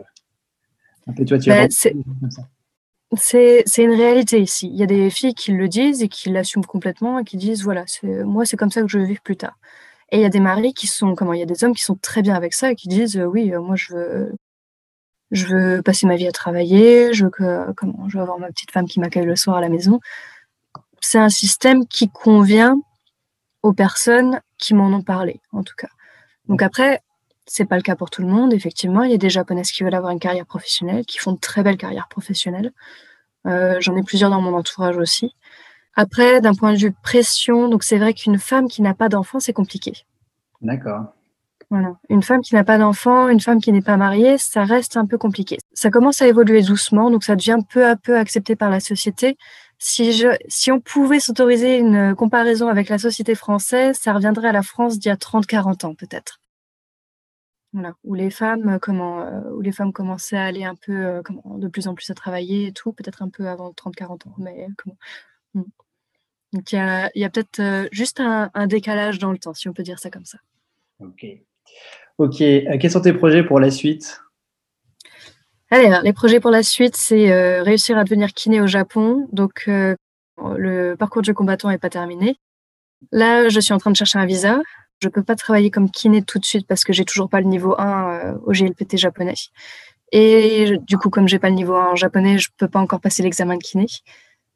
un 1.07 1.13
peu 1.13 1.25
toi, 1.25 1.39
tu 1.39 1.51
bah, 1.51 1.67
c'est 3.17 3.85
une 3.85 3.95
réalité 3.95 4.41
ici. 4.41 4.69
Il 4.73 4.77
y 4.77 4.83
a 4.83 4.87
des 4.87 5.11
filles 5.11 5.35
qui 5.35 5.53
le 5.53 5.69
disent 5.69 6.03
et 6.03 6.09
qui 6.09 6.31
l'assument 6.31 6.65
complètement 6.65 7.19
et 7.19 7.25
qui 7.25 7.37
disent 7.37 7.63
voilà, 7.63 7.85
moi 8.25 8.45
c'est 8.45 8.57
comme 8.57 8.71
ça 8.71 8.83
que 8.83 8.89
je 8.89 8.99
veux 8.99 9.05
vivre 9.05 9.23
plus 9.23 9.37
tard. 9.37 9.59
Et 10.11 10.19
il 10.19 10.23
y 10.23 10.27
a 10.27 10.31
des 10.31 10.41
maris 10.41 10.75
qui 10.75 10.87
sont 10.87 11.15
comment 11.15 11.33
Il 11.33 11.41
y 11.41 11.43
a 11.43 11.47
des 11.47 11.65
hommes 11.65 11.75
qui 11.75 11.83
sont 11.83 11.97
très 11.97 12.23
bien 12.23 12.35
avec 12.35 12.55
ça 12.55 12.71
et 12.71 12.75
qui 12.75 12.89
disent 12.89 13.17
oui, 13.17 13.53
moi 13.53 13.77
je 13.77 13.95
veux 13.95 14.33
je 15.31 15.47
veux 15.47 15.83
passer 15.83 16.07
ma 16.07 16.17
vie 16.17 16.29
à 16.29 16.33
travailler, 16.33 17.13
je 17.13 17.25
veux 17.25 17.31
que, 17.31 17.73
comment, 17.73 18.09
je 18.09 18.17
veux 18.17 18.23
avoir 18.23 18.39
ma 18.39 18.49
petite 18.49 18.71
femme 18.71 18.87
qui 18.87 19.01
m'accueille 19.01 19.27
le 19.27 19.37
soir 19.37 19.57
à 19.57 19.61
la 19.61 19.69
maison. 19.69 20.01
C'est 21.01 21.19
un 21.19 21.29
système 21.29 21.87
qui 21.87 22.09
convient 22.09 22.77
aux 23.65 23.73
personnes 23.73 24.43
qui 24.59 24.75
m'en 24.75 24.89
ont 24.89 25.03
parlé, 25.03 25.41
en 25.53 25.63
tout 25.63 25.75
cas. 25.75 25.89
Donc 26.49 26.61
après, 26.61 27.01
c'est 27.47 27.65
pas 27.65 27.77
le 27.77 27.83
cas 27.83 27.97
pour 27.97 28.11
tout 28.11 28.21
le 28.21 28.29
monde. 28.29 28.53
Effectivement, 28.53 29.03
il 29.05 29.11
y 29.11 29.15
a 29.15 29.19
des 29.19 29.31
japonaises 29.31 29.73
qui 29.73 29.83
veulent 29.83 29.95
avoir 29.95 30.13
une 30.13 30.19
carrière 30.21 30.45
professionnelle, 30.45 31.07
qui 31.07 31.19
font 31.19 31.33
de 31.33 31.39
très 31.39 31.63
belles 31.63 31.79
carrières 31.79 32.09
professionnelles. 32.09 32.73
Euh, 33.47 33.77
j'en 33.81 33.97
ai 33.97 34.03
plusieurs 34.03 34.29
dans 34.29 34.43
mon 34.43 34.55
entourage 34.55 34.99
aussi. 34.99 35.35
Après, 35.97 36.43
d'un 36.43 36.55
point 36.55 36.75
de 36.75 36.79
vue 36.79 36.93
pression, 36.93 37.69
donc 37.71 37.85
c'est 37.85 37.97
vrai 37.97 38.13
qu'une 38.13 38.39
femme 38.39 38.69
qui 38.69 38.83
n'a 38.83 38.93
pas 38.93 39.09
d'enfant, 39.09 39.41
c'est 39.41 39.55
compliqué. 39.55 40.05
D'accord. 40.61 41.15
Une 42.11 42.23
femme 42.23 42.43
qui 42.43 42.55
n'a 42.55 42.65
pas 42.65 42.79
d'enfant, 42.79 43.29
une 43.29 43.41
femme 43.41 43.61
qui 43.61 43.73
n'est 43.73 43.83
pas 43.83 43.97
mariée, 43.97 44.37
ça 44.39 44.65
reste 44.65 44.97
un 44.97 45.07
peu 45.07 45.17
compliqué. 45.17 45.59
Ça 45.73 45.91
commence 45.91 46.21
à 46.23 46.29
évoluer 46.29 46.63
doucement, 46.63 47.11
donc 47.11 47.25
ça 47.25 47.35
devient 47.35 47.59
peu 47.69 47.87
à 47.87 47.97
peu 47.97 48.17
accepté 48.17 48.55
par 48.57 48.71
la 48.71 48.81
société. 48.81 49.37
Si, 49.79 50.13
je, 50.13 50.29
si 50.49 50.73
on 50.73 50.81
pouvait 50.81 51.21
s'autoriser 51.21 51.79
une 51.79 52.15
comparaison 52.15 52.69
avec 52.69 52.89
la 52.89 52.99
société 52.99 53.35
française, 53.35 53.99
ça 53.99 54.13
reviendrait 54.13 54.49
à 54.49 54.53
la 54.53 54.63
France 54.63 54.99
d'il 54.99 55.09
y 55.09 55.13
a 55.13 55.17
30-40 55.17 55.87
ans 55.87 55.95
peut-être. 55.95 56.41
Voilà, 57.73 57.95
où 58.05 58.15
les 58.15 58.31
femmes, 58.31 58.79
comment, 58.81 59.23
euh, 59.23 59.41
les 59.61 59.73
femmes 59.73 59.93
commençaient 59.93 60.37
à 60.37 60.45
aller 60.45 60.65
un 60.65 60.77
peu, 60.77 60.93
euh, 60.93 61.23
de 61.57 61.69
plus 61.69 61.89
en 61.89 61.95
plus 61.95 62.09
à 62.11 62.15
travailler 62.15 62.69
et 62.69 62.73
tout, 62.73 62.93
peut-être 62.93 63.21
un 63.23 63.29
peu 63.29 63.49
avant 63.49 63.73
30-40 63.73 64.29
ans, 64.29 64.35
mais 64.39 64.69
comment. 64.77 64.97
Hmm. 65.55 65.65
Donc 66.53 66.71
il 66.71 66.77
y 66.77 67.25
a, 67.25 67.31
peut-être 67.31 67.59
euh, 67.59 67.89
juste 67.91 68.21
un, 68.21 68.51
un 68.55 68.69
décalage 68.69 69.19
dans 69.19 69.33
le 69.33 69.39
temps, 69.39 69.55
si 69.55 69.69
on 69.69 69.73
peut 69.73 69.83
dire 69.83 69.99
ça 69.99 70.09
comme 70.09 70.25
ça. 70.25 70.39
Ok. 71.01 71.27
Ok, 72.19 72.41
euh, 72.41 72.79
quels 72.79 72.91
sont 72.91 73.01
tes 73.01 73.13
projets 73.13 73.43
pour 73.43 73.59
la 73.59 73.73
suite? 73.73 74.21
Allez, 75.75 75.93
les 76.05 76.13
projets 76.13 76.39
pour 76.39 76.53
la 76.53 76.63
suite, 76.63 76.95
c'est 76.95 77.33
euh, 77.33 77.65
réussir 77.65 77.99
à 77.99 78.05
devenir 78.05 78.33
kiné 78.33 78.61
au 78.61 78.69
Japon. 78.69 79.27
Donc, 79.33 79.65
euh, 79.67 79.97
le 80.57 80.95
parcours 80.95 81.23
de 81.23 81.33
combattant 81.33 81.69
n'est 81.69 81.79
pas 81.79 81.91
terminé. 81.91 82.39
Là, 83.11 83.49
je 83.49 83.59
suis 83.59 83.75
en 83.75 83.79
train 83.79 83.91
de 83.91 83.97
chercher 83.97 84.21
un 84.21 84.25
visa. 84.25 84.61
Je 85.03 85.09
ne 85.09 85.13
peux 85.13 85.25
pas 85.25 85.35
travailler 85.35 85.73
comme 85.73 85.91
kiné 85.91 86.23
tout 86.23 86.39
de 86.39 86.45
suite 86.45 86.69
parce 86.69 86.85
que 86.85 86.93
j'ai 86.93 87.05
toujours 87.05 87.29
pas 87.29 87.41
le 87.41 87.49
niveau 87.49 87.75
1 87.77 88.37
au 88.47 88.53
GLPT 88.53 88.99
japonais. 88.99 89.35
Et 90.13 90.79
du 90.87 90.97
coup, 90.97 91.11
comme 91.11 91.27
j'ai 91.27 91.41
pas 91.41 91.49
le 91.49 91.57
niveau 91.57 91.75
1 91.75 91.89
en 91.89 91.97
japonais, 91.97 92.39
je 92.39 92.51
peux 92.57 92.69
pas 92.69 92.79
encore 92.79 93.01
passer 93.01 93.25
l'examen 93.25 93.57
de 93.57 93.63
kiné. 93.65 93.87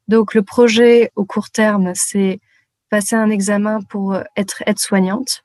Donc, 0.06 0.34
le 0.34 0.42
projet 0.44 1.10
au 1.16 1.24
court 1.24 1.50
terme, 1.50 1.94
c'est 1.96 2.38
passer 2.90 3.16
un 3.16 3.30
examen 3.30 3.80
pour 3.90 4.16
être 4.36 4.62
aide-soignante. 4.66 5.42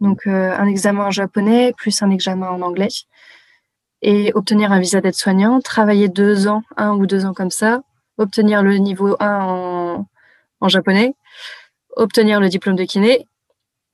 Donc 0.00 0.28
euh, 0.28 0.56
un 0.56 0.66
examen 0.66 1.06
en 1.06 1.10
japonais 1.10 1.72
plus 1.76 2.02
un 2.02 2.10
examen 2.10 2.48
en 2.48 2.60
anglais 2.62 2.88
et 4.02 4.32
obtenir 4.34 4.72
un 4.72 4.80
visa 4.80 5.00
d'aide-soignant, 5.00 5.60
travailler 5.60 6.08
deux 6.08 6.48
ans, 6.48 6.62
un 6.76 6.94
ou 6.94 7.06
deux 7.06 7.24
ans 7.24 7.34
comme 7.34 7.50
ça, 7.50 7.82
obtenir 8.18 8.62
le 8.62 8.76
niveau 8.76 9.16
1 9.20 9.40
en, 9.40 10.08
en 10.60 10.68
japonais, 10.68 11.14
obtenir 11.96 12.40
le 12.40 12.48
diplôme 12.48 12.76
de 12.76 12.84
kiné 12.84 13.26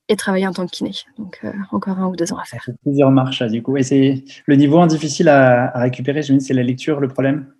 et 0.08 0.16
travailler 0.16 0.46
en 0.46 0.52
tant 0.52 0.66
que 0.66 0.72
kiné. 0.72 0.92
Donc 1.18 1.40
euh, 1.44 1.52
encore 1.70 1.98
un 1.98 2.06
ou 2.06 2.16
deux 2.16 2.32
ans 2.32 2.38
à 2.38 2.44
faire. 2.44 2.64
Plusieurs 2.82 3.10
marches 3.10 3.42
du 3.44 3.62
coup. 3.62 3.76
Et 3.76 3.82
c'est 3.82 4.24
le 4.46 4.56
niveau 4.56 4.78
1 4.80 4.88
difficile 4.88 5.28
à, 5.28 5.76
à 5.76 5.80
récupérer, 5.80 6.22
je 6.22 6.32
me 6.32 6.40
c'est 6.40 6.54
la 6.54 6.62
lecture 6.62 7.00
le 7.00 7.08
problème? 7.08 7.52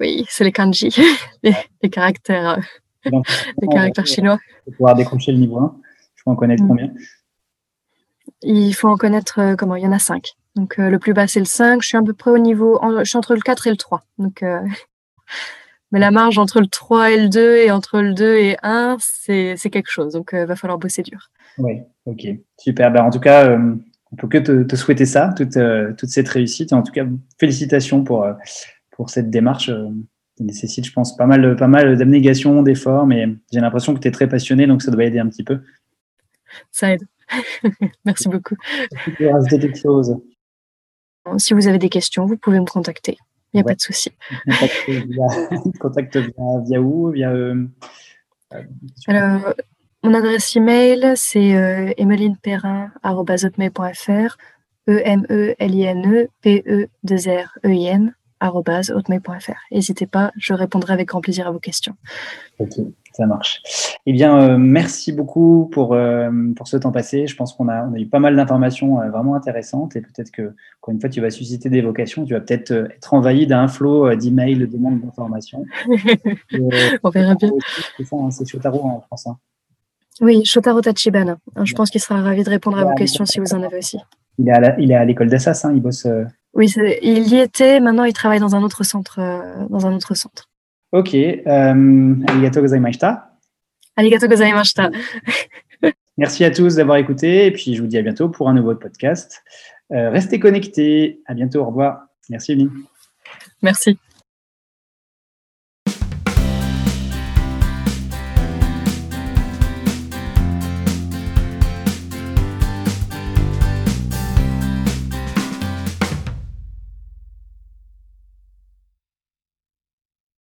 Oui, 0.00 0.24
c'est 0.28 0.44
les 0.44 0.52
kanji, 0.52 0.94
les, 1.42 1.90
caractères, 1.90 2.58
les 3.04 3.68
caractères 3.68 4.06
chinois. 4.06 4.38
Pour 4.64 4.74
pouvoir 4.74 4.94
décrocher 4.94 5.32
le 5.32 5.38
niveau 5.38 5.58
1, 5.58 5.76
je 6.14 6.22
peux 6.24 6.30
en 6.30 6.36
connaître 6.36 6.62
mm. 6.62 6.68
combien? 6.68 6.92
Il 8.42 8.72
faut 8.74 8.88
en 8.88 8.96
connaître 8.96 9.40
euh, 9.40 9.56
comment? 9.56 9.76
Il 9.76 9.84
y 9.84 9.86
en 9.86 9.92
a 9.92 9.98
cinq. 9.98 10.34
Donc 10.56 10.78
euh, 10.78 10.88
le 10.88 10.98
plus 10.98 11.12
bas 11.12 11.26
c'est 11.26 11.40
le 11.40 11.44
5. 11.46 11.82
Je 11.82 11.88
suis 11.88 11.96
à 11.96 12.02
peu 12.02 12.12
près 12.12 12.30
au 12.30 12.38
niveau, 12.38 12.80
je 12.98 13.04
suis 13.04 13.18
entre 13.18 13.34
le 13.34 13.40
4 13.40 13.66
et 13.66 13.70
le 13.70 13.76
3. 13.76 14.04
Donc, 14.18 14.42
euh, 14.42 14.60
mais 15.92 15.98
la 15.98 16.10
marge 16.10 16.38
entre 16.38 16.60
le 16.60 16.66
3 16.66 17.12
et 17.12 17.22
le 17.22 17.28
2 17.28 17.56
et 17.56 17.70
entre 17.70 18.00
le 18.00 18.14
2 18.14 18.36
et 18.36 18.56
1, 18.62 18.96
c'est 19.00 19.56
quelque 19.70 19.90
chose. 19.90 20.12
Donc 20.12 20.30
il 20.32 20.44
va 20.44 20.56
falloir 20.56 20.78
bosser 20.78 21.02
dur. 21.02 21.30
Oui, 21.58 21.80
ok, 22.06 22.26
super. 22.58 22.90
Ben, 22.92 23.04
en 23.04 23.10
tout 23.10 23.20
cas, 23.20 23.58
on 24.12 24.16
peut 24.16 24.28
que 24.28 24.38
te, 24.62 24.76
souhaiter 24.76 25.06
ça, 25.06 25.32
toute, 25.36 25.58
toute, 25.96 26.08
cette 26.08 26.28
réussite. 26.28 26.72
En 26.72 26.82
tout 26.82 26.92
cas, 26.92 27.04
félicitations 27.38 28.02
pour, 28.02 28.26
pour 28.90 29.10
cette 29.10 29.30
démarche 29.30 29.70
qui 30.36 30.42
nécessite, 30.42 30.84
je 30.84 30.92
pense, 30.92 31.16
pas 31.16 31.26
mal, 31.26 31.54
pas 31.54 31.68
mal 31.68 31.96
d'abnégation, 31.96 32.62
d'efforts, 32.62 33.06
mais 33.06 33.28
j'ai 33.52 33.60
l'impression 33.60 33.94
que 33.94 34.00
tu 34.00 34.08
es 34.08 34.10
très 34.10 34.28
passionné, 34.28 34.66
donc 34.66 34.82
ça 34.82 34.90
doit 34.90 35.04
aider 35.04 35.20
un 35.20 35.28
petit 35.28 35.44
peu. 35.44 35.60
Ça 36.72 36.92
aide. 36.92 37.02
Merci 38.04 38.28
beaucoup. 38.28 38.56
rajouter 39.20 39.60
quelque 39.60 39.78
chose 39.78 40.16
Si 41.38 41.54
vous 41.54 41.68
avez 41.68 41.78
des 41.78 41.88
questions, 41.88 42.26
vous 42.26 42.36
pouvez 42.36 42.60
me 42.60 42.66
contacter. 42.66 43.16
Il 43.52 43.58
n'y 43.58 43.60
a 43.60 43.64
pas 43.64 43.74
de 43.74 43.80
souci. 43.80 44.10
Contact 45.80 46.16
via, 46.16 46.60
via 46.66 46.80
où 46.80 47.10
via, 47.10 47.30
euh, 47.30 47.64
euh, 48.52 48.62
Alors, 49.06 49.54
mon 50.02 50.12
adresse 50.12 50.56
email, 50.56 51.12
c'est 51.16 51.54
euh, 51.54 51.92
emelineperrin.fr 51.96 54.36
E-M-E-L-I-N-E 54.86 56.28
P-E-2-R-E-I-N 56.42 58.14
N'hésitez 59.70 60.06
pas, 60.06 60.30
je 60.36 60.52
répondrai 60.52 60.92
avec 60.92 61.08
grand 61.08 61.22
plaisir 61.22 61.46
à 61.46 61.50
vos 61.50 61.58
questions. 61.58 61.96
Ok, 62.58 62.74
ça 63.14 63.26
marche. 63.26 63.62
Eh 64.06 64.12
bien, 64.12 64.38
euh, 64.40 64.58
merci 64.58 65.12
beaucoup 65.12 65.68
pour, 65.72 65.94
euh, 65.94 66.30
pour 66.56 66.66
ce 66.66 66.76
temps 66.76 66.90
passé. 66.90 67.28
Je 67.28 67.36
pense 67.36 67.52
qu'on 67.52 67.68
a, 67.68 67.86
on 67.86 67.94
a 67.94 67.98
eu 67.98 68.06
pas 68.06 68.18
mal 68.18 68.34
d'informations 68.34 69.00
euh, 69.00 69.08
vraiment 69.10 69.36
intéressantes 69.36 69.94
et 69.94 70.00
peut-être 70.00 70.32
que, 70.32 70.54
encore 70.80 70.92
une 70.92 71.00
fois, 71.00 71.08
tu 71.08 71.20
vas 71.20 71.30
susciter 71.30 71.70
des 71.70 71.80
vocations. 71.80 72.24
Tu 72.24 72.34
vas 72.34 72.40
peut-être 72.40 72.72
être 72.72 73.14
envahi 73.14 73.46
d'un 73.46 73.68
flot 73.68 74.16
d'emails, 74.16 74.56
de 74.56 74.66
demandes 74.66 75.00
d'informations. 75.00 75.64
on 77.04 77.10
verra 77.10 77.36
bien. 77.36 77.50
C'est 77.96 78.04
ça, 78.04 78.16
hein, 78.16 78.30
c'est 78.32 78.48
Shotaro 78.48 78.84
en 78.84 79.00
français. 79.02 79.30
Hein. 79.30 79.38
Oui, 80.20 80.44
Shotaro 80.44 80.80
Tachibana. 80.80 81.38
Je 81.62 81.74
pense 81.74 81.90
qu'il 81.90 82.00
sera 82.00 82.20
ravi 82.20 82.42
de 82.42 82.50
répondre 82.50 82.78
à 82.78 82.84
vos 82.84 82.94
questions 82.94 83.26
si 83.26 83.38
vous 83.38 83.54
en 83.54 83.62
avez 83.62 83.78
aussi. 83.78 83.98
Il 84.38 84.48
est 84.48 84.94
à 84.94 85.04
l'école 85.04 85.28
d'Assas, 85.28 85.62
hein, 85.64 85.72
il 85.72 85.80
bosse. 85.80 86.06
Oui, 86.52 86.72
il 87.02 87.26
y 87.28 87.36
était. 87.36 87.78
Maintenant, 87.78 88.04
il 88.04 88.12
travaille 88.12 88.40
dans 88.40 88.56
un 88.56 88.62
autre 88.62 88.84
centre. 88.84 89.20
dans 89.70 89.86
un 89.86 89.94
autre 89.94 90.14
centre. 90.14 90.48
Ok. 90.94 91.12
Euh, 91.12 92.14
arigato 92.28 92.60
gozaimashita. 92.60 93.36
Arigato 93.96 94.28
gozaimashita. 94.28 94.92
Merci 96.16 96.44
à 96.44 96.52
tous 96.52 96.76
d'avoir 96.76 96.98
écouté 96.98 97.46
et 97.46 97.50
puis 97.50 97.74
je 97.74 97.82
vous 97.82 97.88
dis 97.88 97.98
à 97.98 98.02
bientôt 98.02 98.28
pour 98.28 98.48
un 98.48 98.54
nouveau 98.54 98.76
podcast. 98.76 99.42
Euh, 99.90 100.10
restez 100.10 100.38
connectés. 100.38 101.20
À 101.26 101.34
bientôt. 101.34 101.62
Au 101.62 101.66
revoir. 101.66 102.06
Merci, 102.30 102.52
Evelyne. 102.52 102.70
Merci. 103.60 103.98